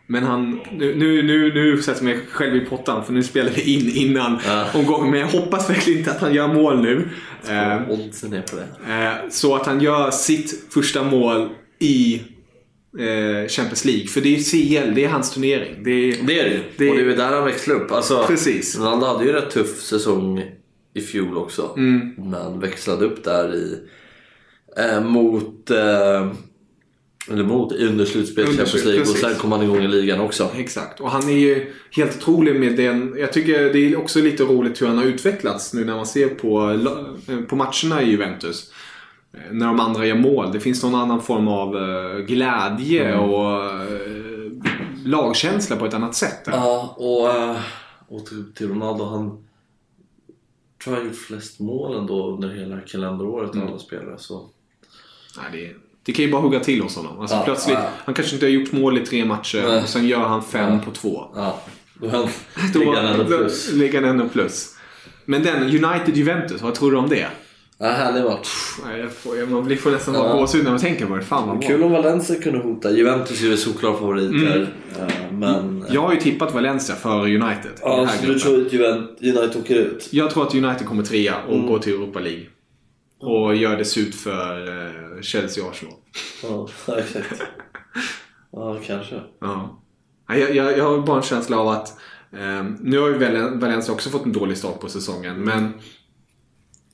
Men 0.07 0.23
han, 0.23 0.59
nu, 0.71 0.95
nu, 0.95 1.23
nu, 1.23 1.53
nu 1.53 1.81
sätter 1.81 2.05
jag 2.05 2.15
mig 2.15 2.25
själv 2.31 2.55
i 2.55 2.59
pottan 2.59 3.05
för 3.05 3.13
nu 3.13 3.23
spelar 3.23 3.51
vi 3.51 3.61
in 3.75 3.89
innan 4.09 4.39
Ja. 4.45 4.65
omgången. 4.73 5.11
Men 5.11 5.19
jag 5.19 5.27
hoppas 5.27 5.69
verkligen 5.69 5.99
inte 5.99 6.11
att 6.11 6.21
han 6.21 6.33
gör 6.33 6.47
mål 6.53 6.81
nu. 6.81 7.09
Eh, 7.49 7.89
Oddsen 7.89 8.33
är 8.33 8.41
på 8.41 8.55
det. 8.55 8.93
eh, 8.93 9.29
så 9.29 9.55
att 9.55 9.65
han 9.65 9.81
gör 9.81 10.11
sitt 10.11 10.63
första 10.73 11.03
mål 11.03 11.49
i 11.79 12.15
eh, 12.99 13.47
Champions 13.47 13.85
League. 13.85 14.07
För 14.07 14.21
det 14.21 14.35
är 14.35 14.39
CL, 14.39 14.95
det 14.95 15.03
är 15.05 15.09
hans 15.09 15.31
turnering. 15.33 15.83
Det 15.83 15.91
är, 15.91 16.17
Det 16.27 16.39
är 16.39 16.49
det. 16.49 16.59
Det- 16.77 16.89
Och 16.89 16.95
det 16.97 17.01
är 17.13 17.17
där 17.17 17.31
han 17.35 17.45
växlar 17.45 17.75
upp. 17.75 17.91
Alltså, 17.91 18.23
Precis. 18.27 18.79
Ronaldo 18.79 19.05
hade 19.05 19.23
ju 19.23 19.29
en 19.29 19.35
rätt 19.35 19.51
tuff 19.51 19.81
säsong 19.81 20.43
i 20.93 21.01
fjol 21.01 21.37
också. 21.37 21.73
Mm. 21.77 22.13
Men 22.17 22.59
växlade 22.59 23.05
upp 23.05 23.23
där 23.23 23.55
i 23.55 23.77
eh, 24.77 25.01
mot 25.03 25.71
eh, 25.71 26.27
eller 27.31 27.43
mot 27.43 27.71
under 27.73 28.05
slutspelet 28.05 28.49
i 28.53 28.57
Champions 28.57 28.85
League 28.85 29.01
och 29.01 29.07
sen 29.07 29.35
kom 29.35 29.51
han 29.51 29.63
igång 29.63 29.77
i 29.83 29.87
ligan 29.87 30.19
också. 30.21 30.49
Exakt. 30.55 30.99
Och 30.99 31.11
han 31.11 31.29
är 31.29 31.33
ju 31.37 31.73
helt 31.91 32.17
otrolig 32.17 32.59
med 32.59 32.75
den. 32.75 33.15
Jag 33.17 33.33
tycker 33.33 33.73
det 33.73 33.79
är 33.79 33.95
också 33.99 34.21
lite 34.21 34.43
roligt 34.43 34.81
hur 34.81 34.87
han 34.87 34.97
har 34.97 35.05
utvecklats 35.05 35.73
nu 35.73 35.85
när 35.85 35.95
man 35.95 36.05
ser 36.05 36.27
på, 36.27 36.59
la- 36.59 37.05
på 37.49 37.55
matcherna 37.55 38.01
i 38.01 38.09
Juventus. 38.09 38.71
Eh, 39.33 39.39
När 39.51 39.67
de 39.67 39.79
andra 39.79 40.05
gör 40.05 40.15
mål. 40.15 40.51
Det 40.51 40.59
finns 40.59 40.83
någon 40.83 40.95
annan 40.95 41.21
form 41.21 41.47
av 41.47 41.75
eh, 41.77 42.17
glädje 42.25 43.05
Mm. 43.13 43.19
och 43.29 43.65
eh, 43.65 44.51
lagkänsla 45.05 45.75
på 45.75 45.85
ett 45.85 45.93
annat 45.93 46.15
sätt. 46.15 46.41
Ja, 46.45 46.95
och, 46.97 47.29
eh, 47.29 47.57
och 48.07 48.25
till, 48.25 48.53
till 48.53 48.69
Ronaldo, 48.69 49.03
han 49.05 49.29
tror 50.83 50.95
jag 50.95 51.01
har 51.03 51.07
gjort 51.09 51.15
flest 51.17 51.59
mål 51.59 51.97
ändå 51.97 52.27
under 52.33 52.49
hela 52.49 52.79
kalenderåret 52.79 53.49
av 53.49 53.55
Mm. 53.55 53.67
alla 53.67 53.79
spelare. 53.79 54.15
Så. 54.17 54.49
Nej, 55.37 55.45
det, 55.51 55.75
det 56.05 56.11
kan 56.11 56.25
ju 56.25 56.31
bara 56.31 56.41
hugga 56.41 56.59
till 56.59 56.81
hos 56.81 56.95
honom. 56.95 57.19
Alltså, 57.19 57.35
Ja, 57.35 57.41
plötsligt, 57.45 57.77
ja. 57.77 57.89
Han 58.05 58.15
kanske 58.15 58.33
inte 58.35 58.45
har 58.45 58.51
gjort 58.51 58.71
mål 58.71 58.97
i 58.97 59.05
tre 59.05 59.25
matcher 59.25 59.63
Nej. 59.67 59.81
och 59.83 59.89
sen 59.89 60.07
gör 60.07 60.19
han 60.19 60.43
fem 60.43 60.73
Ja. 60.73 60.79
på 60.85 60.91
två. 60.91 61.25
Ja, 61.35 61.61
då 62.01 62.79
ligger 62.79 62.93
han 63.01 63.05
ändå 63.05 63.25
plus. 63.25 63.71
ligger 63.71 64.01
han 64.01 64.09
ändå 64.09 64.29
plus. 64.29 64.75
Men 65.25 65.43
den, 65.43 65.63
United-Juventus, 65.63 66.61
vad 66.61 66.73
tror 66.75 66.91
du 66.91 66.97
om 66.97 67.09
det? 67.09 67.27
Ja, 67.77 67.85
härlig 67.87 68.23
match. 68.23 68.47
Får, 69.23 69.37
jag, 69.37 69.51
man 69.51 69.65
blir 69.65 69.75
får 69.77 69.91
nästan 69.91 70.13
Ja. 70.13 70.23
vara 70.23 70.33
gåshud 70.33 70.63
när 70.63 70.71
man 70.71 70.79
tänker 70.79 71.05
på 71.05 71.15
det. 71.15 71.21
Fan 71.21 71.47
vad. 71.47 71.63
Kul 71.63 71.83
om 71.83 71.91
Valencia 71.91 72.41
kunde 72.41 72.59
hota. 72.59 72.91
Juventus 72.91 73.41
är 73.41 73.45
ju 73.45 73.57
såklart 73.57 73.99
favoriter. 73.99 74.69
eh, 74.99 75.31
Men... 75.31 75.85
Jag 75.91 76.01
har 76.01 76.13
ju 76.13 76.19
tippat 76.19 76.53
Valencia 76.53 76.95
före 76.95 77.21
United 77.35 77.71
Ja, 77.81 78.07
så 78.21 78.25
du 78.25 78.39
tror 78.39 78.65
att 78.65 78.73
Juventus 78.73 79.21
United 79.21 79.61
åker 79.61 79.75
ut? 79.75 80.07
Jag 80.11 80.29
tror 80.31 80.43
att 80.47 80.55
United 80.55 80.87
kommer 80.87 81.03
trea 81.03 81.35
och 81.47 81.53
Mm. 81.55 81.67
går 81.67 81.79
till 81.79 81.93
Europa 81.93 82.19
League. 82.19 82.43
Och 83.19 83.55
gör 83.55 83.77
det 83.77 83.85
surt 83.85 84.15
för 84.15 84.67
eh, 85.15 85.21
Chelsea 85.21 85.63
och 85.63 85.69
Arsenal. 85.71 85.93
Ja, 86.43 86.67
exakt. 86.99 87.41
Ja, 88.51 88.77
kanske. 88.85 89.21
Ja. 89.41 89.81
Jag, 90.27 90.55
jag, 90.55 90.77
jag 90.77 90.83
har 90.83 90.99
bara 90.99 91.17
en 91.17 91.23
känsla 91.23 91.57
av 91.59 91.67
att 91.67 91.87
eh, 92.33 92.63
nu 92.79 92.99
har 92.99 93.07
ju 93.07 93.17
Valen- 93.17 93.59
Valencia 93.59 93.93
också 93.93 94.09
fått 94.09 94.25
en 94.25 94.31
dålig 94.33 94.57
start 94.57 94.79
på 94.79 94.89
säsongen. 94.89 95.41
Men 95.41 95.73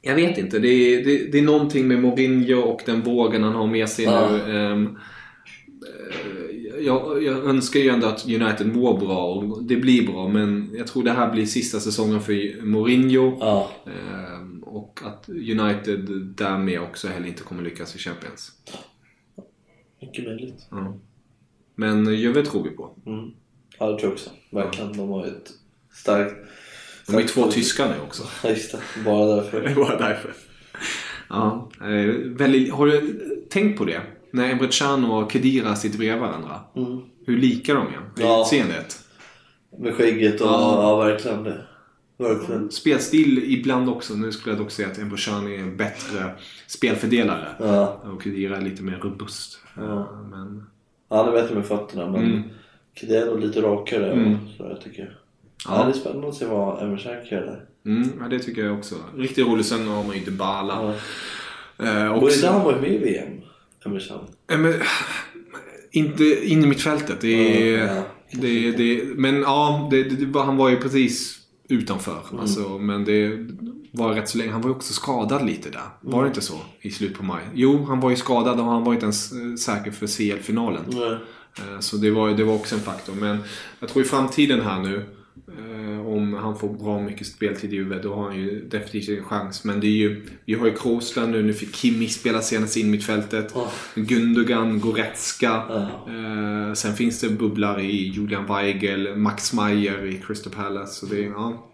jag 0.02 0.16
vet 0.16 0.38
inte. 0.38 0.60
Det 0.60 0.68
är, 0.68 1.06
det, 1.06 1.32
det 1.32 1.38
är 1.40 1.42
någonting 1.44 1.88
med 1.88 2.00
Mourinho 2.02 2.62
och 2.62 2.82
den 2.86 3.02
vågen 3.02 3.44
han 3.44 3.56
har 3.56 3.68
med 3.68 3.90
sig 3.90 4.06
Ja. 4.06 4.30
nu. 4.32 4.56
Eh, 4.56 4.80
jag, 6.80 7.24
jag 7.24 7.46
önskar 7.46 7.80
ju 7.80 7.90
ändå 7.90 8.08
att 8.08 8.26
United 8.26 8.76
mår 8.76 8.98
bra 9.00 9.34
och 9.34 9.64
det 9.64 9.76
blir 9.76 10.08
bra. 10.08 10.28
Men 10.28 10.70
jag 10.78 10.88
tror 10.88 11.04
det 11.04 11.12
här 11.12 11.32
blir 11.32 11.46
sista 11.46 11.80
säsongen 11.80 12.22
för 12.22 12.62
Mourinho. 12.66 13.38
Ja, 13.40 13.70
Ehm, 13.86 14.41
och 14.76 15.00
att 15.06 15.30
United 15.30 16.10
därmed 16.38 16.82
också 16.82 17.08
heller 17.08 17.28
inte 17.28 17.44
kommer 17.44 17.64
lyckas 17.64 17.96
i 17.96 18.00
Champions. 18.00 18.52
mycket 20.02 20.26
möjligt. 20.26 20.68
Ja. 20.72 20.98
Men 21.76 22.14
Juve 22.16 22.46
tror 22.46 22.64
vi 22.64 22.70
på. 22.70 22.96
Mm. 23.06 23.32
Ja, 23.80 23.86
det 23.92 23.98
tror 24.00 24.04
jag 24.04 24.14
också. 24.14 24.30
Verkligen. 24.52 24.98
De 24.98 25.10
har 25.10 25.26
ju 25.26 25.32
ett 25.32 25.52
starkt... 25.94 26.36
De 27.08 27.14
är 27.16 27.20
starkt- 27.22 27.34
två 27.34 27.52
tyskar 27.52 27.90
nu 27.90 27.96
också. 28.08 28.24
Ja, 28.44 28.50
just 28.50 28.72
det. 28.72 28.80
Bara 29.06 29.36
därför. 29.36 29.76
Bara 29.76 29.98
därför. 29.98 30.34
Ja, 31.30 31.70
eh, 31.82 32.16
väldigt, 32.26 32.74
har 32.74 32.88
du 32.88 33.20
tänkt 33.50 33.78
på 33.78 33.86
det? 33.86 34.02
När 34.32 34.50
Emre 34.52 35.08
och 35.08 35.32
Kedira 35.32 35.76
sitter 35.76 35.98
bredvid 35.98 36.22
varandra. 36.22 36.60
Mm. 36.76 37.02
Hur 37.26 37.38
lika 37.38 37.74
de 37.74 37.88
är 37.88 37.92
i 37.92 37.96
Ja. 38.22 38.42
utseendet. 38.42 39.00
Med 39.80 39.94
skägget 39.94 40.42
och... 40.42 40.48
Ja. 40.48 40.82
Ja, 40.82 40.96
verkligen 40.98 41.44
det. 41.44 41.66
Verkligen. 42.22 42.72
Spelstil 42.72 43.44
ibland 43.54 43.90
också. 43.90 44.14
Nu 44.14 44.32
skulle 44.32 44.56
jag 44.56 44.64
dock 44.64 44.72
säga 44.72 44.88
att 44.88 44.98
Emre 45.00 45.18
Can 45.18 45.48
är 45.48 45.58
en 45.60 45.78
bättre 45.78 46.32
spelfördelare. 46.68 47.48
Ja. 47.60 48.02
Och 48.16 48.24
Kedira 48.24 48.58
är 48.58 48.62
lite 48.62 48.84
mer 48.84 48.98
robust. 49.04 49.60
Ja. 49.78 50.12
Men, 50.32 50.64
Han 51.10 51.28
är 51.28 51.32
bättre 51.32 51.56
med 51.56 51.66
fötterna 51.66 52.10
men 52.12 52.24
Mm. 52.24 52.42
det 53.02 53.16
är 53.18 53.38
lite 53.38 53.62
rakare. 53.62 54.12
Mm. 54.12 54.38
Så 54.58 54.64
jag 54.64 54.82
tycker. 54.82 55.18
Ja. 55.66 55.78
Ja. 55.78 55.84
det 55.84 55.90
är 55.92 55.94
spännande 55.94 56.28
att 56.28 56.36
se 56.36 56.46
vad 56.46 56.84
Emerson 56.84 57.12
kan 57.30 57.38
göra 57.38 57.46
där. 57.46 57.66
mm, 57.86 58.10
ja, 58.20 58.28
det 58.28 58.40
tycker 58.40 58.66
jag 58.66 58.78
också. 58.78 58.96
Riktigt 59.18 59.48
roligt. 59.48 59.66
Sen 59.66 59.88
har 59.88 60.04
man 60.04 60.16
ju 60.18 60.24
Dybala. 60.26 60.94
Ja. 61.78 61.86
Eh, 61.86 62.20
Borde 62.20 62.34
inte 62.36 62.48
han 62.48 62.64
varit 62.64 62.82
med 62.82 62.92
i 62.94 62.98
VM? 62.98 63.42
Emerson? 63.86 64.20
Eh, 64.52 64.58
Men, 64.58 64.74
inte 65.92 66.24
in 66.52 66.64
i 66.64 66.68
mittfältet. 66.68 67.22
Det 67.22 67.74
är, 67.76 67.86
Ja, 67.88 68.04
det, 68.42 68.72
det, 68.72 69.04
men 69.16 69.42
ja, 69.42 69.88
det, 69.92 70.40
han 70.40 70.58
var 70.58 70.70
ju 70.70 70.76
precis 70.78 71.41
utanför. 71.72 72.20
Mm. 72.30 72.40
Alltså, 72.42 72.78
men 72.78 73.06
det 73.06 73.48
var 73.92 74.14
rätt 74.14 74.30
så 74.30 74.38
länge. 74.38 74.52
Han 74.52 74.62
var 74.62 74.70
ju 74.70 74.76
också 74.76 74.94
skadad 74.94 75.46
lite 75.46 75.70
där. 75.70 75.82
Var 76.02 76.14
Mm. 76.14 76.24
det 76.24 76.28
inte 76.28 76.42
så? 76.42 76.58
I 76.82 76.92
slutet 76.92 77.18
på 77.18 77.24
maj. 77.24 77.44
Jo, 77.54 77.86
han 77.86 78.00
var 78.00 78.10
ju 78.10 78.16
skadad 78.16 78.60
och 78.60 78.66
han 78.66 78.84
var 78.84 78.94
inte 78.94 79.06
ens 79.06 79.32
eh, 79.32 79.56
säker 79.56 79.92
för 79.92 80.08
CL-finalen. 80.08 80.84
Nej. 80.88 81.18
Eh, 81.58 81.80
Så 81.80 81.98
det 81.98 82.12
var, 82.12 82.30
det 82.30 82.44
var 82.44 82.54
också 82.56 82.76
en 82.76 82.82
faktor. 82.82 83.14
Men 83.14 83.38
jag 83.80 83.90
tror 83.90 84.06
i 84.06 84.08
framtiden 84.08 84.62
här 84.62 84.80
nu. 84.80 85.06
Han 86.42 86.58
får 86.60 86.70
bra 86.74 87.00
mycket 87.02 87.28
speltid 87.28 87.74
i 87.74 87.76
Juve 87.76 88.00
då 88.04 88.14
har 88.16 88.24
han 88.24 88.36
ju 88.40 88.66
definitivt 88.70 89.20
en 89.20 89.24
chans. 89.26 89.64
Men 89.64 89.80
det 89.80 89.88
är 89.88 89.92
ju, 89.92 90.26
vi 90.46 90.54
har 90.54 90.66
ju 90.68 90.74
Kroos 90.74 91.14
där 91.14 91.28
nu. 91.28 91.44
Nu 91.44 91.54
fick 91.54 91.76
Kimmich 91.76 92.12
spela 92.12 92.42
senast 92.42 92.78
in 92.78 92.92
mittfältet. 92.92 93.52
Ja. 93.56 93.72
Gundogan, 93.96 94.80
Goretzka. 94.80 95.64
Eh, 96.08 96.74
sen 96.74 96.94
finns 96.96 97.22
det 97.22 97.30
bubblar 97.30 97.80
i 97.80 98.08
Julian 98.08 98.46
Weigel, 98.48 99.16
Max 99.16 99.54
Meyer 99.54 100.06
i 100.06 100.22
Crystal 100.28 100.54
Palace. 100.54 100.94
Så 100.94 101.06
det, 101.06 101.20
ja. 101.22 101.68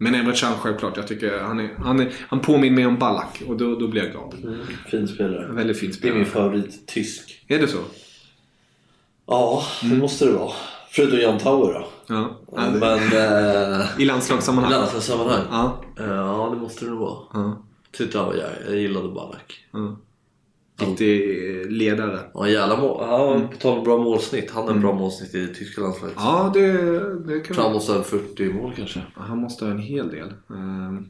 Men 0.00 0.14
Emre 0.14 0.32
Can 0.36 0.54
självklart. 0.54 0.96
Jag 0.96 1.06
tycker 1.08 1.38
han, 1.38 1.60
är, 1.60 1.70
han, 1.78 2.00
är, 2.00 2.12
han 2.28 2.40
påminner 2.40 2.74
mig 2.76 2.86
om 2.86 2.98
Ballack 2.98 3.42
och 3.46 3.56
då, 3.56 3.74
då 3.78 3.88
blir 3.88 4.02
jag 4.02 4.10
glad. 4.12 4.34
Mm. 4.44 4.60
Fin 4.90 5.08
spelare. 5.08 5.52
Väldigt 5.52 5.78
fin 5.78 5.92
Det 6.02 6.08
är 6.08 6.14
min 6.14 6.26
spelare. 6.26 6.50
favorit 6.50 6.86
tysk. 6.86 7.44
Är 7.48 7.58
det 7.58 7.68
så? 7.68 7.78
Ja, 9.26 9.62
det 9.82 9.96
måste 9.96 10.24
det 10.24 10.32
vara. 10.32 10.52
Förutom 10.90 11.18
Jan 11.18 11.38
Tauer 11.38 11.72
då. 11.74 11.88
Ja. 12.08 12.40
ja 12.52 12.70
Men... 12.70 12.98
Eh, 12.98 13.86
I 13.98 14.04
landslagssammanhang? 14.04 14.72
landslagssammanhang. 14.72 15.44
Ja. 15.50 15.80
Ja, 15.96 16.50
det 16.54 16.60
måste 16.60 16.84
det 16.84 16.90
nog 16.90 17.00
vara. 17.00 17.18
ja. 17.32 17.62
Tyckte 17.92 18.18
han 18.18 18.26
var 18.26 18.34
jävla, 18.34 18.66
jag 18.66 18.76
gillade 18.76 19.08
Ballack. 19.08 19.64
Riktig 20.80 21.60
eh, 21.60 21.68
ledare. 21.68 22.20
En 22.34 22.52
jävla 22.52 22.76
mål. 22.76 22.96
Ja, 23.00 23.40
på 23.52 23.56
tal 23.56 23.78
om 23.78 23.84
bra 23.84 23.98
målsnitt. 23.98 24.50
Han 24.50 24.64
har 24.64 24.74
en 24.74 24.80
bra 24.80 24.92
målsnitt 24.92 25.34
i 25.34 25.54
tyska 25.54 25.80
landslaget. 25.80 26.16
Ja, 26.18 26.50
det, 26.54 26.72
det 27.24 27.40
kan 27.40 27.56
han 27.56 27.72
måste 27.72 27.92
ha 27.92 27.98
en 27.98 28.04
40 28.04 28.52
mål 28.52 28.72
kanske. 28.76 29.02
Han 29.14 29.38
måste 29.38 29.64
ha 29.64 29.72
en 29.72 29.78
hel 29.78 30.08
del. 30.10 30.32
Ehm, 30.50 31.08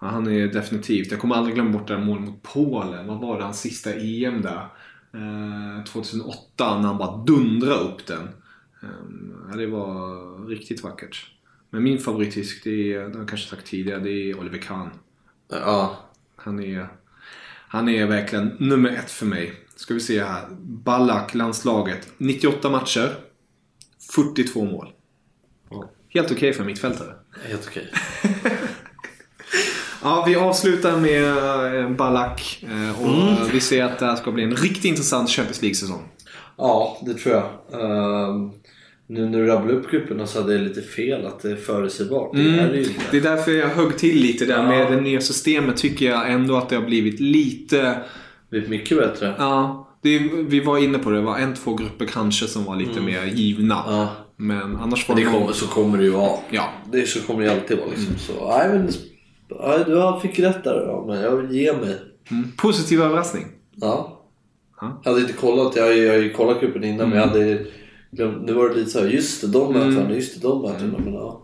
ja, 0.00 0.06
han 0.06 0.26
är 0.26 0.46
definitivt. 0.46 1.10
Jag 1.10 1.20
kommer 1.20 1.34
aldrig 1.34 1.54
glömma 1.54 1.70
bort 1.70 1.88
det 1.88 1.98
målet 1.98 2.24
mot 2.24 2.42
Polen. 2.42 3.06
Vad 3.06 3.20
var 3.20 3.38
det? 3.38 3.44
Hans 3.44 3.60
sista 3.60 3.92
EM 3.94 4.42
där. 4.42 4.68
Ehm, 5.14 5.84
2008 5.84 6.78
när 6.80 6.88
han 6.88 6.98
bara 6.98 7.16
dundrade 7.16 7.80
upp 7.80 8.06
den. 8.06 8.28
Ehm, 8.84 9.34
ja, 9.50 9.56
det 9.56 9.66
var 9.66 10.48
riktigt 10.48 10.82
vackert. 10.82 11.26
Men 11.70 11.82
min 11.82 11.98
favorittysk, 11.98 12.64
det 12.64 12.92
är, 12.94 12.98
det 12.98 13.12
har 13.12 13.18
jag 13.18 13.28
kanske 13.28 13.48
sagt 13.50 13.66
tidigare, 13.66 14.00
det 14.00 14.10
är 14.30 14.38
Oliver 14.38 14.58
Kahn. 14.58 14.90
Ja. 15.48 15.96
Han 16.36 16.60
är, 16.60 16.88
han 17.68 17.88
är 17.88 18.06
verkligen 18.06 18.56
nummer 18.58 18.90
ett 18.90 19.10
för 19.10 19.26
mig. 19.26 19.52
Ska 19.76 19.94
vi 19.94 20.00
se 20.00 20.24
här. 20.24 20.46
Ballack, 20.60 21.34
landslaget. 21.34 22.08
98 22.18 22.70
matcher. 22.70 23.14
42 24.14 24.64
mål. 24.64 24.92
Helt 26.08 26.30
okej 26.32 26.52
för 26.52 26.60
en 26.60 26.66
mittfältare. 26.66 27.14
Helt 27.42 27.66
okej. 27.68 27.92
Ja, 30.02 30.24
vi 30.26 30.36
avslutar 30.36 31.00
med 31.00 31.24
eh, 31.82 31.90
Ballack. 31.90 32.64
eh, 32.68 33.02
Och 33.02 33.54
vi 33.54 33.60
ser 33.60 33.84
att 33.84 33.98
det 33.98 34.06
här 34.06 34.16
ska 34.16 34.32
bli 34.32 34.42
en 34.44 34.56
riktigt 34.56 34.84
intressant 34.84 35.30
Champions 35.30 35.62
League-säsong. 35.62 36.08
Ja, 36.56 36.98
det 37.06 37.14
tror 37.14 37.34
jag. 37.34 37.50
Ehm, 37.72 38.50
nu 39.06 39.28
när 39.28 39.38
du 39.38 39.46
rabblar 39.46 39.74
upp 39.74 39.90
grupperna 39.90 40.26
så 40.26 40.40
hade 40.40 40.52
jag 40.52 40.62
lite 40.62 40.82
fel 40.82 41.26
att 41.26 41.42
det 41.42 41.50
är 41.50 41.56
förutsägbart. 41.56 42.30
Det 42.34 42.40
är 42.40 42.86
det 43.10 43.16
är 43.16 43.20
därför 43.20 43.52
jag 43.52 43.68
högg 43.68 43.98
till 43.98 44.16
lite 44.16 44.44
där 44.44 44.62
med 44.62 44.92
det 44.92 45.00
nya 45.00 45.20
systemet. 45.20 45.76
Tycker 45.76 46.10
jag 46.10 46.32
ändå 46.32 46.56
att 46.56 46.68
det 46.68 46.76
har 46.76 46.82
blivit 46.82 47.20
lite... 47.20 47.98
Är 48.50 48.68
mycket 48.68 48.98
bättre. 48.98 49.34
Ja, 49.38 49.88
det, 50.02 50.18
vi 50.48 50.60
var 50.60 50.78
inne 50.78 50.98
på 50.98 51.10
det. 51.10 51.16
Det 51.16 51.22
var 51.22 51.38
en, 51.38 51.54
två 51.54 51.74
grupper 51.74 52.06
kanske 52.06 52.46
som 52.46 52.64
var 52.64 52.76
lite 52.76 53.00
mer 53.00 53.24
givna. 53.24 53.82
Ja. 53.86 54.08
Men 54.36 54.76
annars 54.76 55.08
var 55.08 55.16
det... 55.16 55.24
kommer, 55.24 55.52
så 55.52 55.66
kommer 55.66 55.98
det 55.98 56.04
ju 56.04 56.10
vara. 56.10 56.38
Ja. 56.50 56.68
Det 56.92 57.08
så 57.08 57.20
kommer 57.20 57.44
det 57.44 57.52
alltid 57.52 57.78
vara 57.78 57.88
liksom. 57.88 58.18
Så, 58.18 58.48
nej, 58.48 58.68
men, 58.68 58.88
nej, 59.48 59.84
du 59.86 60.20
fick 60.28 60.38
rätt 60.38 60.64
där. 60.64 60.84
Ja, 60.86 61.04
men 61.06 61.20
jag 61.20 61.36
vill 61.36 61.56
ge 61.56 61.72
mig. 61.72 61.98
Positiv 62.56 63.02
överraskning. 63.02 63.44
Ja. 63.74 64.22
Ja. 64.80 65.00
Jag 65.04 65.10
hade 65.10 65.22
inte 65.22 65.32
kollat. 65.32 65.76
Jag, 65.76 65.98
jag 65.98 66.12
har 66.12 66.20
ju 66.20 66.32
kollat 66.32 66.60
gruppen 66.60 66.84
innan 66.84 67.08
men 67.08 67.18
jag 67.18 67.26
hade 67.26 67.44
glömt. 67.44 67.68
Nu 68.18 68.52
var 68.52 68.68
det 68.68 68.74
lite 68.74 68.90
så 68.90 69.00
här, 69.00 69.06
just 69.06 69.40
det, 69.40 69.46
de 69.46 69.72
mötena, 69.72 70.14
just 70.14 70.34
det, 70.34 70.48
de 70.48 70.62
mötena. 70.62 70.98
Men 70.98 71.14
ja. 71.14 71.42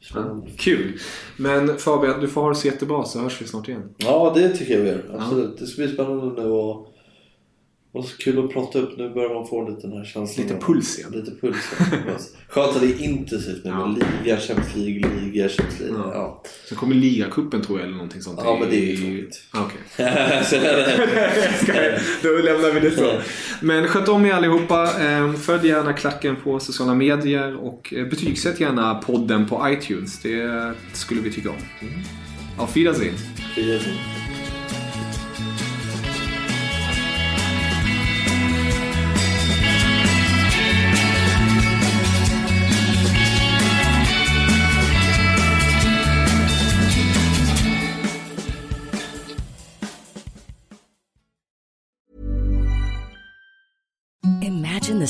Spännande. 0.00 0.46
Kul. 0.56 0.98
Men 1.36 1.78
Fabian, 1.78 2.20
du 2.20 2.28
får 2.28 2.40
ha 2.40 2.48
det 2.48 2.54
så 2.54 2.66
jättebra 2.66 3.04
så 3.04 3.18
hörs 3.18 3.42
vi 3.42 3.46
snart 3.46 3.68
igen. 3.68 3.94
Ja, 3.96 4.32
det 4.34 4.48
tycker 4.48 4.74
jag 4.74 4.82
vi 4.82 4.88
gör. 4.88 5.04
Absolut. 5.18 5.58
Det 5.58 5.66
ska 5.66 5.82
bli 5.82 5.92
spännande 5.92 6.42
nu 6.42 6.48
och 6.48 6.91
och 7.92 8.04
så 8.04 8.16
kul 8.16 8.44
att 8.44 8.52
prata 8.52 8.78
upp. 8.78 8.98
Nu 8.98 9.14
börjar 9.14 9.34
man 9.34 9.46
få 9.46 9.68
lite 9.68 9.86
den 9.86 9.96
här 9.96 10.04
känslan. 10.04 10.46
Lite 10.46 10.66
puls 10.66 10.98
igen. 10.98 11.12
Lite 11.12 11.30
puls 11.40 11.56
igen. 11.80 12.02
Skönt 12.48 12.76
att 12.76 12.80
det 12.80 12.86
är 12.86 13.02
intensivt 13.02 13.64
nu 13.64 13.70
med 13.70 14.04
liga, 14.24 14.36
Champions 14.36 14.76
League, 14.76 15.20
liga, 15.20 15.48
Champions 15.48 15.80
League. 15.80 15.98
Ja. 15.98 16.42
Sen 16.68 16.78
kommer 16.78 16.94
ligacupen 16.94 17.62
tror 17.62 17.78
jag 17.78 17.86
eller 17.86 17.96
någonting 17.96 18.22
sånt. 18.22 18.40
Ja, 18.44 18.56
men 18.60 18.70
det 18.70 18.76
är 18.76 18.80
ju 18.80 18.96
tråkigt. 18.96 19.42
Ah, 19.50 19.64
Okej. 19.64 19.80
Då 22.22 22.28
lämnar 22.28 22.74
vi 22.74 22.80
det 22.80 22.90
så. 22.90 23.12
Men 23.60 23.88
sköt 23.88 24.08
om 24.08 24.26
er 24.26 24.32
allihopa. 24.32 24.84
Eh, 24.84 25.32
Följ 25.32 25.68
gärna 25.68 25.92
Klacken 25.92 26.36
på 26.36 26.60
sociala 26.60 26.94
medier 26.94 27.56
och 27.56 27.94
eh, 27.94 28.06
betygsätt 28.06 28.60
gärna 28.60 28.94
podden 28.94 29.48
på 29.48 29.68
iTunes. 29.68 30.22
Det 30.22 30.72
skulle 30.92 31.20
vi 31.20 31.32
tycka 31.32 31.50
om. 31.50 31.56
Auf 32.58 32.76
Wiedersehen. 32.76 33.14
Wiedersehen. 33.56 34.21